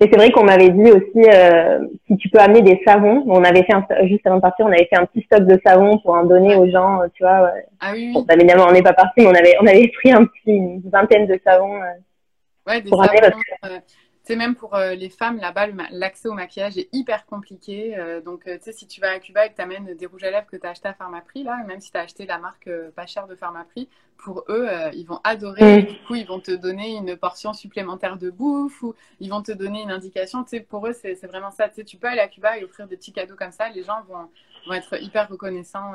et 0.00 0.08
c'est 0.10 0.16
vrai 0.16 0.30
qu'on 0.30 0.44
m'avait 0.44 0.70
dit 0.70 0.90
aussi 0.90 1.28
euh, 1.32 1.78
si 2.06 2.16
tu 2.16 2.28
peux 2.28 2.38
amener 2.38 2.62
des 2.62 2.80
savons. 2.86 3.22
On 3.26 3.44
avait 3.44 3.62
fait 3.62 3.72
un, 3.72 3.86
juste 4.06 4.26
avant 4.26 4.36
de 4.36 4.42
partir, 4.42 4.66
on 4.66 4.72
avait 4.72 4.88
fait 4.90 4.98
un 4.98 5.06
petit 5.06 5.22
stock 5.22 5.46
de 5.46 5.60
savons 5.64 5.98
pour 5.98 6.14
en 6.14 6.24
donner 6.24 6.56
aux 6.56 6.68
gens, 6.68 7.00
tu 7.14 7.22
vois. 7.22 7.52
Ah 7.80 7.92
oui. 7.92 8.12
Bon, 8.12 8.24
bah, 8.26 8.34
évidemment, 8.34 8.66
on 8.68 8.72
n'est 8.72 8.82
pas 8.82 8.92
parti, 8.92 9.12
mais 9.18 9.26
on 9.26 9.34
avait 9.34 9.54
on 9.60 9.66
avait 9.66 9.88
pris 9.88 10.12
un 10.12 10.24
petit 10.24 10.52
une 10.52 10.82
vingtaine 10.90 11.26
de 11.26 11.38
savons. 11.44 11.76
Euh, 11.76 12.70
ouais, 12.70 12.80
des 12.80 12.90
savons. 12.90 13.80
Euh, 14.26 14.32
c'est 14.32 14.36
même 14.36 14.54
pour 14.54 14.74
euh, 14.74 14.94
les 14.94 15.08
femmes, 15.08 15.38
là-bas, 15.38 15.68
l'accès 15.90 16.28
au 16.28 16.32
maquillage 16.32 16.76
est 16.78 16.88
hyper 16.92 17.26
compliqué. 17.26 17.96
Euh, 17.96 18.20
donc, 18.20 18.46
euh, 18.46 18.56
tu 18.58 18.64
sais, 18.64 18.72
si 18.72 18.86
tu 18.86 19.00
vas 19.00 19.10
à 19.10 19.18
Cuba 19.20 19.46
et 19.46 19.50
que 19.50 19.56
tu 19.56 19.62
amènes 19.62 19.94
des 19.94 20.06
rouges 20.06 20.24
à 20.24 20.30
lèvres 20.30 20.46
que 20.46 20.56
tu 20.56 20.66
as 20.66 20.70
acheté 20.70 20.88
à 20.88 20.94
Pharmaprix, 20.94 21.44
là, 21.44 21.62
même 21.66 21.80
si 21.80 21.90
tu 21.92 21.98
as 21.98 22.02
acheté 22.02 22.26
la 22.26 22.38
marque 22.38 22.68
pas 22.94 23.06
chère 23.06 23.26
de 23.26 23.34
Pharmaprix, 23.34 23.88
pour 24.16 24.44
eux, 24.48 24.68
ils 24.94 25.04
vont 25.04 25.20
adorer. 25.24 25.82
Mm. 25.82 25.86
Du 25.86 25.98
coup, 26.06 26.14
ils 26.14 26.26
vont 26.26 26.40
te 26.40 26.50
donner 26.50 26.96
une 26.96 27.16
portion 27.16 27.52
supplémentaire 27.52 28.16
de 28.16 28.30
bouffe 28.30 28.82
ou 28.82 28.94
ils 29.20 29.30
vont 29.30 29.42
te 29.42 29.52
donner 29.52 29.82
une 29.82 29.90
indication. 29.90 30.42
Tu 30.42 30.50
sais, 30.50 30.60
pour 30.60 30.86
eux, 30.86 30.92
c'est 30.92 31.14
vraiment 31.26 31.50
ça. 31.50 31.68
Tu 31.68 31.76
sais, 31.76 31.84
tu 31.84 31.96
peux 31.96 32.08
aller 32.08 32.20
à 32.20 32.28
Cuba 32.28 32.58
et 32.58 32.64
offrir 32.64 32.88
des 32.88 32.96
petits 32.96 33.12
cadeaux 33.12 33.36
comme 33.36 33.52
ça. 33.52 33.68
Les 33.68 33.84
gens 33.84 34.02
vont, 34.08 34.28
vont 34.66 34.74
être 34.74 35.02
hyper 35.02 35.28
reconnaissants 35.28 35.92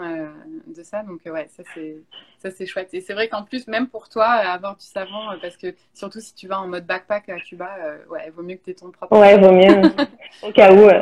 de 0.67 0.83
ça. 0.83 1.03
Donc, 1.03 1.21
ouais, 1.25 1.47
ça, 1.49 1.63
c'est 1.73 1.97
ça 2.37 2.51
c'est 2.51 2.65
chouette. 2.65 2.89
Et 2.93 3.01
c'est 3.01 3.13
vrai 3.13 3.27
qu'en 3.27 3.43
plus, 3.43 3.67
même 3.67 3.87
pour 3.87 4.09
toi, 4.09 4.25
avoir 4.25 4.75
du 4.75 4.85
savon, 4.85 5.37
parce 5.41 5.57
que 5.57 5.75
surtout 5.93 6.19
si 6.19 6.33
tu 6.33 6.47
vas 6.47 6.59
en 6.59 6.67
mode 6.67 6.85
backpack 6.85 7.29
à 7.29 7.39
Cuba, 7.39 7.69
ouais, 8.09 8.21
il 8.27 8.31
vaut 8.31 8.43
mieux 8.43 8.55
que 8.55 8.63
tu 8.63 8.71
aies 8.71 8.75
ton 8.75 8.91
propre. 8.91 9.17
Ouais, 9.17 9.37
vaut 9.37 9.51
mieux. 9.51 9.81
au 10.43 10.51
cas 10.51 10.73
où. 10.73 10.87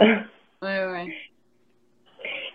Ouais, 0.62 0.86
ouais. 0.92 1.08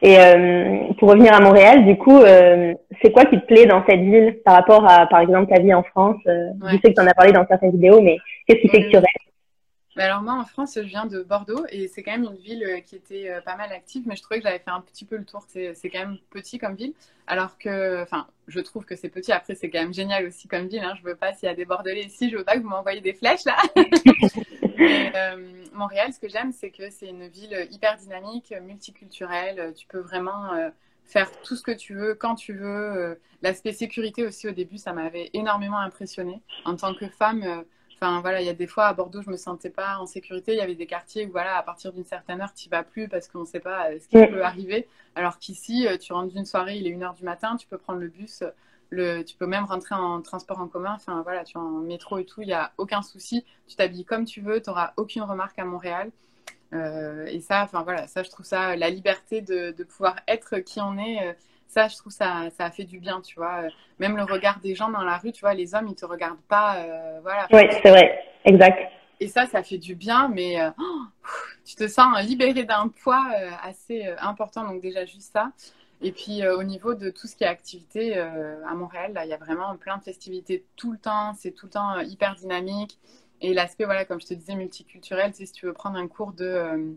Et 0.02 0.18
euh, 0.18 0.92
pour 0.98 1.08
revenir 1.08 1.32
à 1.32 1.40
Montréal, 1.40 1.86
du 1.86 1.96
coup, 1.96 2.20
euh, 2.20 2.74
c'est 3.00 3.10
quoi 3.10 3.24
qui 3.24 3.40
te 3.40 3.46
plaît 3.46 3.64
dans 3.64 3.82
cette 3.86 4.00
ville 4.00 4.38
par 4.44 4.56
rapport 4.56 4.84
à, 4.86 5.06
par 5.06 5.20
exemple, 5.20 5.50
ta 5.50 5.60
vie 5.60 5.72
en 5.72 5.82
France? 5.82 6.20
Euh, 6.26 6.50
Je 6.70 6.76
sais 6.76 6.92
que 6.92 6.94
tu 6.94 7.00
en 7.00 7.06
as 7.06 7.14
parlé 7.14 7.32
dans 7.32 7.46
certaines 7.46 7.70
vidéos, 7.70 8.02
mais 8.02 8.18
qu'est-ce 8.46 8.60
qui 8.60 8.68
fait 8.68 8.82
que 8.82 8.90
tu 8.90 8.96
restes 8.96 9.23
alors 10.02 10.22
moi 10.22 10.34
en 10.34 10.44
France, 10.44 10.74
je 10.74 10.80
viens 10.80 11.06
de 11.06 11.22
Bordeaux 11.22 11.64
et 11.70 11.86
c'est 11.86 12.02
quand 12.02 12.10
même 12.10 12.24
une 12.24 12.36
ville 12.36 12.64
euh, 12.64 12.80
qui 12.80 12.96
était 12.96 13.30
euh, 13.30 13.40
pas 13.40 13.56
mal 13.56 13.72
active, 13.72 14.02
mais 14.06 14.16
je 14.16 14.22
trouvais 14.22 14.40
que 14.40 14.44
j'avais 14.44 14.58
fait 14.58 14.70
un 14.70 14.80
petit 14.80 15.04
peu 15.04 15.16
le 15.16 15.24
tour. 15.24 15.44
C'est 15.48 15.74
quand 15.84 16.00
même 16.00 16.18
petit 16.30 16.58
comme 16.58 16.74
ville, 16.74 16.94
alors 17.26 17.58
que, 17.58 18.02
enfin, 18.02 18.26
je 18.48 18.58
trouve 18.60 18.84
que 18.84 18.96
c'est 18.96 19.08
petit. 19.08 19.30
Après, 19.30 19.54
c'est 19.54 19.70
quand 19.70 19.80
même 19.80 19.94
génial 19.94 20.26
aussi 20.26 20.48
comme 20.48 20.66
ville. 20.66 20.82
Hein. 20.82 20.94
Je 20.98 21.04
veux 21.04 21.14
pas 21.14 21.32
s'il 21.32 21.46
y 21.46 21.52
a 21.52 21.54
des 21.54 21.64
Bordelais 21.64 22.04
ici, 22.04 22.28
je 22.28 22.36
veux 22.36 22.44
pas 22.44 22.56
que 22.56 22.62
vous 22.62 22.68
m'envoyez 22.68 23.00
des 23.00 23.14
flèches 23.14 23.44
là. 23.44 23.56
Euh, 25.16 25.36
Montréal, 25.72 26.12
ce 26.12 26.18
que 26.18 26.28
j'aime, 26.28 26.50
c'est 26.52 26.70
que 26.70 26.90
c'est 26.90 27.06
une 27.06 27.28
ville 27.28 27.68
hyper 27.70 27.96
dynamique, 27.96 28.52
multiculturelle. 28.62 29.72
Tu 29.74 29.86
peux 29.86 30.00
vraiment 30.00 30.50
faire 31.04 31.30
tout 31.42 31.54
ce 31.54 31.62
que 31.62 31.70
tu 31.70 31.94
veux 31.94 32.14
quand 32.14 32.34
tu 32.34 32.52
veux. 32.52 33.18
L'aspect 33.40 33.72
sécurité 33.72 34.26
aussi 34.26 34.48
au 34.48 34.50
début, 34.50 34.76
ça 34.76 34.92
m'avait 34.92 35.30
énormément 35.32 35.78
impressionné 35.78 36.42
en 36.64 36.74
tant 36.74 36.92
que 36.92 37.08
femme 37.08 37.64
Enfin, 38.04 38.20
voilà, 38.20 38.42
il 38.42 38.46
y 38.46 38.50
a 38.50 38.54
des 38.54 38.66
fois 38.66 38.84
à 38.84 38.92
Bordeaux, 38.92 39.22
je 39.22 39.30
me 39.30 39.36
sentais 39.38 39.70
pas 39.70 39.96
en 39.96 40.04
sécurité. 40.04 40.52
Il 40.52 40.58
y 40.58 40.60
avait 40.60 40.74
des 40.74 40.86
quartiers 40.86 41.24
où, 41.24 41.30
voilà, 41.30 41.56
à 41.56 41.62
partir 41.62 41.90
d'une 41.90 42.04
certaine 42.04 42.42
heure, 42.42 42.52
tu 42.52 42.68
vas 42.68 42.82
plus 42.82 43.08
parce 43.08 43.28
qu'on 43.28 43.40
ne 43.40 43.46
sait 43.46 43.60
pas 43.60 43.90
euh, 43.90 43.98
ce 43.98 44.08
qui 44.08 44.26
peut 44.30 44.44
arriver. 44.44 44.86
Alors 45.14 45.38
qu'ici, 45.38 45.88
euh, 45.88 45.96
tu 45.96 46.12
rentres 46.12 46.34
d'une 46.34 46.44
soirée, 46.44 46.76
il 46.76 46.86
est 46.86 46.90
1h 46.90 47.14
du 47.16 47.24
matin, 47.24 47.56
tu 47.56 47.66
peux 47.66 47.78
prendre 47.78 48.00
le 48.00 48.08
bus, 48.08 48.44
le, 48.90 49.22
tu 49.22 49.36
peux 49.36 49.46
même 49.46 49.64
rentrer 49.64 49.94
en 49.94 50.20
transport 50.20 50.60
en 50.60 50.68
commun. 50.68 50.92
Enfin, 50.94 51.22
voilà, 51.22 51.44
tu 51.44 51.56
es 51.56 51.60
en 51.60 51.80
métro 51.80 52.18
et 52.18 52.26
tout, 52.26 52.42
il 52.42 52.48
n'y 52.48 52.52
a 52.52 52.72
aucun 52.76 53.00
souci. 53.00 53.42
Tu 53.66 53.76
t'habilles 53.76 54.04
comme 54.04 54.26
tu 54.26 54.42
veux, 54.42 54.60
tu 54.60 54.68
n'auras 54.68 54.92
aucune 54.98 55.22
remarque 55.22 55.58
à 55.58 55.64
Montréal. 55.64 56.10
Euh, 56.74 57.24
et 57.26 57.40
ça, 57.40 57.62
enfin 57.62 57.84
voilà, 57.84 58.06
ça, 58.06 58.22
je 58.22 58.28
trouve 58.28 58.44
ça, 58.44 58.76
la 58.76 58.90
liberté 58.90 59.40
de, 59.40 59.70
de 59.70 59.84
pouvoir 59.84 60.16
être 60.28 60.58
qui 60.58 60.78
on 60.82 60.98
est 60.98 61.34
ça, 61.66 61.88
je 61.88 61.96
trouve 61.96 62.12
ça, 62.12 62.48
ça 62.56 62.66
a 62.66 62.70
fait 62.70 62.84
du 62.84 62.98
bien, 62.98 63.20
tu 63.20 63.34
vois. 63.36 63.62
Même 63.98 64.16
le 64.16 64.22
regard 64.22 64.60
des 64.60 64.74
gens 64.74 64.90
dans 64.90 65.02
la 65.02 65.18
rue, 65.18 65.32
tu 65.32 65.40
vois, 65.40 65.54
les 65.54 65.74
hommes, 65.74 65.88
ils 65.88 65.94
te 65.94 66.06
regardent 66.06 66.42
pas, 66.48 66.76
euh, 66.76 67.18
voilà. 67.22 67.46
Oui, 67.52 67.62
c'est 67.82 67.90
vrai, 67.90 68.24
exact. 68.44 68.90
Et 69.20 69.28
ça, 69.28 69.46
ça 69.46 69.62
fait 69.62 69.78
du 69.78 69.94
bien, 69.94 70.28
mais 70.28 70.60
euh, 70.60 70.70
tu 71.64 71.76
te 71.76 71.88
sens 71.88 72.20
libéré 72.24 72.64
d'un 72.64 72.88
poids 72.88 73.26
euh, 73.36 73.50
assez 73.62 74.06
important, 74.18 74.64
donc 74.64 74.80
déjà 74.82 75.04
juste 75.04 75.32
ça. 75.32 75.50
Et 76.02 76.12
puis 76.12 76.46
au 76.46 76.62
niveau 76.64 76.94
de 76.94 77.08
tout 77.08 77.26
ce 77.26 77.34
qui 77.34 77.44
est 77.44 77.46
activité 77.46 78.18
à 78.18 78.74
Montréal, 78.74 79.12
là, 79.14 79.24
il 79.24 79.30
y 79.30 79.32
a 79.32 79.38
vraiment 79.38 79.74
plein 79.76 79.96
de 79.96 80.02
festivités 80.02 80.66
tout 80.76 80.92
le 80.92 80.98
temps, 80.98 81.32
c'est 81.34 81.52
tout 81.52 81.66
le 81.66 81.72
temps 81.72 81.98
hyper 82.00 82.34
dynamique. 82.34 82.98
Et 83.40 83.54
l'aspect, 83.54 83.84
voilà, 83.84 84.04
comme 84.04 84.20
je 84.20 84.26
te 84.26 84.34
disais, 84.34 84.54
multiculturel, 84.54 85.32
c'est 85.32 85.46
si 85.46 85.52
tu 85.52 85.64
veux 85.64 85.72
prendre 85.72 85.96
un 85.96 86.06
cours 86.06 86.32
de 86.32 86.94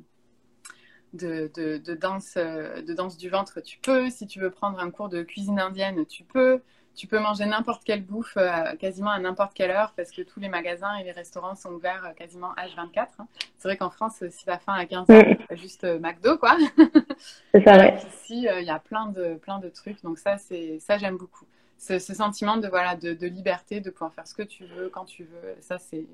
de, 1.14 1.96
danse, 1.96 2.34
euh, 2.38 2.82
de 2.82 2.94
danse 2.94 3.18
du 3.18 3.30
ventre, 3.30 3.62
tu 3.62 3.80
peux. 3.80 4.10
Si 4.10 4.28
tu 4.28 4.40
veux 4.40 4.52
prendre 4.52 4.80
un 4.80 4.92
cours 4.92 5.10
de 5.10 5.24
cuisine 5.24 5.60
indienne, 5.60 6.06
tu 6.06 6.24
peux. 6.24 6.62
Tu 6.96 7.06
peux 7.06 7.20
manger 7.20 7.46
n'importe 7.46 7.84
quelle 7.84 8.04
bouffe 8.04 8.38
euh, 8.38 8.76
quasiment 8.78 9.12
à 9.12 9.20
n'importe 9.20 9.54
quelle 9.54 9.70
heure 9.70 9.94
parce 9.96 10.10
que 10.10 10.24
tous 10.24 10.40
les 10.40 10.50
magasins 10.50 10.96
et 10.96 11.04
les 11.04 11.12
restaurants 11.12 11.54
sont 11.54 11.72
ouverts 11.74 12.04
euh, 12.06 12.14
quasiment 12.14 12.54
H24. 12.56 13.08
Hein. 13.20 13.28
C'est 13.60 13.68
vrai 13.68 13.78
qu'en 13.78 13.92
France, 13.92 14.24
si 14.32 14.48
la 14.48 14.58
fin 14.58 14.74
à 14.74 14.88
15 14.88 15.08
h 15.08 15.38
mm. 15.52 15.56
juste 15.58 15.84
McDo, 15.84 16.40
quoi. 16.40 16.58
C'est 17.54 17.64
ça, 17.64 17.78
ouais. 17.78 18.00
Ici, 18.16 18.48
il 18.52 18.66
y 18.66 18.72
a 18.72 18.80
plein 18.80 19.08
de, 19.08 19.36
plein 19.36 19.60
de 19.60 19.70
trucs. 19.70 20.02
Donc 20.02 20.18
ça, 20.18 20.38
c'est 20.38 20.80
ça 20.80 20.98
j'aime 20.98 21.18
beaucoup. 21.18 21.46
Ce, 21.78 22.00
ce, 22.00 22.16
sentiment 22.16 22.58
de, 22.58 22.68
voilà, 22.68 22.96
de, 22.96 23.14
de 23.14 23.28
liberté, 23.28 23.80
de 23.80 23.92
pouvoir 23.92 24.12
faire 24.16 24.26
ce 24.26 24.34
que 24.34 24.42
tu 24.42 24.66
veux, 24.66 24.90
quand 24.90 25.06
tu 25.06 25.26
veux, 25.26 25.56
ça, 25.62 25.78
c'est 25.78 26.08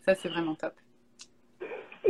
ça 0.00 0.14
c'est 0.14 0.30
vraiment 0.30 0.54
top. 0.54 0.72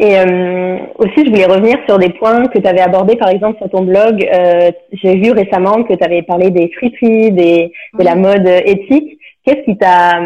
Et 0.01 0.17
euh, 0.17 0.79
aussi, 0.97 1.25
je 1.25 1.31
voulais 1.31 1.47
revenir 1.47 1.77
sur 1.89 1.99
des 1.99 2.11
points 2.11 2.47
que 2.47 2.59
tu 2.59 2.67
avais 2.67 2.81
abordés, 2.81 3.17
par 3.17 3.31
exemple, 3.31 3.59
sur 3.59 3.69
ton 3.69 3.83
blog. 3.83 4.25
Euh, 4.33 4.71
J'ai 4.93 5.17
vu 5.17 5.33
récemment 5.33 5.83
que 5.83 5.95
tu 5.95 6.05
avais 6.05 6.23
parlé 6.23 6.51
des 6.51 6.71
friperies, 6.77 7.33
des, 7.33 7.73
de 7.99 8.05
la 8.05 8.15
mode 8.15 8.47
éthique. 8.47 9.19
Qu'est-ce 9.45 9.65
qui 9.65 9.77
t'a, 9.77 10.21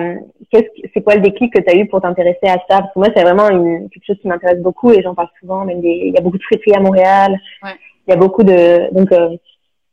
qu'est-ce, 0.51 0.89
c'est 0.93 1.03
quoi 1.03 1.15
le 1.15 1.23
déclic 1.23 1.55
que 1.55 1.61
tu 1.61 1.71
as 1.71 1.79
eu 1.79 1.87
pour 1.87 2.03
t'intéresser 2.03 2.49
à 2.49 2.59
ça? 2.69 2.81
Parce 2.81 2.93
que 2.93 2.99
moi, 2.99 3.09
c'est 3.17 3.23
vraiment 3.23 3.49
une, 3.49 3.89
quelque 3.89 4.05
chose 4.07 4.19
qui 4.21 4.29
m'intéresse 4.29 4.61
beaucoup 4.61 4.93
et 4.93 5.01
j'en 5.01 5.15
parle 5.15 5.29
souvent. 5.41 5.65
Même 5.65 5.81
des, 5.81 6.03
il 6.07 6.13
y 6.13 6.19
a 6.19 6.21
beaucoup 6.21 6.39
de 6.39 6.43
friperies 6.43 6.75
à 6.75 6.81
Montréal. 6.81 7.39
Ouais. 7.63 7.71
Il 8.07 8.11
y 8.11 8.15
a 8.15 8.17
beaucoup 8.17 8.43
de, 8.43 8.93
donc 8.93 9.13
euh, 9.13 9.37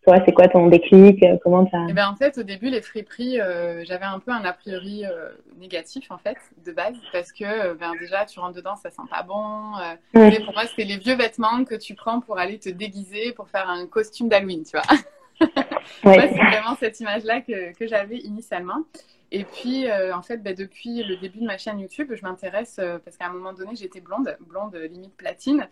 c'est 0.06 0.34
quoi 0.34 0.48
ton 0.48 0.68
déclic 0.68 1.22
euh, 1.24 1.38
Comment 1.44 1.70
ça 1.70 1.86
eh 1.90 1.94
ben, 1.94 2.08
En 2.08 2.16
fait, 2.16 2.38
au 2.38 2.44
début, 2.44 2.70
les 2.70 2.82
friperies, 2.82 3.40
euh, 3.40 3.84
j'avais 3.86 4.06
un 4.06 4.20
peu 4.20 4.32
un 4.32 4.44
a 4.44 4.54
priori 4.54 5.06
euh, 5.06 5.30
négatif, 5.60 6.10
en 6.10 6.18
fait, 6.18 6.38
de 6.66 6.72
base, 6.72 6.96
parce 7.12 7.32
que 7.32 7.74
ben, 7.74 7.94
déjà, 8.00 8.26
tu 8.26 8.40
rentres 8.40 8.56
dedans, 8.56 8.76
ça 8.76 8.90
sent 8.90 9.02
pas 9.10 9.24
bon. 9.24 9.74
Et 10.16 10.40
pour 10.44 10.54
moi, 10.54 10.66
c'était 10.66 10.86
les 10.86 10.98
vieux 10.98 11.16
vêtements 11.16 11.64
que 11.64 11.76
tu 11.76 11.96
prends 11.96 12.22
pour 12.22 12.40
aller 12.40 12.58
te 12.60 12.70
déguiser, 12.70 13.34
pour 13.34 13.50
faire 13.50 13.70
un 13.70 13.86
costume 13.88 14.30
d'Halloween, 14.30 14.64
tu 14.64 14.78
vois. 14.78 14.98
Ouais. 16.04 16.30
c'est 16.32 16.38
vraiment 16.38 16.76
cette 16.80 17.00
image-là 17.00 17.42
que, 17.42 17.74
que 17.74 17.88
j'avais 17.88 18.18
initialement. 18.18 18.84
Et 19.32 19.44
puis, 19.44 19.88
euh, 19.88 20.16
en 20.16 20.24
fait, 20.24 20.38
bah, 20.38 20.54
depuis 20.54 21.04
le 21.04 21.16
début 21.18 21.40
de 21.40 21.46
ma 21.46 21.58
chaîne 21.58 21.80
YouTube, 21.80 22.12
je 22.16 22.24
m'intéresse, 22.24 22.78
euh, 22.80 22.98
parce 22.98 23.16
qu'à 23.16 23.28
un 23.28 23.34
moment 23.34 23.54
donné, 23.54 23.76
j'étais 23.76 24.02
blonde, 24.02 24.36
blonde 24.42 24.76
limite 24.76 25.16
platine, 25.16 25.68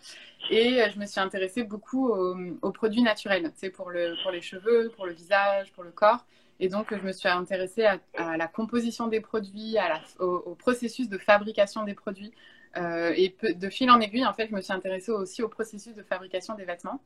et 0.50 0.80
euh, 0.80 0.88
je 0.94 0.98
me 0.98 1.06
suis 1.06 1.18
intéressée 1.20 1.64
beaucoup 1.64 2.10
aux, 2.10 2.72
produits 2.72 3.02
naturels, 3.02 3.42
tu 3.52 3.58
sais, 3.58 3.70
pour, 3.70 3.90
le, 3.90 4.14
pour 4.22 4.30
les 4.30 4.40
cheveux, 4.40 4.92
pour 4.94 5.06
le 5.06 5.12
visage, 5.12 5.72
pour 5.72 5.82
le 5.82 5.90
corps. 5.90 6.24
Et 6.60 6.68
donc, 6.68 6.94
je 6.96 7.04
me 7.04 7.12
suis 7.12 7.28
intéressée 7.28 7.84
à, 7.84 8.36
la 8.36 8.46
composition 8.48 9.08
des 9.08 9.20
produits, 9.20 9.76
à 9.78 9.88
la, 9.88 10.24
au, 10.24 10.54
processus 10.54 11.08
de 11.08 11.18
fabrication 11.18 11.84
des 11.84 11.94
produits. 11.94 12.32
Et 12.76 13.34
de 13.42 13.70
fil 13.70 13.90
en 13.90 14.00
aiguille, 14.00 14.26
en 14.26 14.32
fait, 14.34 14.48
je 14.48 14.54
me 14.54 14.60
suis 14.60 14.72
intéressée 14.72 15.10
aussi 15.10 15.42
au 15.42 15.48
processus 15.48 15.94
de 15.94 16.02
fabrication 16.02 16.54
des 16.54 16.64
vêtements. 16.64 17.00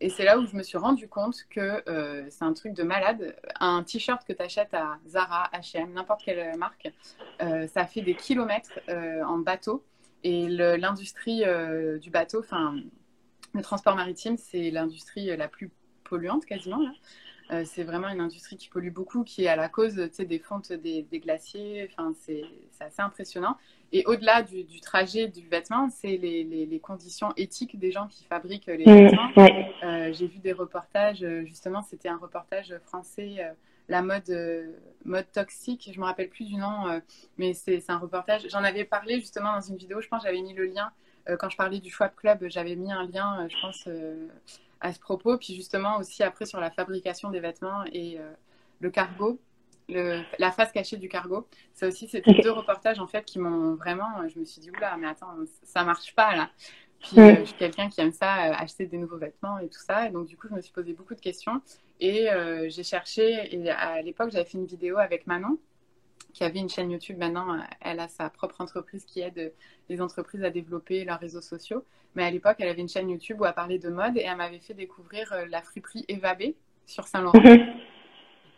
Et 0.00 0.10
c'est 0.10 0.24
là 0.24 0.38
où 0.38 0.46
je 0.46 0.54
me 0.54 0.62
suis 0.62 0.76
rendu 0.76 1.08
compte 1.08 1.44
que 1.48 1.82
euh, 1.88 2.26
c'est 2.28 2.44
un 2.44 2.52
truc 2.52 2.74
de 2.74 2.82
malade. 2.82 3.34
Un 3.60 3.82
t-shirt 3.82 4.26
que 4.26 4.32
tu 4.32 4.42
achètes 4.42 4.74
à 4.74 4.98
Zara, 5.08 5.50
HM, 5.52 5.92
n'importe 5.94 6.22
quelle 6.22 6.56
marque, 6.58 6.92
euh, 7.40 7.66
ça 7.66 7.86
fait 7.86 8.02
des 8.02 8.14
kilomètres 8.14 8.78
euh, 8.88 9.22
en 9.24 9.38
bateau. 9.38 9.84
Et 10.22 10.48
l'industrie 10.48 11.44
du 12.00 12.10
bateau, 12.10 12.40
enfin, 12.40 12.74
le 13.54 13.62
transport 13.62 13.94
maritime, 13.94 14.36
c'est 14.36 14.70
l'industrie 14.72 15.36
la 15.36 15.46
plus 15.46 15.70
polluante 16.02 16.44
quasiment. 16.46 16.80
C'est 17.64 17.84
vraiment 17.84 18.08
une 18.08 18.20
industrie 18.20 18.56
qui 18.56 18.68
pollue 18.68 18.90
beaucoup, 18.90 19.22
qui 19.22 19.44
est 19.44 19.48
à 19.48 19.54
la 19.54 19.68
cause 19.68 19.94
des 19.94 20.38
fontes 20.40 20.72
des, 20.72 21.02
des 21.04 21.20
glaciers. 21.20 21.88
Enfin, 21.92 22.12
c'est 22.18 22.42
assez 22.80 23.02
impressionnant. 23.02 23.56
Et 23.92 24.04
au-delà 24.06 24.42
du, 24.42 24.64
du, 24.64 24.80
trajet 24.80 25.28
du 25.28 25.46
vêtement, 25.48 25.88
c'est 25.90 26.16
les, 26.16 26.44
les, 26.44 26.66
les, 26.66 26.80
conditions 26.80 27.32
éthiques 27.36 27.78
des 27.78 27.92
gens 27.92 28.08
qui 28.08 28.24
fabriquent 28.24 28.66
les 28.66 28.84
mmh, 28.84 29.04
vêtements. 29.04 29.30
Euh, 29.84 30.12
J'ai 30.12 30.26
vu 30.26 30.38
des 30.38 30.52
reportages, 30.52 31.24
justement, 31.44 31.82
c'était 31.82 32.08
un 32.08 32.18
reportage 32.18 32.74
français, 32.84 33.36
euh, 33.38 33.52
la 33.88 34.02
mode, 34.02 34.28
euh, 34.30 34.72
mode 35.04 35.30
toxique, 35.32 35.90
je 35.92 36.00
me 36.00 36.04
rappelle 36.04 36.28
plus 36.28 36.44
du 36.44 36.56
nom, 36.56 36.88
euh, 36.88 37.00
mais 37.38 37.54
c'est 37.54 37.82
un 37.88 37.98
reportage. 37.98 38.46
J'en 38.50 38.64
avais 38.64 38.84
parlé 38.84 39.20
justement 39.20 39.54
dans 39.54 39.60
une 39.60 39.76
vidéo, 39.76 40.00
je 40.00 40.08
pense 40.08 40.22
j'avais 40.24 40.42
mis 40.42 40.54
le 40.54 40.66
lien, 40.66 40.90
quand 41.40 41.48
je 41.48 41.56
parlais 41.56 41.80
du 41.80 41.90
Schwab 41.90 42.14
Club, 42.14 42.44
j'avais 42.48 42.76
mis 42.76 42.92
un 42.92 43.04
lien, 43.08 43.48
je 43.48 43.56
pense, 43.60 43.88
à 44.80 44.92
ce 44.92 45.00
propos. 45.00 45.36
Puis 45.36 45.56
justement 45.56 45.96
aussi 45.98 46.22
après 46.22 46.46
sur 46.46 46.60
la 46.60 46.70
fabrication 46.70 47.30
des 47.30 47.40
vêtements 47.40 47.82
et 47.92 48.18
le 48.78 48.90
cargo 48.90 49.40
la 49.88 50.50
face 50.52 50.72
cachée 50.72 50.96
du 50.96 51.08
cargo. 51.08 51.46
Ça 51.72 51.88
aussi, 51.88 52.08
c'était 52.08 52.34
deux 52.34 52.50
reportages 52.50 52.98
en 52.98 53.06
fait 53.06 53.24
qui 53.24 53.38
m'ont 53.38 53.74
vraiment. 53.74 54.26
Je 54.28 54.38
me 54.38 54.44
suis 54.44 54.60
dit, 54.60 54.70
oula, 54.70 54.96
mais 54.96 55.06
attends, 55.06 55.34
ça 55.62 55.84
marche 55.84 56.14
pas 56.14 56.34
là. 56.34 56.50
Puis 57.00 57.20
euh, 57.20 57.36
je 57.40 57.44
suis 57.44 57.56
quelqu'un 57.56 57.88
qui 57.88 58.00
aime 58.00 58.12
ça, 58.12 58.48
euh, 58.48 58.54
acheter 58.56 58.86
des 58.86 58.98
nouveaux 58.98 59.18
vêtements 59.18 59.58
et 59.58 59.68
tout 59.68 59.80
ça. 59.80 60.06
Et 60.06 60.10
donc, 60.10 60.26
du 60.26 60.36
coup, 60.36 60.48
je 60.48 60.54
me 60.54 60.60
suis 60.60 60.72
posé 60.72 60.92
beaucoup 60.92 61.14
de 61.14 61.20
questions. 61.20 61.60
Et 62.00 62.30
euh, 62.30 62.68
j'ai 62.68 62.82
cherché. 62.82 63.54
Et 63.54 63.70
à 63.70 64.02
l'époque, 64.02 64.30
j'avais 64.32 64.44
fait 64.44 64.58
une 64.58 64.66
vidéo 64.66 64.98
avec 64.98 65.26
Manon, 65.26 65.58
qui 66.32 66.44
avait 66.44 66.58
une 66.58 66.68
chaîne 66.68 66.90
YouTube. 66.90 67.18
Maintenant, 67.18 67.60
elle 67.80 68.00
a 68.00 68.08
sa 68.08 68.30
propre 68.30 68.60
entreprise 68.60 69.04
qui 69.04 69.20
aide 69.20 69.52
les 69.88 70.00
entreprises 70.00 70.42
à 70.42 70.50
développer 70.50 71.04
leurs 71.04 71.20
réseaux 71.20 71.42
sociaux. 71.42 71.84
Mais 72.14 72.24
à 72.24 72.30
l'époque, 72.30 72.56
elle 72.58 72.68
avait 72.68 72.80
une 72.80 72.88
chaîne 72.88 73.10
YouTube 73.10 73.40
où 73.40 73.46
elle 73.46 73.54
parlait 73.54 73.78
de 73.78 73.90
mode 73.90 74.16
et 74.16 74.22
elle 74.22 74.36
m'avait 74.36 74.58
fait 74.58 74.74
découvrir 74.74 75.34
la 75.48 75.62
friperie 75.62 76.04
Eva 76.08 76.34
B 76.34 76.54
sur 76.86 77.06
Saint-Laurent. 77.06 77.38
Mhm. 77.38 77.74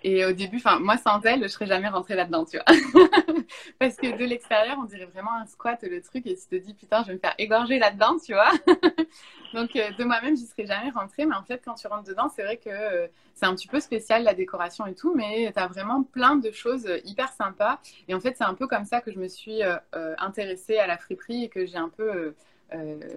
Et 0.05 0.25
au 0.25 0.33
début, 0.33 0.59
enfin, 0.59 0.79
moi 0.79 0.97
sans 0.97 1.21
elle, 1.23 1.43
je 1.43 1.49
serais 1.49 1.67
jamais 1.67 1.89
rentrée 1.89 2.15
là-dedans, 2.15 2.45
tu 2.45 2.57
vois. 2.57 2.67
Parce 3.81 3.97
que 3.97 4.17
de 4.17 4.25
l'extérieur, 4.25 4.77
on 4.81 4.85
dirait 4.85 5.07
vraiment 5.07 5.35
un 5.35 5.47
squat 5.47 5.83
le 5.83 6.01
truc, 6.01 6.27
et 6.27 6.37
tu 6.37 6.47
te 6.47 6.55
dis 6.55 6.75
putain, 6.75 7.03
je 7.03 7.09
vais 7.09 7.15
me 7.15 7.19
faire 7.19 7.35
égorger 7.39 7.79
là-dedans, 7.79 8.17
tu 8.25 8.33
vois. 8.33 8.51
Donc 9.55 9.75
euh, 9.75 9.91
de 9.99 10.05
moi-même, 10.05 10.37
j'y 10.37 10.47
serais 10.47 10.67
jamais 10.67 10.91
rentrée, 10.91 11.27
mais 11.27 11.35
en 11.35 11.43
fait, 11.43 11.63
quand 11.65 11.75
tu 11.75 11.89
rentres 11.89 12.09
dedans, 12.09 12.29
c'est 12.35 12.45
vrai 12.45 12.59
que 12.59 12.71
euh, 12.71 13.09
c'est 13.35 13.47
un 13.47 13.55
petit 13.55 13.67
peu 13.67 13.81
spécial 13.81 14.23
la 14.23 14.35
décoration 14.35 14.87
et 14.87 14.95
tout, 14.95 15.15
mais 15.15 15.51
tu 15.53 15.61
as 15.61 15.67
vraiment 15.67 16.05
plein 16.05 16.37
de 16.37 16.51
choses 16.53 16.89
hyper 17.05 17.33
sympas. 17.33 17.81
Et 18.07 18.15
en 18.15 18.21
fait, 18.21 18.37
c'est 18.37 18.45
un 18.45 18.55
peu 18.55 18.67
comme 18.69 18.85
ça 18.85 19.01
que 19.01 19.11
je 19.11 19.19
me 19.19 19.29
suis 19.29 19.63
euh, 19.63 19.79
intéressée 20.19 20.79
à 20.79 20.87
la 20.87 20.97
friperie 20.99 21.45
et 21.45 21.49
que 21.49 21.67
j'ai 21.67 21.79
un 21.79 21.89
peu 21.89 22.35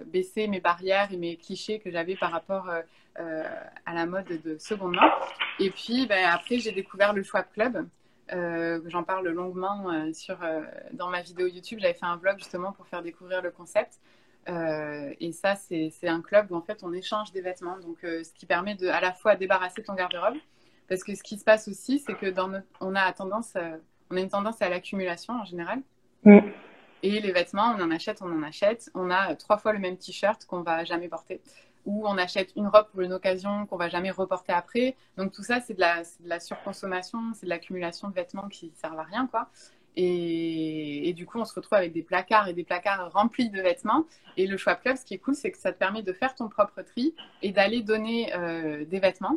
baissé 0.06 0.46
mes 0.46 0.60
barrières 0.60 1.12
et 1.12 1.18
mes 1.18 1.36
clichés 1.36 1.78
que 1.78 1.90
j'avais 1.90 2.16
par 2.16 2.30
rapport 2.30 2.70
euh, 2.70 2.80
à 3.16 3.94
la 3.94 4.06
mode 4.06 4.40
de 4.42 4.58
seconde 4.58 4.94
main. 4.94 5.10
Et 5.58 5.70
puis 5.70 6.06
ben, 6.06 6.24
après, 6.30 6.58
j'ai 6.58 6.72
découvert 6.72 7.12
le 7.12 7.22
Schwab 7.22 7.46
Club. 7.52 7.86
Euh, 8.32 8.80
J'en 8.86 9.02
parle 9.02 9.28
longuement 9.28 9.90
euh, 9.90 10.12
sur, 10.12 10.38
dans 10.92 11.08
ma 11.08 11.22
vidéo 11.22 11.46
YouTube. 11.46 11.78
J'avais 11.80 11.94
fait 11.94 12.06
un 12.06 12.16
vlog 12.16 12.38
justement 12.38 12.72
pour 12.72 12.86
faire 12.86 13.02
découvrir 13.02 13.42
le 13.42 13.50
concept. 13.50 14.00
et 14.48 15.32
ça, 15.32 15.54
c'est 15.56 16.08
un 16.08 16.20
club 16.20 16.50
où 16.50 16.56
en 16.56 16.62
fait 16.62 16.82
on 16.82 16.92
échange 16.92 17.32
des 17.32 17.42
vêtements, 17.42 17.78
donc 17.78 17.98
ce 18.02 18.32
qui 18.32 18.46
permet 18.46 18.74
de 18.74 18.88
à 18.88 19.00
la 19.00 19.12
fois 19.12 19.36
débarrasser 19.36 19.82
ton 19.82 19.94
garde-robe, 19.94 20.38
parce 20.88 21.04
que 21.04 21.14
ce 21.14 21.22
qui 21.22 21.38
se 21.38 21.44
passe 21.44 21.68
aussi, 21.68 21.98
c'est 21.98 22.14
que 22.14 22.26
dans 22.26 22.50
on 22.80 22.94
a 22.94 23.12
tendance, 23.12 23.56
on 24.10 24.16
a 24.16 24.20
une 24.20 24.28
tendance 24.28 24.60
à 24.62 24.68
l'accumulation 24.68 25.34
en 25.34 25.44
général. 25.44 25.80
Mm. 26.24 26.38
Et 27.02 27.20
les 27.20 27.32
vêtements, 27.32 27.74
on 27.76 27.82
en 27.82 27.90
achète, 27.90 28.22
on 28.22 28.32
en 28.32 28.42
achète. 28.42 28.90
On 28.94 29.10
a 29.10 29.34
trois 29.34 29.58
fois 29.58 29.72
le 29.72 29.80
même 29.80 29.96
t-shirt 29.96 30.44
qu'on 30.46 30.62
va 30.62 30.84
jamais 30.84 31.08
porter 31.08 31.40
ou 31.84 32.06
on 32.06 32.16
achète 32.18 32.52
une 32.56 32.66
robe 32.66 32.86
pour 32.90 33.00
une 33.00 33.12
occasion 33.12 33.66
qu'on 33.66 33.76
va 33.76 33.88
jamais 33.88 34.10
reporter 34.10 34.52
après. 34.52 34.96
Donc 35.16 35.32
tout 35.32 35.42
ça, 35.42 35.60
c'est 35.60 35.74
de 35.74 35.80
la, 35.80 36.40
surconsommation, 36.40 37.18
c'est 37.34 37.46
de 37.46 37.50
l'accumulation 37.50 38.08
de 38.08 38.14
vêtements 38.14 38.48
qui 38.48 38.66
ne 38.66 38.74
servent 38.74 38.98
à 38.98 39.04
rien, 39.04 39.26
quoi. 39.26 39.48
Et, 39.94 41.12
du 41.14 41.26
coup, 41.26 41.38
on 41.38 41.44
se 41.44 41.52
retrouve 41.54 41.76
avec 41.76 41.92
des 41.92 42.02
placards 42.02 42.48
et 42.48 42.54
des 42.54 42.64
placards 42.64 43.12
remplis 43.12 43.50
de 43.50 43.60
vêtements. 43.60 44.06
Et 44.38 44.46
le 44.46 44.56
choix 44.56 44.74
Club, 44.74 44.96
ce 44.96 45.04
qui 45.04 45.12
est 45.12 45.18
cool, 45.18 45.34
c'est 45.34 45.50
que 45.50 45.58
ça 45.58 45.70
te 45.70 45.78
permet 45.78 46.02
de 46.02 46.14
faire 46.14 46.34
ton 46.34 46.48
propre 46.48 46.80
tri 46.80 47.14
et 47.42 47.52
d'aller 47.52 47.82
donner 47.82 48.34
euh, 48.34 48.86
des 48.86 49.00
vêtements. 49.00 49.36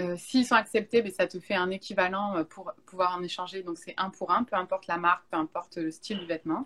Euh, 0.00 0.16
S'ils 0.16 0.46
sont 0.46 0.54
acceptés, 0.54 1.02
ben, 1.02 1.12
ça 1.12 1.26
te 1.26 1.38
fait 1.38 1.54
un 1.54 1.68
équivalent 1.70 2.42
pour 2.48 2.72
pouvoir 2.86 3.14
en 3.14 3.22
échanger. 3.22 3.62
Donc 3.62 3.76
c'est 3.76 3.92
un 3.98 4.08
pour 4.08 4.30
un, 4.30 4.44
peu 4.44 4.56
importe 4.56 4.86
la 4.86 4.96
marque, 4.96 5.24
peu 5.30 5.36
importe 5.36 5.76
le 5.76 5.90
style 5.90 6.18
du 6.18 6.26
vêtement. 6.26 6.64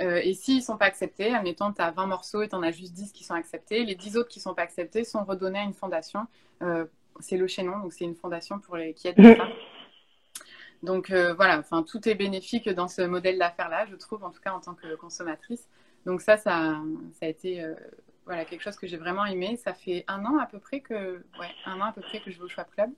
Euh, 0.00 0.20
et 0.22 0.34
s'ils 0.34 0.56
ne 0.56 0.62
sont 0.62 0.76
pas 0.76 0.86
acceptés, 0.86 1.34
admettons, 1.34 1.72
tu 1.72 1.80
as 1.80 1.90
20 1.90 2.06
morceaux 2.06 2.42
et 2.42 2.48
tu 2.48 2.54
en 2.54 2.62
as 2.62 2.70
juste 2.70 2.92
10 2.92 3.12
qui 3.12 3.24
sont 3.24 3.34
acceptés, 3.34 3.84
les 3.84 3.94
10 3.94 4.16
autres 4.18 4.28
qui 4.28 4.38
ne 4.40 4.42
sont 4.42 4.54
pas 4.54 4.62
acceptés 4.62 5.04
sont 5.04 5.24
redonnés 5.24 5.58
à 5.58 5.62
une 5.62 5.72
fondation. 5.72 6.26
Euh, 6.62 6.84
c'est 7.20 7.38
le 7.38 7.46
chaînon, 7.46 7.78
donc 7.78 7.92
c'est 7.92 8.04
une 8.04 8.14
fondation 8.14 8.58
pour 8.58 8.76
les, 8.76 8.92
qui 8.92 9.08
aident 9.08 9.18
les 9.18 9.36
femmes. 9.36 9.52
Donc 10.82 11.10
euh, 11.10 11.32
voilà, 11.32 11.58
enfin, 11.58 11.82
tout 11.82 12.06
est 12.06 12.14
bénéfique 12.14 12.68
dans 12.68 12.86
ce 12.86 13.00
modèle 13.00 13.38
d'affaires-là, 13.38 13.86
je 13.86 13.96
trouve, 13.96 14.22
en 14.22 14.30
tout 14.30 14.42
cas 14.42 14.52
en 14.52 14.60
tant 14.60 14.74
que 14.74 14.94
consommatrice. 14.96 15.66
Donc 16.04 16.20
ça, 16.20 16.36
ça, 16.36 16.76
ça 17.14 17.26
a 17.26 17.28
été 17.28 17.64
voilà, 18.26 18.44
quelque 18.44 18.60
chose 18.60 18.76
que 18.76 18.86
j'ai 18.86 18.98
vraiment 18.98 19.24
aimé. 19.24 19.56
Ça 19.56 19.72
fait 19.72 20.04
un 20.06 20.22
an 20.26 20.36
à 20.36 20.44
peu 20.44 20.58
près 20.58 20.80
que, 20.80 21.24
ouais, 21.40 21.50
un 21.64 21.80
an 21.80 21.86
à 21.86 21.92
peu 21.92 22.02
près 22.02 22.20
que 22.20 22.30
je 22.30 22.36
vais 22.36 22.44
au 22.44 22.48
Schwab 22.48 22.68
Club. 22.74 22.90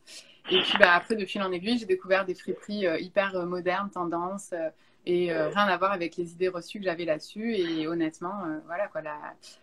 Et 0.51 0.61
puis 0.61 0.76
bah, 0.80 0.92
après, 0.92 1.14
de 1.14 1.24
fil 1.24 1.40
en 1.40 1.53
aiguille, 1.53 1.78
j'ai 1.78 1.86
découvert 1.86 2.26
des 2.26 2.34
friperies 2.34 2.84
hyper 3.01 3.46
modernes, 3.46 3.90
tendances 3.90 4.53
et 5.09 5.32
euh, 5.32 5.48
rien 5.48 5.64
à 5.64 5.76
voir 5.78 5.92
avec 5.92 6.16
les 6.16 6.32
idées 6.32 6.48
reçues 6.48 6.78
que 6.78 6.84
j'avais 6.84 7.06
là-dessus. 7.06 7.54
Et 7.54 7.88
honnêtement, 7.88 8.44
euh, 8.44 8.59
voilà 8.66 8.88
quoi, 8.88 9.00
la, 9.00 9.16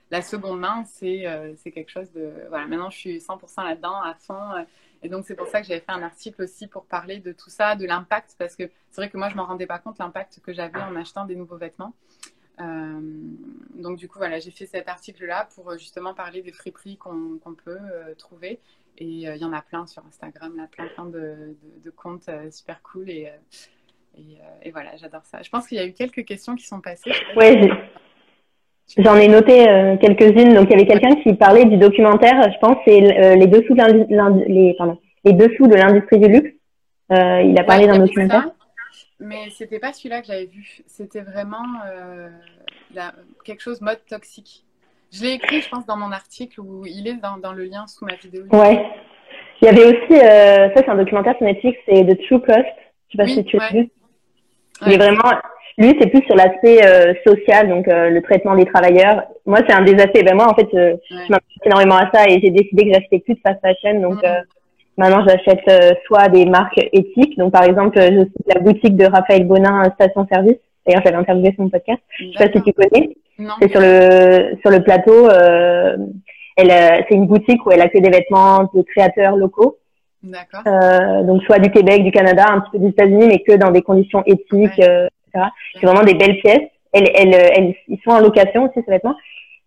la, 0.10 0.24
seconde 0.24 0.60
main, 0.60 0.84
c'est 0.86 1.28
euh, 1.28 1.54
c'est 1.58 1.72
quelque 1.72 1.92
chose 1.92 2.12
de. 2.14 2.34
Voilà, 2.50 2.66
maintenant 2.66 2.90
je 2.90 2.98
suis 2.98 3.18
100% 3.20 3.64
là-dedans, 3.64 4.02
à 4.02 4.16
fond. 4.16 4.66
et 5.04 5.08
donc 5.08 5.26
c'est 5.28 5.36
pour 5.36 5.46
ça 5.46 5.62
que 5.62 5.68
j'avais 5.68 5.82
fait 5.82 5.92
un 5.92 6.02
article 6.02 6.42
aussi 6.42 6.66
pour 6.66 6.86
parler 6.88 7.20
de 7.20 7.32
tout 7.32 7.52
ça, 7.52 7.76
de 7.76 7.86
l'impact, 7.86 8.36
parce 8.40 8.56
que 8.56 8.64
c'est 8.90 9.02
vrai 9.02 9.10
que 9.12 9.18
moi 9.18 9.30
je 9.30 9.36
m'en 9.36 9.46
rendais 9.46 9.68
pas 9.68 9.78
compte 9.78 10.00
l'impact 10.00 10.42
que 10.44 10.52
j'avais 10.52 10.82
en 10.82 10.96
achetant 10.96 11.26
des 11.26 11.36
nouveaux 11.36 11.58
vêtements. 11.58 11.94
donc 12.58 13.98
du 14.00 14.08
coup 14.08 14.18
voilà, 14.18 14.40
j'ai 14.40 14.52
fait 14.52 14.66
cet 14.66 14.90
article-là 14.90 15.48
pour 15.54 15.78
justement 15.78 16.16
parler 16.16 16.42
des 16.42 16.54
friperies 16.54 16.98
qu'on 16.98 17.56
peut 17.64 17.78
trouver. 18.18 18.60
Et 18.98 19.06
il 19.06 19.38
y 19.38 19.46
en 19.46 19.52
a 19.54 19.62
plein 19.62 19.86
sur 19.86 20.06
Instagram, 20.08 20.56
là, 20.56 20.68
plein 20.68 20.88
plein 20.88 21.06
de, 21.06 21.56
de, 21.62 21.84
de 21.84 21.90
comptes 21.92 22.30
super 22.50 22.82
cool 22.82 23.10
et 23.10 23.28
euh, 23.28 23.38
et, 24.64 24.72
voilà, 24.72 24.96
j'adore 24.98 25.26
ça. 25.26 25.42
Je 25.42 25.50
pense 25.50 25.68
qu'il 25.68 25.78
y 25.78 25.82
a 25.82 25.86
eu 25.86 25.94
quelques 25.94 26.26
questions 26.26 26.56
qui 26.56 26.66
sont 26.66 26.82
passées. 26.82 27.12
Oui, 27.36 27.70
j'en 28.98 29.16
ai 29.16 29.28
noté 29.28 29.68
euh, 29.68 29.98
quelques-unes. 29.98 30.54
Donc, 30.54 30.68
il 30.70 30.72
y 30.72 30.74
avait 30.76 30.88
quelqu'un 30.88 31.16
qui 31.22 31.34
parlait 31.34 31.66
du 31.66 31.78
documentaire, 31.78 32.42
je 32.52 32.60
pense, 32.60 32.78
c'est 32.86 33.02
euh, 33.02 33.36
les 33.36 33.48
dessous 33.48 33.74
de 33.74 34.48
les, 34.48 34.76
les 35.24 35.34
dessous 35.34 35.68
de 35.68 35.76
l'industrie 35.76 36.20
du 36.20 36.28
luxe. 36.28 36.52
il 37.10 37.56
a 37.58 37.64
parlé 37.64 37.88
d'un 37.88 38.00
documentaire. 38.00 38.50
mais 39.20 39.50
c'était 39.52 39.80
pas 39.80 39.94
celui-là 39.94 40.22
que 40.22 40.28
j'avais 40.28 40.46
vu. 40.46 40.82
C'était 40.88 41.22
vraiment 41.22 41.64
quelque 43.44 43.62
chose 43.62 43.82
mode 43.82 44.00
toxique. 44.08 44.66
Je 45.12 45.24
l'ai 45.24 45.34
écrit, 45.34 45.62
je 45.62 45.70
pense, 45.70 45.86
dans 45.86 45.98
mon 45.98 46.12
article 46.12 46.60
où 46.60 46.86
il 46.86 47.08
est 47.08 47.16
dans, 47.16 47.38
dans 47.38 47.54
le 47.54 47.64
lien 47.66 47.88
sous 47.88 48.06
ma 48.06 48.16
vidéo. 48.16 48.44
Ouais. 48.52 48.86
Il 49.62 49.66
y 49.66 49.70
avait 49.70 49.86
aussi, 49.86 50.20
ça 50.20 50.76
c'est 50.76 50.90
un 50.90 50.98
documentaire 50.98 51.36
sur 51.38 51.46
Netflix, 51.46 51.80
c'est 51.86 52.04
The 52.06 52.20
True 52.26 52.42
Cost. 52.42 52.66
Je 53.10 53.18
sais 53.18 53.18
pas 53.18 53.28
si 53.28 53.46
tu 53.46 53.58
l'as 53.58 53.70
vu. 53.70 53.90
Il 54.86 54.94
est 54.94 54.98
vraiment, 54.98 55.32
lui, 55.78 55.94
c'est 56.00 56.10
plus 56.10 56.24
sur 56.26 56.36
l'aspect 56.36 56.86
euh, 56.86 57.14
social, 57.26 57.70
donc 57.70 57.88
euh, 57.88 58.10
le 58.10 58.22
traitement 58.22 58.56
des 58.56 58.66
travailleurs. 58.66 59.24
Moi, 59.46 59.60
c'est 59.68 59.76
un 59.76 59.84
des 59.84 59.96
aspects. 59.96 60.24
Ben 60.24 60.36
moi, 60.36 60.50
en 60.50 60.56
fait, 60.56 60.68
euh, 60.74 60.96
je 61.10 61.32
m'intéresse 61.32 61.66
énormément 61.66 61.96
à 61.96 62.10
ça 62.14 62.26
et 62.28 62.40
j'ai 62.42 62.50
décidé 62.50 62.86
que 62.86 62.94
j'achetais 62.94 63.20
plus 63.20 63.34
de 63.34 63.40
fast 63.46 63.60
fashion. 63.62 64.00
Donc 64.00 64.24
mm. 64.24 64.44
maintenant, 64.98 65.26
j'achète 65.28 65.98
soit 66.06 66.30
des 66.30 66.46
marques 66.46 66.80
éthiques. 66.94 67.38
Donc 67.38 67.52
par 67.52 67.64
exemple, 67.64 68.00
je 68.00 68.22
cite 68.22 68.54
la 68.54 68.62
boutique 68.62 68.96
de 68.96 69.06
Raphaël 69.06 69.46
Bonin, 69.46 69.84
Station 69.96 70.26
Service. 70.32 70.58
D'ailleurs, 70.86 71.02
j'avais 71.04 71.18
interviewé 71.18 71.54
son 71.58 71.70
podcast. 71.70 72.02
Je 72.20 72.38
sais 72.38 72.48
pas 72.48 72.54
si 72.54 72.64
tu 72.64 72.72
connais. 72.72 73.10
C'est 73.60 73.72
sur 73.72 73.82
le 73.82 74.56
sur 74.62 74.72
le 74.72 74.82
plateau. 74.82 75.30
elle, 76.58 77.06
c'est 77.10 77.16
une 77.16 77.28
boutique 77.28 77.66
où 77.66 77.72
elle 77.72 77.82
a 77.82 77.90
que 77.90 78.00
des 78.00 78.10
vêtements 78.10 78.70
de 78.74 78.82
créateurs 78.82 79.36
locaux. 79.36 79.78
D'accord. 80.26 80.62
Euh, 80.66 81.24
donc 81.24 81.44
soit 81.44 81.60
du 81.60 81.70
Québec, 81.70 82.04
du 82.04 82.12
Canada, 82.12 82.46
un 82.50 82.62
petit 82.62 82.72
peu 82.72 82.80
des 82.80 82.90
États-Unis, 82.90 83.28
mais 83.28 83.40
que 83.40 83.54
dans 83.54 83.72
des 83.72 83.84
conditions 83.84 84.24
éthiques, 84.26 84.80
euh, 84.80 85.08
etc. 85.28 85.50
C'est 85.74 85.86
vraiment 85.86 86.04
des 86.04 86.16
belles 86.16 86.40
pièces. 86.40 86.68
Elles, 86.94 87.10
elles, 87.14 87.34
elles, 87.34 87.76
ils 87.88 88.00
sont 88.04 88.12
en 88.12 88.20
location 88.20 88.64
aussi 88.64 88.80
ces 88.86 88.92
vêtements. 88.92 89.16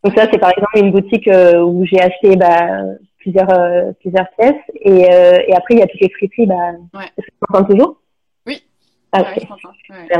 Donc 0.02 0.16
ça, 0.16 0.26
c'est 0.30 0.38
par 0.38 0.50
exemple 0.50 0.78
une 0.78 0.90
boutique 0.90 1.28
euh, 1.28 1.62
où 1.62 1.84
j'ai 1.84 2.00
acheté 2.00 2.36
bah, 2.36 2.82
plusieurs 3.18 3.50
euh, 3.50 3.92
plusieurs 4.00 4.28
pièces. 4.38 4.62
Et, 4.80 5.02
et 5.02 5.54
après, 5.54 5.74
il 5.74 5.78
y 5.78 5.82
a 5.82 5.86
toutes 5.86 6.00
les 6.00 6.10
friperies. 6.10 6.46
Bah, 6.46 6.72
ouais. 6.94 7.04
Est-ce 7.16 7.26
que 7.26 7.72
toujours? 7.72 8.00
Oui. 8.46 8.62
Ah, 9.12 9.20
okay. 9.20 9.46
ouais, 9.90 10.18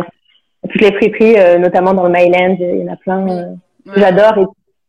Toutes 0.70 0.80
les 0.80 0.92
friperies, 0.92 1.58
notamment 1.58 1.94
dans 1.94 2.04
le 2.04 2.10
Myland, 2.10 2.56
il 2.60 2.84
y 2.84 2.88
en 2.88 2.92
a 2.92 2.96
plein. 2.96 3.56
J'adore. 3.96 4.38
Et 4.38 4.46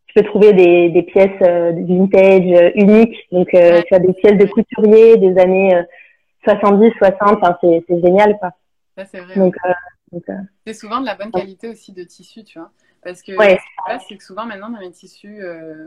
tu 0.09 0.13
peux 0.15 0.27
trouver 0.27 0.53
des, 0.53 0.89
des 0.89 1.03
pièces 1.03 1.39
euh, 1.41 1.71
vintage 1.71 2.51
euh, 2.51 2.71
uniques. 2.73 3.15
Donc, 3.31 3.53
euh, 3.53 3.81
tu 3.87 3.93
as 3.93 3.99
des 3.99 4.13
pièces 4.13 4.37
de 4.37 4.45
couturier 4.45 5.17
des 5.17 5.37
années 5.39 5.79
70, 6.43 6.91
60. 6.97 7.19
Enfin, 7.21 7.57
c'est, 7.61 7.83
génial, 7.89 8.37
quoi. 8.39 8.51
Ça, 8.97 9.05
c'est 9.05 9.19
vrai. 9.19 9.35
Donc, 9.35 9.55
c'est 10.65 10.73
souvent 10.73 10.99
de 11.01 11.05
la 11.05 11.13
bonne 11.13 11.31
qualité 11.31 11.67
aussi 11.67 11.93
de 11.93 12.03
tissu, 12.03 12.43
tu 12.43 12.57
vois. 12.57 12.71
Parce 13.03 13.21
que 13.21 13.33
ce 13.33 13.37
qui 13.37 13.53
se 13.53 13.85
passe, 13.85 14.05
c'est 14.09 14.17
que 14.17 14.23
souvent, 14.23 14.45
maintenant, 14.45 14.71
dans 14.71 14.79
les 14.79 14.91
tissus 14.91 15.41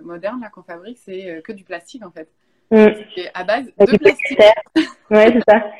modernes 0.04 0.40
là, 0.40 0.50
qu'on 0.50 0.62
fabrique, 0.62 0.98
c'est 0.98 1.42
que 1.42 1.52
du 1.52 1.64
plastique, 1.64 2.04
en 2.06 2.12
fait. 2.12 2.28
Mm. 2.70 2.94
C'est 3.14 3.30
à 3.34 3.42
base 3.42 3.66
de 3.66 3.96
plastique. 3.98 4.38
ouais, 5.10 5.32
c'est 5.32 5.42
ça. 5.52 5.64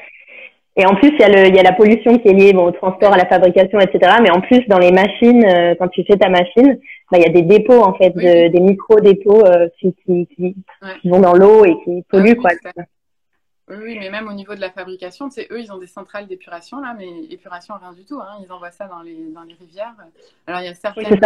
Et 0.77 0.87
en 0.87 0.95
plus, 0.95 1.09
il 1.09 1.19
y, 1.19 1.23
a 1.23 1.29
le, 1.29 1.49
il 1.49 1.55
y 1.55 1.59
a 1.59 1.63
la 1.63 1.73
pollution 1.73 2.17
qui 2.19 2.29
est 2.29 2.33
liée 2.33 2.53
bon, 2.55 2.65
au 2.65 2.71
transport, 2.71 3.13
à 3.13 3.19
la 3.19 3.27
fabrication, 3.27 3.79
etc. 3.79 4.15
Mais 4.23 4.31
en 4.31 4.41
plus, 4.41 4.67
dans 4.69 4.79
les 4.79 4.91
machines, 4.91 5.45
euh, 5.45 5.75
quand 5.79 5.89
tu 5.89 6.03
fais 6.05 6.17
ta 6.17 6.31
machine, 6.31 6.79
bah, 7.11 7.19
il 7.19 7.23
y 7.23 7.27
a 7.27 7.33
des 7.33 7.43
dépôts, 7.43 7.83
en 7.83 7.93
fait, 7.95 8.11
de, 8.11 8.49
des 8.49 8.61
micro-dépôts 8.61 9.45
euh, 9.45 9.69
qui, 9.79 9.95
qui, 10.07 10.27
qui, 10.35 11.09
vont 11.09 11.21
dans 11.21 11.35
l'eau 11.35 11.67
et 11.67 11.75
qui 11.85 12.03
polluent. 12.09 12.39
Ah 12.45 12.55
quoi. 12.73 12.85
Oui, 13.69 13.99
mais 13.99 14.11
même 14.11 14.29
au 14.29 14.33
niveau 14.33 14.55
de 14.55 14.61
la 14.61 14.71
fabrication, 14.71 15.31
sais, 15.31 15.47
eux, 15.51 15.61
ils 15.61 15.73
ont 15.73 15.79
des 15.79 15.87
centrales 15.87 16.27
d'épuration, 16.27 16.81
là, 16.81 16.95
mais 16.99 17.09
épuration, 17.31 17.75
rien 17.81 17.93
du 17.93 18.05
tout. 18.05 18.19
Hein. 18.21 18.39
Ils 18.45 18.51
envoient 18.51 18.71
ça 18.71 18.87
dans 18.87 19.03
les, 19.03 19.17
dans 19.35 19.43
les 19.43 19.55
rivières. 19.55 19.95
Alors, 20.47 20.61
il 20.61 20.67
y 20.67 20.69
a 20.69 20.75
certaines 20.75 21.19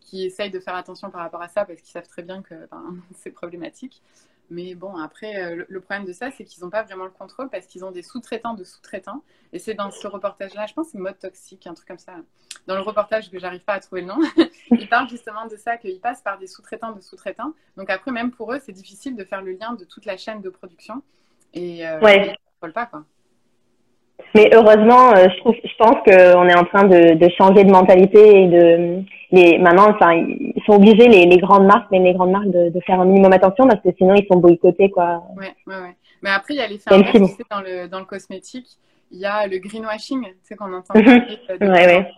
qui 0.00 0.24
essayent 0.24 0.50
de 0.50 0.60
faire 0.60 0.74
attention 0.74 1.10
par 1.10 1.20
rapport 1.20 1.42
à 1.42 1.48
ça 1.48 1.64
parce 1.64 1.80
qu'ils 1.80 1.90
savent 1.90 2.08
très 2.08 2.22
bien 2.22 2.42
que 2.42 2.54
ben, 2.70 2.96
c'est 3.14 3.30
problématique. 3.30 4.02
Mais 4.50 4.74
bon, 4.74 4.96
après, 4.96 5.36
euh, 5.36 5.64
le, 5.68 5.80
problème 5.80 6.06
de 6.06 6.12
ça, 6.12 6.30
c'est 6.30 6.44
qu'ils 6.44 6.62
n'ont 6.64 6.70
pas 6.70 6.82
vraiment 6.82 7.04
le 7.04 7.10
contrôle 7.10 7.50
parce 7.50 7.66
qu'ils 7.66 7.84
ont 7.84 7.90
des 7.90 8.02
sous-traitants 8.02 8.54
de 8.54 8.64
sous-traitants. 8.64 9.22
Et 9.52 9.58
c'est 9.58 9.74
dans 9.74 9.90
ce 9.90 10.06
reportage-là, 10.06 10.66
je 10.66 10.74
pense 10.74 10.88
c'est 10.88 10.98
mode 10.98 11.18
toxique, 11.18 11.66
un 11.66 11.74
truc 11.74 11.88
comme 11.88 11.98
ça. 11.98 12.14
Dans 12.66 12.74
le 12.74 12.80
reportage 12.80 13.30
que 13.30 13.38
j'arrive 13.38 13.64
pas 13.64 13.74
à 13.74 13.80
trouver 13.80 14.02
le 14.02 14.08
nom, 14.08 14.18
ils 14.70 14.88
parlent 14.88 15.08
justement 15.08 15.46
de 15.46 15.56
ça, 15.56 15.76
qu'ils 15.76 16.00
passent 16.00 16.22
par 16.22 16.38
des 16.38 16.46
sous-traitants 16.46 16.92
de 16.92 17.00
sous-traitants. 17.00 17.52
Donc 17.76 17.90
après, 17.90 18.10
même 18.10 18.30
pour 18.30 18.52
eux, 18.52 18.60
c'est 18.64 18.72
difficile 18.72 19.16
de 19.16 19.24
faire 19.24 19.42
le 19.42 19.52
lien 19.52 19.74
de 19.74 19.84
toute 19.84 20.06
la 20.06 20.16
chaîne 20.16 20.40
de 20.40 20.48
production. 20.48 21.02
Et 21.52 21.86
euh, 21.86 22.00
ouais. 22.00 22.36
ils 22.62 22.66
ne 22.66 22.72
pas, 22.72 22.86
quoi. 22.86 23.04
Mais 24.34 24.50
heureusement, 24.52 25.12
euh, 25.14 25.26
je 25.30 25.38
trouve, 25.38 25.54
je 25.64 25.76
pense 25.78 25.96
qu'on 26.04 26.48
est 26.48 26.56
en 26.56 26.64
train 26.64 26.84
de, 26.84 27.14
de, 27.14 27.28
changer 27.36 27.64
de 27.64 27.70
mentalité 27.70 28.42
et 28.42 28.46
de 28.48 29.02
les 29.30 29.58
maintenant, 29.58 29.90
enfin, 29.90 30.12
ils 30.12 30.62
sont 30.66 30.74
obligés 30.74 31.08
les, 31.08 31.26
les 31.26 31.36
grandes 31.38 31.66
marques, 31.66 31.88
mais 31.90 31.98
les 31.98 32.14
grandes 32.14 32.30
marques 32.30 32.50
de, 32.50 32.70
de, 32.70 32.80
faire 32.80 33.00
un 33.00 33.04
minimum 33.04 33.32
attention 33.32 33.66
parce 33.66 33.82
que 33.82 33.90
sinon 33.96 34.14
ils 34.14 34.26
sont 34.26 34.38
boycottés 34.38 34.90
quoi. 34.90 35.22
Ouais, 35.36 35.54
ouais, 35.66 35.80
ouais. 35.80 35.96
Mais 36.22 36.30
après, 36.30 36.54
il 36.54 36.56
y 36.56 36.60
a 36.60 36.66
les 36.66 36.78
sais, 36.78 36.90
dans 37.50 37.60
le 37.60 37.88
dans 37.88 38.00
le 38.00 38.04
cosmétique, 38.04 38.66
il 39.10 39.18
y 39.18 39.26
a 39.26 39.46
le 39.46 39.58
greenwashing, 39.58 40.24
tu 40.24 40.34
sais 40.42 40.56
qu'on 40.56 40.72
entend 40.72 40.94
parler. 40.94 41.38
ouais, 41.60 41.68
ouais. 41.68 42.10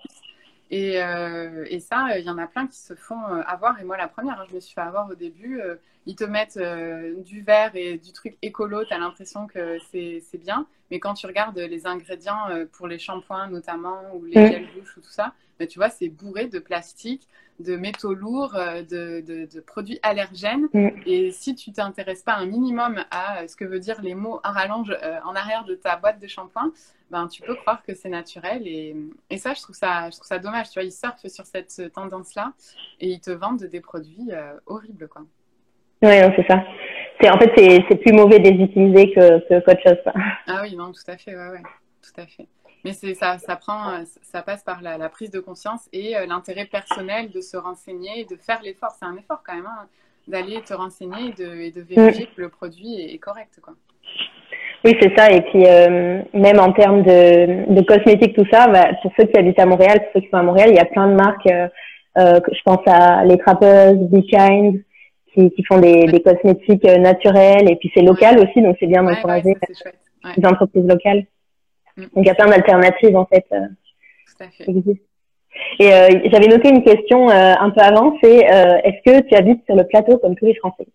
Et, 0.71 1.03
euh, 1.03 1.65
et 1.69 1.81
ça, 1.81 2.19
il 2.19 2.25
y 2.25 2.31
en 2.31 2.39
a 2.39 2.47
plein 2.47 2.67
qui 2.67 2.79
se 2.79 2.95
font 2.95 3.19
euh, 3.29 3.43
avoir. 3.47 3.81
Et 3.81 3.85
moi, 3.85 3.97
la 3.97 4.07
première, 4.07 4.41
hein, 4.41 4.45
je 4.49 4.55
me 4.55 4.61
suis 4.61 4.73
fait 4.73 4.81
avoir 4.81 5.11
au 5.11 5.15
début. 5.15 5.61
Euh, 5.61 5.77
ils 6.07 6.17
te 6.17 6.25
mettent 6.25 6.57
euh, 6.57 7.15
du 7.23 7.43
verre 7.43 7.73
et 7.75 7.99
du 7.99 8.13
truc 8.13 8.37
écolo. 8.43 8.85
Tu 8.85 8.93
as 8.93 8.99
l'impression 8.99 9.47
que 9.47 9.79
c'est 9.91 10.39
bien. 10.39 10.67
Mais 10.91 10.99
quand 10.99 11.15
tu 11.15 11.27
regardes 11.27 11.59
les 11.59 11.87
ingrédients 11.87 12.49
pour 12.73 12.89
les 12.89 12.99
shampoings, 12.99 13.49
notamment, 13.49 14.01
ou 14.15 14.25
les 14.25 14.33
gels 14.33 14.67
douche 14.75 14.97
ou 14.97 15.01
tout 15.01 15.11
ça, 15.11 15.35
ben, 15.59 15.69
tu 15.69 15.79
vois, 15.79 15.89
c'est 15.89 16.09
bourré 16.09 16.47
de 16.47 16.59
plastique, 16.59 17.29
de 17.61 17.77
métaux 17.77 18.15
lourds, 18.15 18.55
de, 18.55 19.21
de, 19.21 19.47
de 19.47 19.61
produits 19.61 20.01
allergènes. 20.03 20.67
Mm. 20.73 20.89
Et 21.07 21.31
si 21.31 21.55
tu 21.55 21.71
t'intéresses 21.71 22.23
pas 22.23 22.35
un 22.35 22.47
minimum 22.47 23.05
à 23.13 23.47
ce 23.47 23.55
que 23.55 23.65
veut 23.65 23.79
dire 23.79 24.01
les 24.03 24.15
mots 24.15 24.41
à 24.43 24.51
rallonge 24.51 24.97
en 25.25 25.37
arrière 25.37 25.65
de 25.65 25.77
ta 25.77 25.97
boîte 25.97 26.19
de 26.19 26.27
shampoing, 26.27 26.73
ben, 27.11 27.27
tu 27.27 27.43
peux 27.43 27.55
croire 27.57 27.83
que 27.83 27.95
c'est 27.95 28.09
naturel. 28.09 28.67
Et, 28.67 28.97
et, 29.31 29.39
ça, 29.39 29.53
je 29.55 29.63
trouve 29.63 29.77
ça, 29.77 30.11
je 30.11 30.17
trouve 30.17 30.27
ça 30.27 30.39
dommage. 30.39 30.71
Tu 30.71 30.75
vois, 30.75 30.85
ils 30.85 30.93
surfent 30.93 31.27
sur 31.27 31.45
cette 31.45 31.93
tendance-là 31.93 32.53
et 33.01 33.11
ils 33.11 33.21
te 33.21 33.31
vendent 33.31 33.65
des 33.65 33.81
produits 33.81 34.33
euh, 34.33 34.55
horribles, 34.67 35.09
quoi. 35.09 35.23
Oui, 36.03 36.11
c'est 36.37 36.47
ça. 36.49 36.65
En 37.33 37.39
fait, 37.39 37.53
c'est, 37.57 37.97
plus 37.97 38.13
mauvais 38.13 38.39
de 38.39 38.49
les 38.49 38.65
utiliser 38.65 39.13
que, 39.13 39.39
que, 39.49 39.61
qu'autre 39.61 39.83
chose. 39.87 39.99
Ça. 40.05 40.13
Ah 40.47 40.61
oui, 40.63 40.75
non, 40.75 40.93
tout 40.93 41.11
à 41.11 41.19
fait, 41.19 41.37
ouais, 41.37 41.51
ouais, 41.51 41.63
tout 42.03 42.21
à 42.21 42.27
fait. 42.27 42.47
Mais 42.83 42.93
c'est 42.93 43.13
ça, 43.13 43.37
ça 43.37 43.57
prend, 43.57 44.03
ça 44.23 44.41
passe 44.41 44.65
par 44.65 44.81
la, 44.81 44.97
la 44.97 45.11
prise 45.11 45.31
de 45.31 45.39
conscience 45.39 45.87
et 45.93 46.17
euh, 46.17 46.25
l'intérêt 46.27 46.65
personnel 46.65 47.31
de 47.31 47.43
se 47.43 47.59
renseigner 47.59 48.21
et 48.21 48.25
de 48.25 48.37
faire 48.37 48.61
l'effort. 48.63 48.93
C'est 48.99 49.05
un 49.05 49.17
effort 49.17 49.43
quand 49.47 49.55
même, 49.55 49.67
hein, 49.67 49.87
d'aller 50.29 50.63
te 50.63 50.73
renseigner 50.73 51.29
et 51.29 51.43
de, 51.43 51.61
et 51.61 51.71
de 51.73 51.83
vérifier 51.83 52.25
mm. 52.25 52.35
que 52.35 52.41
le 52.41 52.49
produit 52.49 53.03
est, 53.03 53.15
est 53.15 53.19
correct, 53.19 53.61
quoi. 53.63 53.75
Oui, 54.83 54.97
c'est 54.99 55.15
ça. 55.15 55.31
Et 55.31 55.43
puis, 55.43 55.67
euh, 55.67 56.23
même 56.33 56.59
en 56.59 56.73
termes 56.73 57.03
de, 57.03 57.71
de 57.71 57.83
cosmétiques, 57.83 58.35
tout 58.35 58.47
ça, 58.51 58.67
bah, 58.67 58.89
pour 59.03 59.13
ceux 59.19 59.27
qui 59.27 59.39
habitent 59.39 59.59
à 59.59 59.67
Montréal, 59.67 60.01
pour 60.01 60.13
ceux 60.15 60.21
qui 60.21 60.31
sont 60.31 60.39
à 60.39 60.43
Montréal, 60.43 60.71
il 60.71 60.77
y 60.77 60.81
a 60.81 60.87
plein 60.87 61.09
de 61.09 61.17
marques. 61.17 61.47
Euh 61.47 61.69
je 62.17 62.63
pense 62.65 62.81
à 62.87 63.25
Les 63.25 63.39
Trappeuses, 63.39 63.99
Be 64.11 64.23
Kind, 64.27 64.83
qui, 65.35 65.51
qui 65.51 65.65
font 65.65 65.79
des, 65.79 66.07
des 66.07 66.23
cosmétiques 66.23 66.85
euh, 66.85 66.99
naturels. 66.99 67.71
Et 67.71 67.77
puis, 67.77 67.91
c'est 67.95 68.03
local 68.03 68.39
aussi, 68.39 68.63
donc 68.63 68.77
c'est 68.81 68.87
bien 68.87 69.03
d'encourager 69.03 69.51
ouais, 69.51 70.33
les 70.37 70.47
entreprises 70.47 70.87
locales. 70.87 71.27
Mm. 71.97 72.03
Donc, 72.03 72.11
il 72.17 72.27
y 72.27 72.31
a 72.31 72.35
plein 72.35 72.49
d'alternatives, 72.49 73.17
en 73.17 73.27
fait, 73.27 73.45
euh, 73.53 73.67
Tout 74.27 74.45
à 74.45 74.49
fait. 74.49 74.65
qui 74.65 74.71
existent. 74.71 75.05
Et 75.79 75.93
euh, 75.93 76.09
j'avais 76.31 76.47
noté 76.47 76.69
une 76.69 76.85
question 76.85 77.29
euh, 77.29 77.55
un 77.59 77.71
peu 77.71 77.81
avant, 77.81 78.17
c'est 78.23 78.51
euh, 78.53 78.79
est-ce 78.85 79.03
que 79.05 79.27
tu 79.27 79.35
habites 79.35 79.65
sur 79.67 79.75
le 79.75 79.85
plateau 79.85 80.19
comme 80.19 80.37
tous 80.37 80.47
les 80.47 80.55
Français? 80.55 80.87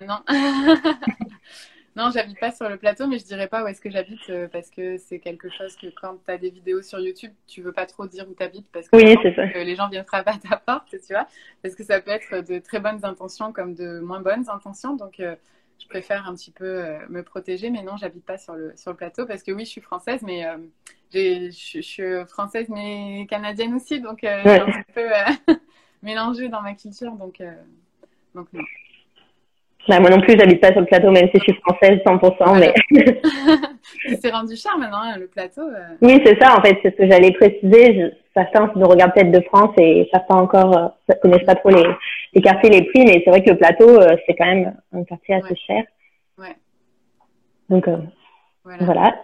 Non. 0.00 0.16
Non, 1.96 2.10
j'habite 2.10 2.40
pas 2.40 2.50
sur 2.50 2.68
le 2.68 2.76
plateau, 2.76 3.06
mais 3.06 3.18
je 3.20 3.24
dirais 3.24 3.46
pas 3.46 3.62
où 3.62 3.68
est-ce 3.68 3.80
que 3.80 3.88
j'habite 3.88 4.28
euh, 4.28 4.48
parce 4.48 4.68
que 4.68 4.98
c'est 4.98 5.20
quelque 5.20 5.48
chose 5.48 5.76
que 5.76 5.86
quand 5.86 6.16
tu 6.24 6.30
as 6.32 6.38
des 6.38 6.50
vidéos 6.50 6.82
sur 6.82 6.98
YouTube, 6.98 7.32
tu 7.46 7.62
veux 7.62 7.72
pas 7.72 7.86
trop 7.86 8.06
dire 8.06 8.28
où 8.28 8.34
tu 8.34 8.42
habites 8.42 8.66
parce 8.72 8.88
que, 8.88 8.96
oui, 8.96 9.16
ça. 9.34 9.44
les 9.46 9.76
gens 9.76 9.88
viennent 9.88 10.04
frapper 10.04 10.32
à 10.32 10.38
ta 10.38 10.56
porte, 10.56 10.88
tu 10.90 11.12
vois. 11.12 11.28
Parce 11.62 11.76
que 11.76 11.84
ça 11.84 12.00
peut 12.00 12.10
être 12.10 12.40
de 12.40 12.58
très 12.58 12.80
bonnes 12.80 13.04
intentions 13.04 13.52
comme 13.52 13.74
de 13.74 14.00
moins 14.00 14.20
bonnes 14.20 14.48
intentions. 14.50 14.96
Donc, 14.96 15.20
euh, 15.20 15.36
je 15.78 15.86
préfère 15.86 16.28
un 16.28 16.34
petit 16.34 16.50
peu 16.50 16.64
euh, 16.64 16.98
me 17.10 17.22
protéger. 17.22 17.70
Mais 17.70 17.84
non, 17.84 17.96
j'habite 17.96 18.24
pas 18.26 18.38
sur 18.38 18.54
le, 18.54 18.72
sur 18.76 18.90
le 18.90 18.96
plateau 18.96 19.24
parce 19.24 19.44
que 19.44 19.52
oui, 19.52 19.64
je 19.64 19.70
suis 19.70 19.80
française, 19.80 20.22
mais 20.22 20.44
je 21.12 21.50
suis 21.80 22.02
française 22.26 22.68
mais 22.70 23.24
canadienne 23.30 23.72
aussi. 23.74 24.00
Donc, 24.00 24.18
j'ai 24.22 24.28
un 24.28 24.66
petit 24.66 24.92
peu 24.92 25.06
mélangé 26.02 26.48
dans 26.48 26.60
ma 26.60 26.74
culture. 26.74 27.12
Donc, 27.12 27.40
donc 28.34 28.52
non. 28.52 28.64
Bah, 29.86 30.00
moi 30.00 30.08
non 30.08 30.20
plus, 30.20 30.36
j'habite 30.38 30.60
pas 30.60 30.72
sur 30.72 30.80
le 30.80 30.86
plateau, 30.86 31.10
même 31.10 31.28
si 31.28 31.38
je 31.38 31.52
suis 31.52 31.60
française 31.60 31.98
100%. 32.06 32.58
Mais... 32.58 32.74
c'est 34.20 34.30
rendu 34.30 34.56
cher 34.56 34.78
maintenant, 34.78 35.02
hein, 35.02 35.18
le 35.18 35.26
plateau. 35.26 35.62
Euh. 35.62 35.96
Oui, 36.00 36.20
c'est 36.24 36.40
ça, 36.40 36.56
en 36.56 36.62
fait, 36.62 36.78
c'est 36.82 36.90
ce 36.92 36.96
que 36.96 37.10
j'allais 37.10 37.32
préciser. 37.32 38.12
certains 38.34 38.72
nous 38.76 38.88
regardent 38.88 39.12
peut-être 39.12 39.30
de 39.30 39.42
France 39.42 39.74
et 39.78 40.08
certains 40.10 40.36
encore 40.36 40.76
euh, 40.76 40.88
ne 41.10 41.14
connaissent 41.20 41.46
pas 41.46 41.54
trop 41.54 41.68
les, 41.68 41.86
les 42.32 42.40
quartiers, 42.40 42.70
les 42.70 42.86
prix, 42.86 43.04
mais 43.04 43.20
c'est 43.24 43.30
vrai 43.30 43.42
que 43.42 43.50
le 43.50 43.58
plateau, 43.58 43.88
euh, 43.88 44.16
c'est 44.26 44.34
quand 44.34 44.46
même 44.46 44.74
un 44.94 45.04
quartier 45.04 45.34
assez 45.34 45.56
cher. 45.56 45.84
Ouais. 46.38 46.56
Donc, 47.68 47.86
voilà. 48.64 48.84
voilà. 48.84 49.14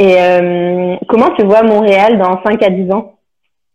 Et 0.00 0.96
comment 1.08 1.30
tu 1.34 1.44
vois 1.44 1.64
Montréal 1.64 2.18
dans 2.18 2.40
5 2.44 2.62
à 2.62 2.70
10 2.70 2.92
ans? 2.92 3.18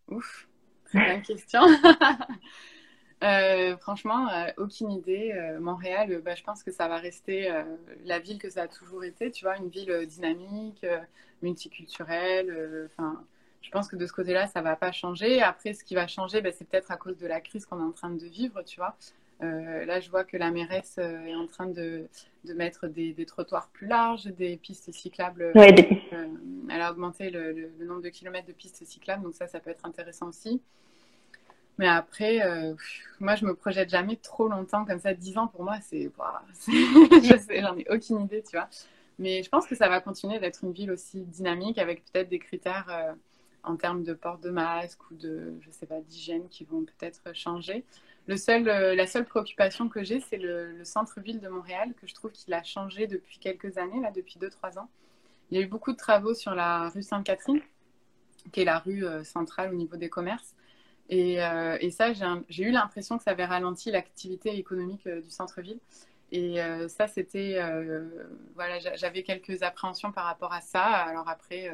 Ouf, 0.10 0.48
c'est 0.86 1.00
une 1.00 1.22
question. 1.22 1.60
Euh, 3.24 3.78
franchement, 3.78 4.28
euh, 4.30 4.48
aucune 4.58 4.92
idée. 4.92 5.32
Euh, 5.34 5.60
Montréal, 5.60 6.22
bah, 6.24 6.36
je 6.36 6.44
pense 6.44 6.62
que 6.62 6.72
ça 6.72 6.88
va 6.88 6.98
rester 6.98 7.50
la 8.06 8.20
ville 8.20 8.38
que 8.38 8.50
ça 8.50 8.64
a 8.64 8.68
toujours 8.68 9.04
été, 9.04 9.32
tu 9.32 9.46
vois, 9.46 9.58
une 9.58 9.70
ville 9.70 10.06
dynamique, 10.06 10.86
multiculturelle. 11.42 12.88
Enfin, 12.92 13.24
je 13.62 13.72
pense 13.72 13.88
que 13.88 13.96
de 13.96 14.06
ce 14.06 14.14
côté-là, 14.14 14.48
ça 14.48 14.62
va 14.62 14.76
pas 14.76 14.92
changer. 14.92 15.42
Après, 15.42 15.74
ce 15.74 15.84
qui 15.84 15.96
va 15.96 16.08
changer, 16.08 16.42
bah, 16.42 16.52
c'est 16.52 16.68
peut-être 16.68 16.92
à 16.92 16.98
cause 16.98 17.18
de 17.18 17.28
la 17.28 17.40
crise 17.40 17.66
qu'on 17.66 17.80
est 17.80 17.84
en 17.84 17.92
train 17.92 18.10
de 18.10 18.26
vivre, 18.26 18.62
tu 18.64 18.78
vois. 18.78 18.96
là, 19.40 20.00
je 20.00 20.10
vois 20.10 20.26
que 20.26 20.38
la 20.38 20.52
mairesse 20.52 20.98
est 20.98 21.36
en 21.36 21.48
train 21.48 21.68
de, 21.68 22.08
de 22.46 22.54
mettre 22.54 22.88
des, 22.88 23.14
des, 23.14 23.26
trottoirs 23.26 23.70
plus 23.70 23.88
larges, 23.88 24.26
des 24.26 24.58
pistes 24.58 24.92
cyclables. 24.92 25.52
Ouais, 25.56 25.74
elle 26.70 26.82
a 26.82 26.92
augmenté 26.92 27.30
le, 27.30 27.54
le, 27.54 27.86
nombre 27.86 28.02
de 28.02 28.10
kilomètres 28.10 28.48
de 28.48 28.54
pistes 28.54 28.84
cyclables, 28.86 29.24
donc 29.24 29.34
ça, 29.34 29.48
ça 29.48 29.60
peut 29.60 29.70
être 29.70 29.86
intéressant 29.86 30.28
aussi. 30.28 30.62
Mais 31.78 31.88
après, 31.88 32.42
euh, 32.46 32.76
moi, 33.20 33.36
je 33.36 33.46
me 33.46 33.56
projette 33.56 33.90
jamais 33.90 34.16
trop 34.18 34.48
longtemps 34.48 34.86
comme 34.86 35.00
ça. 35.00 35.14
10 35.14 35.38
ans 35.38 35.48
pour 35.48 35.64
moi, 35.64 35.78
c'est. 35.82 36.10
je 36.68 37.38
sais, 37.38 37.62
j'en 37.62 37.76
ai 37.78 37.86
aucune 37.90 38.22
idée, 38.22 38.44
tu 38.44 38.56
vois. 38.56 38.70
Mais 39.20 39.44
je 39.44 39.50
pense 39.50 39.68
que 39.68 39.76
ça 39.76 39.90
va 39.90 40.00
continuer 40.02 40.40
d'être 40.40 40.64
une 40.64 40.74
ville 40.74 40.92
aussi 40.92 41.22
dynamique 41.22 41.78
avec 41.78 42.04
peut-être 42.06 42.30
des 42.30 42.40
critères 42.40 42.86
euh, 42.90 43.14
en 43.64 43.76
termes 43.76 44.04
de 44.04 44.14
port 44.14 44.40
de 44.40 44.50
masque 44.50 45.00
ou 45.10 45.16
de, 45.16 45.54
je 45.62 45.72
sais 45.72 45.86
pas, 45.86 46.00
d'hygiène 46.02 46.48
qui 46.50 46.64
vont 46.64 46.84
peut-être 46.84 47.36
changer. 47.36 47.84
Le 48.28 48.38
seul, 48.38 48.68
euh, 48.70 48.96
la 48.96 49.08
seule 49.08 49.26
préoccupation 49.26 49.90
que 49.90 50.04
j'ai, 50.04 50.20
c'est 50.20 50.38
le, 50.38 50.78
le 50.78 50.86
centre-ville 50.86 51.40
de 51.40 51.48
Montréal, 51.48 51.94
que 52.00 52.08
je 52.08 52.14
trouve 52.14 52.32
qu'il 52.32 52.54
a 52.54 52.64
changé 52.64 53.08
depuis 53.08 53.40
quelques 53.40 53.78
années, 53.78 54.00
là, 54.02 54.12
depuis 54.12 54.40
2-3 54.40 54.80
ans. 54.80 54.90
Il 55.52 55.58
y 55.58 55.62
a 55.62 55.64
eu 55.66 55.68
beaucoup 55.68 55.92
de 55.92 55.98
travaux 55.98 56.34
sur 56.34 56.56
la 56.56 56.90
rue 56.90 57.04
Sainte-Catherine, 57.04 57.62
qui 58.52 58.62
est 58.62 58.66
la 58.66 58.80
rue 58.80 59.06
centrale 59.24 59.72
au 59.72 59.76
niveau 59.76 59.98
des 59.98 60.10
commerces. 60.10 60.56
Et, 61.14 61.44
euh, 61.44 61.78
et 61.80 61.92
ça, 61.92 62.12
j'ai 62.50 62.64
eu 62.64 62.72
l'impression 62.72 63.20
que 63.20 63.24
ça 63.24 63.32
avait 63.32 63.46
ralenti 63.46 63.92
l'activité 63.92 64.58
économique 64.58 65.06
euh, 65.06 65.22
du 65.22 65.30
centre-ville. 65.30 65.78
Et 66.32 66.60
euh, 66.60 66.88
ça, 66.88 67.06
c'était. 67.06 67.60
voilà, 68.56 68.80
j'avais 68.96 69.22
quelques 69.22 69.62
appréhensions 69.62 70.12
par 70.12 70.26
rapport 70.26 70.52
à 70.52 70.62
ça. 70.62 70.82
Alors 70.82 71.30
après, 71.30 71.72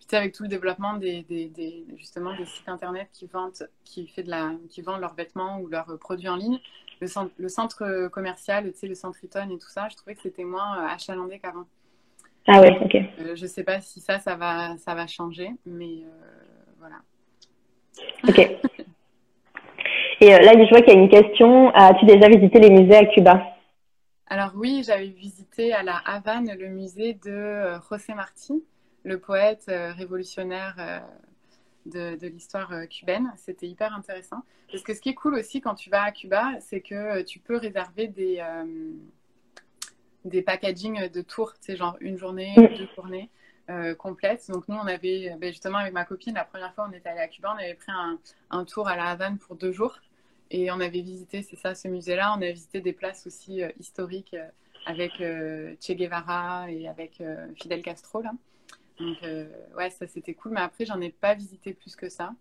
tu 0.00 0.06
sais, 0.08 0.16
avec 0.16 0.34
tout 0.34 0.42
le 0.42 0.48
développement 0.48 0.94
des, 0.94 1.22
des, 1.22 1.46
des, 1.46 1.86
justement 1.96 2.36
des 2.36 2.46
sites 2.46 2.68
internet 2.68 3.08
qui 3.12 3.28
vendent, 3.28 3.52
qui, 3.84 4.08
fait 4.08 4.24
de 4.24 4.30
la, 4.30 4.54
qui 4.68 4.82
vendent 4.82 5.00
leurs 5.00 5.14
vêtements 5.14 5.60
ou 5.60 5.68
leurs 5.68 5.96
produits 6.00 6.28
en 6.28 6.34
ligne, 6.34 6.58
le 7.00 7.06
centre, 7.06 7.32
le 7.36 7.48
centre 7.48 8.08
commercial, 8.08 8.72
tu 8.72 8.76
sais, 8.76 8.88
le 8.88 8.96
centre 8.96 9.22
Eaton 9.22 9.48
et 9.50 9.58
tout 9.58 9.68
ça, 9.68 9.88
je 9.88 9.94
trouvais 9.94 10.16
que 10.16 10.22
c'était 10.22 10.42
moins 10.42 10.84
achalandé 10.88 11.38
qu'avant. 11.38 11.66
Ah 12.48 12.60
ouais, 12.60 12.76
ok. 12.80 13.36
je 13.36 13.46
sais 13.46 13.62
pas 13.62 13.80
si 13.80 14.00
ça, 14.00 14.18
ça 14.18 14.34
va, 14.34 14.76
ça 14.78 14.96
va 14.96 15.06
changer, 15.06 15.52
mais 15.64 16.02
voilà. 16.80 16.96
Ok. 18.28 18.38
Et 20.20 20.34
euh, 20.34 20.38
là, 20.38 20.52
je 20.52 20.68
vois 20.70 20.80
qu'il 20.80 20.94
y 20.94 20.96
a 20.96 21.00
une 21.00 21.08
question. 21.08 21.70
As-tu 21.74 22.06
déjà 22.06 22.28
visité 22.28 22.58
les 22.58 22.70
musées 22.70 22.96
à 22.96 23.06
Cuba? 23.06 23.42
Alors 24.28 24.52
oui, 24.56 24.82
j'avais 24.84 25.06
visité 25.06 25.72
à 25.72 25.82
la 25.82 25.96
Havane 26.04 26.52
le 26.58 26.68
musée 26.68 27.14
de 27.14 27.78
José 27.88 28.14
Marti, 28.14 28.64
le 29.04 29.20
poète 29.20 29.66
révolutionnaire 29.68 31.04
de, 31.84 32.26
l'histoire 32.26 32.72
cubaine. 32.90 33.32
C'était 33.36 33.68
hyper 33.68 33.94
intéressant. 33.94 34.42
Parce 34.72 34.82
que 34.82 34.94
ce 34.94 35.00
qui 35.00 35.10
est 35.10 35.14
cool 35.14 35.34
aussi 35.34 35.60
quand 35.60 35.74
tu 35.74 35.90
vas 35.90 36.02
à 36.02 36.10
Cuba, 36.10 36.54
c'est 36.58 36.80
que 36.80 37.22
tu 37.22 37.38
peux 37.38 37.56
réserver 37.56 38.08
des, 38.08 38.42
des 40.24 40.42
packaging 40.42 41.08
de 41.08 41.22
tours, 41.22 41.52
tu 41.54 41.72
sais, 41.72 41.76
genre 41.76 41.96
une 42.00 42.18
journée, 42.18 42.52
mm. 42.56 42.76
deux 42.76 42.88
journées. 42.96 43.30
Euh, 43.68 43.96
complète. 43.96 44.48
Donc 44.48 44.68
nous, 44.68 44.76
on 44.76 44.86
avait, 44.86 45.34
ben, 45.40 45.50
justement 45.50 45.78
avec 45.78 45.92
ma 45.92 46.04
copine, 46.04 46.34
la 46.34 46.44
première 46.44 46.72
fois 46.72 46.86
on 46.88 46.92
était 46.92 47.08
allé 47.08 47.20
à 47.20 47.26
Cuba, 47.26 47.52
on 47.52 47.58
avait 47.58 47.74
pris 47.74 47.90
un, 48.50 48.64
tour 48.64 48.86
à 48.86 48.94
la 48.94 49.06
Havane 49.06 49.38
pour 49.38 49.56
deux 49.56 49.72
jours. 49.72 49.98
Et 50.52 50.70
on 50.70 50.78
avait 50.78 51.00
visité, 51.00 51.42
c'est 51.42 51.56
ça, 51.56 51.74
ce 51.74 51.88
musée-là. 51.88 52.32
On 52.34 52.36
avait 52.36 52.52
visité 52.52 52.80
des 52.80 52.92
places 52.92 53.26
aussi 53.26 53.64
euh, 53.64 53.70
historiques 53.80 54.34
euh, 54.34 54.48
avec 54.86 55.14
Che 55.14 55.92
Guevara 55.96 56.70
et 56.70 56.86
avec 56.86 57.20
Fidel 57.56 57.82
Castro. 57.82 58.22
Là. 58.22 58.30
Donc 59.00 59.18
ouais, 59.76 59.90
ça 59.90 60.06
c'était 60.06 60.34
cool. 60.34 60.52
Mais 60.52 60.60
après, 60.60 60.84
j'en 60.86 61.00
ai 61.00 61.10
pas 61.10 61.34
visité 61.34 61.74
plus 61.74 61.96
que 61.96 62.08
ça. 62.08 62.32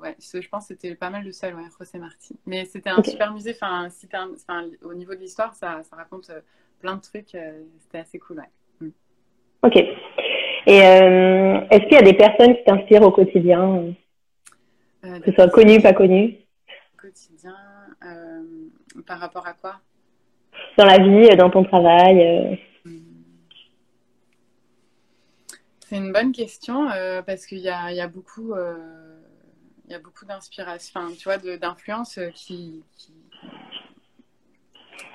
ouais, 0.00 0.16
je 0.18 0.48
pense 0.48 0.66
que 0.66 0.74
c'était 0.74 0.96
pas 0.96 1.10
mal 1.10 1.24
de 1.24 1.30
seul, 1.30 1.54
ouais, 1.54 1.68
José 1.78 1.98
Marti. 1.98 2.36
Mais 2.44 2.64
c'était 2.64 2.90
un 2.90 3.04
super 3.04 3.32
musée. 3.32 3.56
Enfin, 3.60 3.88
au 4.82 4.94
niveau 4.94 5.14
de 5.14 5.20
l'histoire, 5.20 5.54
ça, 5.54 5.84
ça, 5.84 5.94
raconte 5.94 6.32
plein 6.80 6.96
de 6.96 7.02
trucs. 7.02 7.36
c'était 7.84 7.98
assez 7.98 8.18
cool, 8.18 8.38
ouais. 8.40 8.50
Ok. 9.66 9.76
Et 10.66 10.80
euh, 10.82 11.60
est-ce 11.70 11.82
qu'il 11.84 11.92
y 11.92 11.96
a 11.96 12.02
des 12.02 12.14
personnes 12.14 12.54
qui 12.56 12.62
t'inspirent 12.64 13.02
au 13.02 13.10
quotidien, 13.10 13.94
euh, 15.04 15.18
que 15.20 15.26
ce 15.26 15.32
soit 15.32 15.48
connues, 15.48 15.80
pas 15.80 15.92
connues 15.92 16.36
Quotidien, 16.96 17.56
euh, 18.04 18.42
par 19.06 19.18
rapport 19.18 19.44
à 19.44 19.54
quoi? 19.54 19.80
Dans 20.78 20.84
la 20.84 20.98
vie, 20.98 21.36
dans 21.36 21.50
ton 21.50 21.64
travail 21.64 22.60
C'est 25.80 25.96
une 25.96 26.12
bonne 26.12 26.32
question 26.32 26.88
parce 27.26 27.46
qu'il 27.46 27.58
y 27.58 27.68
a, 27.68 27.92
y 27.92 28.00
a, 28.00 28.08
beaucoup, 28.08 28.54
il 28.54 29.92
y 29.92 29.94
a 29.94 30.00
beaucoup 30.00 30.24
d'inspiration, 30.24 31.00
enfin, 31.00 31.12
tu 31.16 31.24
vois, 31.24 31.38
d'influence 31.38 32.18
qui, 32.34 32.82
qui, 32.96 33.12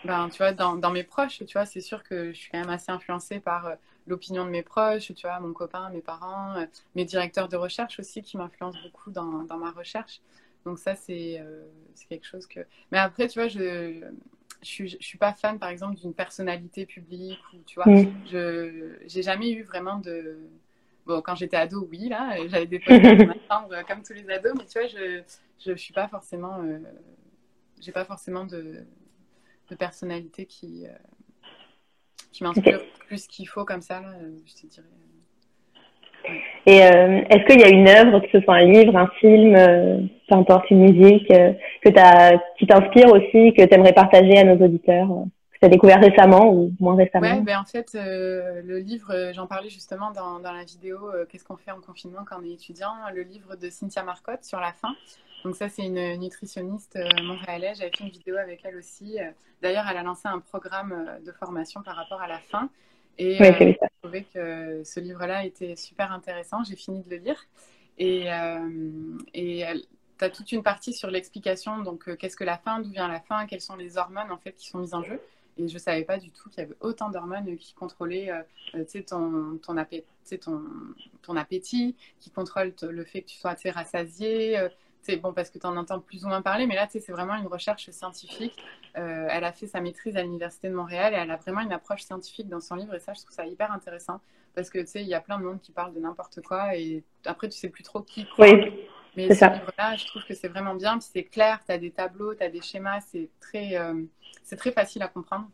ben, 0.05 0.29
tu 0.29 0.37
vois, 0.37 0.53
dans, 0.53 0.75
dans, 0.75 0.91
mes 0.91 1.03
proches, 1.03 1.43
tu 1.45 1.53
vois, 1.53 1.65
c'est 1.65 1.81
sûr 1.81 2.03
que 2.03 2.31
je 2.31 2.37
suis 2.37 2.51
quand 2.51 2.59
même 2.59 2.69
assez 2.69 2.91
influencée 2.91 3.41
par 3.41 3.75
l'opinion 4.11 4.45
de 4.45 4.51
mes 4.51 4.61
proches, 4.61 5.13
tu 5.13 5.25
vois, 5.25 5.39
mon 5.39 5.53
copain, 5.53 5.89
mes 5.89 6.01
parents, 6.01 6.55
euh, 6.57 6.65
mes 6.95 7.05
directeurs 7.05 7.47
de 7.47 7.57
recherche 7.57 7.99
aussi 7.99 8.21
qui 8.21 8.37
m'influencent 8.37 8.77
beaucoup 8.83 9.09
dans, 9.09 9.43
dans, 9.43 9.57
ma 9.57 9.71
recherche. 9.71 10.21
Donc 10.65 10.77
ça, 10.77 10.93
euh, 11.09 11.65
c'est 11.95 12.07
quelque 12.07 12.27
chose 12.27 12.45
que... 12.45 12.59
Mais 12.91 12.99
après, 12.99 13.27
tu 13.27 13.39
vois, 13.39 13.47
je 13.47 14.03
je 14.61 14.67
suis, 14.67 14.89
je 14.89 14.97
suis 15.03 15.17
pas 15.17 15.33
fan, 15.33 15.57
par 15.57 15.69
exemple, 15.69 15.95
d'une 15.95 16.13
personnalité 16.13 16.85
publique 16.85 17.39
ou, 17.53 17.63
tu 17.65 17.75
vois, 17.75 17.87
mm. 17.87 18.13
je 18.31 18.95
j'ai 19.07 19.23
jamais 19.23 19.51
eu 19.51 19.63
vraiment 19.63 19.97
de... 19.97 20.37
Bon, 21.07 21.19
quand 21.21 21.33
j'étais 21.33 21.57
ado, 21.57 21.87
oui, 21.89 22.09
là, 22.09 22.35
j'avais 22.47 22.67
des 22.67 22.79
photos 22.79 23.17
dans 23.17 23.25
ma 23.25 23.35
chambre 23.49 23.87
comme 23.87 24.03
tous 24.03 24.13
les 24.13 24.29
ados, 24.29 24.53
mais 24.55 24.65
tu 24.65 24.77
vois, 24.77 24.87
je 24.87 25.21
je 25.65 25.73
suis 25.73 25.93
pas 25.93 26.07
forcément... 26.07 26.61
Euh, 26.61 26.79
j'ai 27.79 27.91
pas 27.91 28.05
forcément 28.05 28.45
de, 28.45 28.85
de 29.69 29.75
personnalité 29.75 30.45
qui 30.45 30.85
qui 32.31 32.43
m'inspire 32.43 32.79
plus 33.11 33.27
qu'il 33.27 33.45
faut 33.45 33.65
comme 33.65 33.81
ça, 33.81 33.97
euh, 33.99 34.31
je 34.45 34.61
te 34.61 34.67
dirais. 34.67 34.87
Et 36.65 36.81
euh, 36.81 37.21
est-ce 37.29 37.45
qu'il 37.45 37.59
y 37.59 37.63
a 37.63 37.69
une 37.69 37.89
œuvre, 37.89 38.21
que 38.21 38.29
ce 38.31 38.39
soit 38.39 38.55
un 38.55 38.65
livre, 38.65 38.95
un 38.95 39.07
film, 39.19 39.53
euh, 39.55 39.97
peu 40.29 40.35
importe, 40.35 40.69
une 40.71 40.79
musique, 40.79 41.27
que 41.27 41.99
as, 41.99 42.37
qui 42.57 42.67
t'inspire 42.67 43.07
aussi, 43.11 43.53
que 43.53 43.65
tu 43.65 43.73
aimerais 43.73 43.91
partager 43.91 44.37
à 44.37 44.45
nos 44.45 44.63
auditeurs, 44.63 45.09
que 45.51 45.59
tu 45.59 45.65
as 45.65 45.67
découvert 45.67 45.99
récemment 45.99 46.53
ou 46.53 46.71
moins 46.79 46.95
récemment? 46.95 47.35
Ouais, 47.35 47.41
ben 47.41 47.57
en 47.57 47.65
fait, 47.65 47.89
le 47.95 48.77
livre, 48.77 49.31
j'en 49.33 49.47
parlais 49.47 49.69
justement 49.69 50.11
dans, 50.11 50.39
dans 50.39 50.53
la 50.53 50.63
vidéo 50.63 50.99
Qu'est-ce 51.29 51.43
qu'on 51.43 51.57
fait 51.57 51.71
en 51.71 51.81
confinement 51.81 52.23
quand 52.25 52.37
on 52.39 52.45
est 52.45 52.53
étudiant? 52.53 52.93
Le 53.13 53.23
livre 53.23 53.57
de 53.57 53.69
Cynthia 53.69 54.03
Marcotte 54.03 54.45
sur 54.45 54.61
la 54.61 54.71
faim. 54.71 54.95
Donc 55.43 55.55
ça, 55.55 55.69
c'est 55.69 55.85
une 55.85 56.17
nutritionniste 56.17 56.95
euh, 56.95 57.23
montréalaise. 57.23 57.77
J'avais 57.79 57.91
fait 57.95 58.03
une 58.03 58.11
vidéo 58.11 58.37
avec 58.37 58.61
elle 58.63 58.75
aussi. 58.75 59.19
Euh, 59.19 59.31
d'ailleurs, 59.61 59.85
elle 59.89 59.97
a 59.97 60.03
lancé 60.03 60.27
un 60.27 60.39
programme 60.39 60.91
euh, 60.91 61.19
de 61.19 61.31
formation 61.31 61.81
par 61.81 61.95
rapport 61.95 62.21
à 62.21 62.27
la 62.27 62.39
faim. 62.39 62.69
Et 63.17 63.37
oui, 63.39 63.47
j'ai 63.59 63.77
trouvé 64.01 64.23
que 64.23 64.83
ce 64.83 64.99
livre-là 64.99 65.45
était 65.45 65.75
super 65.75 66.11
intéressant. 66.11 66.63
J'ai 66.63 66.75
fini 66.75 67.03
de 67.03 67.09
le 67.09 67.17
lire. 67.17 67.45
Et, 67.97 68.29
et 69.35 69.63
tu 70.17 70.25
as 70.25 70.29
toute 70.29 70.51
une 70.51 70.63
partie 70.63 70.93
sur 70.93 71.11
l'explication. 71.11 71.79
Donc, 71.79 72.15
qu'est-ce 72.17 72.37
que 72.37 72.45
la 72.45 72.57
faim 72.57 72.79
D'où 72.79 72.89
vient 72.89 73.07
la 73.07 73.19
faim 73.19 73.45
Quelles 73.47 73.61
sont 73.61 73.75
les 73.75 73.97
hormones 73.97 74.31
en 74.31 74.37
fait 74.37 74.53
qui 74.53 74.69
sont 74.69 74.79
mises 74.79 74.93
en 74.93 75.03
jeu 75.03 75.19
et 75.57 75.67
je 75.67 75.73
ne 75.73 75.79
savais 75.79 76.05
pas 76.05 76.17
du 76.17 76.31
tout 76.31 76.49
qu'il 76.49 76.59
y 76.59 76.65
avait 76.65 76.77
autant 76.79 77.09
d'hormones 77.09 77.57
qui 77.57 77.73
contrôlaient 77.73 78.31
ton, 79.05 79.59
ton, 79.61 79.77
appétit, 79.77 80.05
ton, 80.39 80.63
ton, 81.21 81.35
appétit, 81.35 81.95
qui 82.21 82.31
contrôlent 82.31 82.73
le 82.81 83.03
fait 83.03 83.21
que 83.21 83.27
tu 83.27 83.37
sois 83.37 83.55
rassasié, 83.65 84.69
c'est 85.01 85.17
bon 85.17 85.33
parce 85.33 85.49
que 85.49 85.57
tu 85.57 85.65
en 85.65 85.75
entends 85.77 85.99
plus 85.99 86.25
ou 86.25 86.27
moins 86.27 86.41
parler, 86.41 86.67
mais 86.67 86.75
là, 86.75 86.87
c'est 86.89 87.05
vraiment 87.11 87.35
une 87.35 87.47
recherche 87.47 87.89
scientifique. 87.89 88.55
Euh, 88.97 89.27
elle 89.29 89.43
a 89.43 89.51
fait 89.51 89.67
sa 89.67 89.81
maîtrise 89.81 90.15
à 90.15 90.21
l'Université 90.21 90.69
de 90.69 90.75
Montréal 90.75 91.13
et 91.13 91.17
elle 91.17 91.31
a 91.31 91.37
vraiment 91.37 91.61
une 91.61 91.73
approche 91.73 92.03
scientifique 92.03 92.47
dans 92.47 92.59
son 92.59 92.75
livre 92.75 92.93
et 92.93 92.99
ça, 92.99 93.13
je 93.13 93.21
trouve 93.21 93.33
ça 93.33 93.45
hyper 93.45 93.71
intéressant 93.71 94.21
parce 94.53 94.69
que 94.69 94.79
tu 94.79 94.87
sais, 94.87 95.01
il 95.01 95.07
y 95.07 95.13
a 95.13 95.21
plein 95.21 95.39
de 95.39 95.43
monde 95.43 95.61
qui 95.61 95.71
parle 95.71 95.93
de 95.93 95.99
n'importe 95.99 96.41
quoi 96.41 96.75
et 96.75 97.03
après, 97.25 97.49
tu 97.49 97.57
sais 97.57 97.69
plus 97.69 97.83
trop 97.83 98.01
qui 98.01 98.25
croit. 98.25 98.47
Oui, 98.47 98.87
mais 99.15 99.33
ce 99.33 99.45
livre-là, 99.45 99.95
je 99.95 100.05
trouve 100.05 100.23
que 100.23 100.33
c'est 100.33 100.47
vraiment 100.47 100.75
bien, 100.75 100.97
puis 100.97 101.07
c'est 101.11 101.23
clair, 101.23 101.59
tu 101.65 101.71
as 101.71 101.77
des 101.77 101.91
tableaux, 101.91 102.35
tu 102.35 102.43
as 102.43 102.49
des 102.49 102.61
schémas, 102.61 103.01
c'est 103.01 103.29
très, 103.39 103.77
euh, 103.77 104.03
c'est 104.43 104.55
très 104.55 104.71
facile 104.71 105.01
à 105.01 105.07
comprendre. 105.07 105.49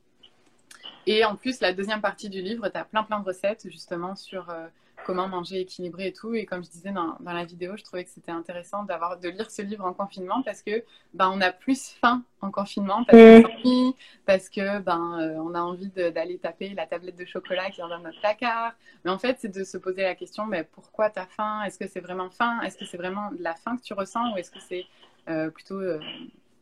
Et 1.06 1.24
en 1.24 1.36
plus, 1.36 1.62
la 1.62 1.74
deuxième 1.74 2.02
partie 2.02 2.30
du 2.30 2.42
livre, 2.42 2.68
tu 2.70 2.78
as 2.78 2.84
plein 2.84 3.04
plein 3.04 3.20
de 3.20 3.26
recettes 3.26 3.68
justement 3.70 4.16
sur 4.16 4.50
euh, 4.50 4.68
comment 5.08 5.30
manger 5.30 5.62
équilibré 5.62 6.08
et 6.08 6.14
tout. 6.14 6.36
Et 6.36 6.46
comme 6.46 6.64
je 6.66 6.70
disais 6.70 6.92
dans, 6.92 7.16
dans 7.22 7.32
la 7.32 7.46
vidéo, 7.46 7.78
je 7.78 7.84
trouvais 7.84 8.04
que 8.04 8.10
c'était 8.10 8.34
intéressant 8.34 8.84
d'avoir 8.84 9.18
de 9.18 9.30
lire 9.30 9.50
ce 9.50 9.62
livre 9.62 9.86
en 9.86 9.94
confinement 9.94 10.44
parce 10.44 10.62
que 10.62 10.84
ben 11.14 11.32
on 11.34 11.40
a 11.40 11.52
plus 11.52 11.92
faim 12.02 12.24
en 12.42 12.52
confinement 12.52 13.06
parce 13.06 13.42
qu'on 13.64 13.94
parce 14.26 14.50
que 14.50 14.80
ben 14.80 15.18
euh, 15.22 15.42
on 15.42 15.56
a 15.56 15.62
envie 15.62 15.90
d'aller 15.90 16.38
taper 16.38 16.74
la 16.74 16.86
tablette 16.86 17.16
de 17.16 17.24
chocolat 17.24 17.72
qui 17.72 17.80
est 17.80 17.88
dans 17.88 18.00
notre 18.00 18.20
placard. 18.20 18.74
Mais 19.06 19.12
en 19.12 19.18
fait, 19.18 19.38
c'est 19.40 19.48
de 19.48 19.64
se 19.64 19.78
poser 19.78 20.04
la 20.04 20.14
question 20.14 20.46
mais 20.46 20.66
pourquoi 20.66 21.10
tu 21.10 21.20
as 21.20 21.26
faim? 21.26 21.64
Est-ce 21.64 21.80
que 21.80 21.88
c'est 21.88 22.02
vraiment 22.02 22.30
faim? 22.30 22.60
Est-ce 22.62 22.78
que 22.78 22.86
c'est 22.86 22.98
vraiment 22.98 23.32
de 23.32 23.42
la 23.42 23.56
faim 23.56 23.78
que 23.78 23.84
tu 23.84 23.94
ressens? 23.94 24.34
Ou 24.34 24.38
est-ce 24.38 24.52
que 24.52 24.60
c'est 24.60 24.86
euh, 25.30 25.50
plutôt 25.50 25.80
euh, 25.80 26.00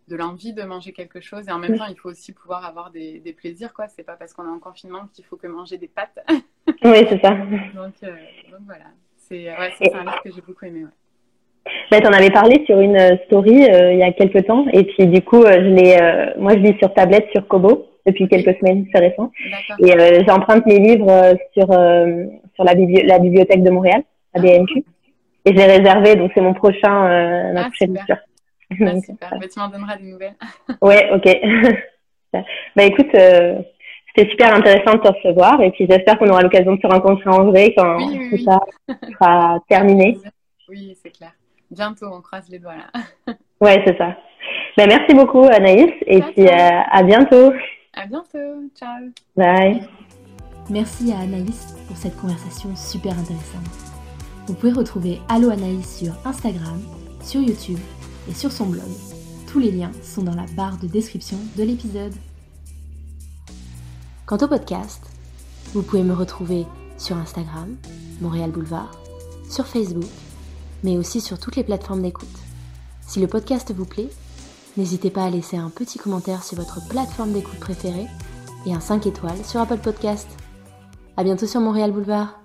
de 0.07 0.15
l'envie 0.15 0.53
de 0.53 0.63
manger 0.63 0.93
quelque 0.93 1.19
chose 1.19 1.47
et 1.47 1.51
en 1.51 1.57
même 1.57 1.77
temps 1.77 1.87
il 1.89 1.97
faut 1.97 2.09
aussi 2.09 2.31
pouvoir 2.31 2.65
avoir 2.65 2.91
des, 2.91 3.19
des 3.19 3.33
plaisirs 3.33 3.73
quoi 3.73 3.87
c'est 3.87 4.03
pas 4.03 4.15
parce 4.15 4.33
qu'on 4.33 4.45
est 4.45 4.55
en 4.55 4.59
confinement 4.59 5.07
qu'il 5.13 5.25
faut 5.25 5.35
que 5.35 5.47
manger 5.47 5.77
des 5.77 5.87
pâtes 5.87 6.19
Oui, 6.83 7.05
c'est 7.09 7.21
ça. 7.21 7.31
donc, 7.31 7.93
euh, 8.03 8.07
donc, 8.51 8.61
voilà. 8.65 8.85
C'est 9.17 9.45
ouais, 9.45 9.93
un 9.93 10.01
livre 10.01 10.21
que 10.23 10.31
j'ai 10.31 10.41
beaucoup 10.41 10.65
aimé. 10.65 10.83
Ouais. 10.83 11.71
Bah, 11.89 11.99
tu 11.99 12.07
en 12.07 12.11
avais 12.11 12.29
parlé 12.29 12.63
sur 12.65 12.79
une 12.79 12.97
euh, 12.97 13.17
story 13.25 13.63
euh, 13.63 13.93
il 13.93 13.99
y 13.99 14.03
a 14.03 14.11
quelques 14.11 14.45
temps. 14.45 14.65
Et 14.71 14.83
puis, 14.83 15.07
du 15.07 15.21
coup, 15.21 15.43
je 15.43 15.69
l'ai, 15.69 15.97
moi, 16.37 16.53
je 16.53 16.59
lis 16.59 16.77
sur 16.79 16.93
tablette 16.93 17.27
sur 17.31 17.47
Kobo 17.47 17.87
depuis 18.05 18.27
quelques 18.27 18.55
semaines, 18.59 18.85
c'est 18.93 18.99
récent. 18.99 19.31
Et 19.79 20.23
j'emprunte 20.27 20.65
mes 20.67 20.77
livres 20.77 21.35
sur, 21.53 21.65
sur 21.65 22.63
la, 22.63 22.73
la, 22.73 23.19
bibliothèque 23.19 23.63
de 23.63 23.71
Montréal, 23.71 24.03
la 24.35 24.41
BNQ. 24.41 24.85
Et 25.45 25.51
je 25.51 25.53
l'ai 25.53 25.65
réservé, 25.65 26.15
donc 26.15 26.31
c'est 26.35 26.41
mon 26.41 26.53
prochain, 26.53 27.51
ma 27.51 27.61
ah, 27.61 27.65
prochaine 27.65 27.93
lecture. 27.93 28.17
Ah, 28.85 28.99
super. 28.99 29.29
Bah, 29.39 29.47
tu 29.51 29.59
m'en 29.59 29.67
donneras 29.67 29.97
des 29.97 30.11
nouvelles. 30.11 30.35
ouais, 30.81 31.09
ok. 31.11 31.27
bah 32.75 32.83
écoute, 32.83 33.11
c'était 33.11 34.29
super 34.29 34.55
intéressant 34.55 34.93
de 34.93 35.01
te 35.01 35.07
recevoir 35.07 35.61
et 35.61 35.71
puis 35.71 35.87
j'espère 35.89 36.17
qu'on 36.17 36.29
aura 36.29 36.41
l'occasion 36.41 36.75
de 36.75 36.81
se 36.81 36.87
rencontrer 36.87 37.29
en 37.29 37.45
vrai 37.45 37.73
quand 37.77 37.97
tout 37.97 38.37
ça 38.43 38.59
sera 38.87 39.59
terminé. 39.69 40.17
Oui, 40.69 40.97
c'est 41.01 41.11
clair. 41.11 41.31
Bientôt, 41.71 42.07
on 42.11 42.21
croise 42.21 42.49
les 42.49 42.59
doigts 42.59 42.75
là. 42.75 43.33
ouais, 43.61 43.81
c'est 43.85 43.97
ça. 43.97 44.15
Ben, 44.77 44.87
merci 44.87 45.13
beaucoup 45.13 45.43
Anaïs 45.45 45.91
et 46.05 46.21
puis 46.21 46.47
euh, 46.47 46.81
à 46.91 47.03
bientôt. 47.03 47.53
À 47.93 48.05
bientôt. 48.07 48.69
Ciao. 48.77 49.09
Bye. 49.35 49.81
Merci 50.69 51.13
à 51.13 51.19
Anaïs 51.19 51.75
pour 51.87 51.95
cette 51.95 52.17
conversation 52.17 52.75
super 52.75 53.13
intéressante. 53.13 53.63
Vous 54.47 54.53
pouvez 54.53 54.73
retrouver 54.73 55.19
Allo 55.29 55.49
Anaïs 55.49 55.99
sur 55.99 56.13
Instagram, 56.25 56.81
sur 57.21 57.41
YouTube 57.41 57.79
et 58.29 58.33
sur 58.33 58.51
son 58.51 58.65
blog. 58.67 58.89
Tous 59.47 59.59
les 59.59 59.71
liens 59.71 59.91
sont 60.03 60.23
dans 60.23 60.35
la 60.35 60.45
barre 60.55 60.77
de 60.77 60.87
description 60.87 61.37
de 61.57 61.63
l'épisode. 61.63 62.13
Quant 64.25 64.37
au 64.37 64.47
podcast, 64.47 65.01
vous 65.73 65.83
pouvez 65.83 66.03
me 66.03 66.13
retrouver 66.13 66.65
sur 66.97 67.17
Instagram, 67.17 67.75
Montréal 68.21 68.51
Boulevard, 68.51 68.91
sur 69.49 69.67
Facebook, 69.67 70.09
mais 70.83 70.97
aussi 70.97 71.21
sur 71.21 71.39
toutes 71.39 71.55
les 71.55 71.63
plateformes 71.63 72.01
d'écoute. 72.01 72.27
Si 73.07 73.19
le 73.19 73.27
podcast 73.27 73.71
vous 73.75 73.85
plaît, 73.85 74.09
n'hésitez 74.77 75.09
pas 75.09 75.25
à 75.25 75.29
laisser 75.29 75.57
un 75.57 75.69
petit 75.69 75.99
commentaire 75.99 76.43
sur 76.43 76.57
votre 76.57 76.85
plateforme 76.87 77.33
d'écoute 77.33 77.59
préférée 77.59 78.07
et 78.65 78.73
un 78.73 78.79
5 78.79 79.05
étoiles 79.05 79.45
sur 79.45 79.59
Apple 79.61 79.77
Podcast. 79.77 80.27
À 81.17 81.23
bientôt 81.23 81.47
sur 81.47 81.61
Montréal 81.61 81.91
Boulevard. 81.91 82.44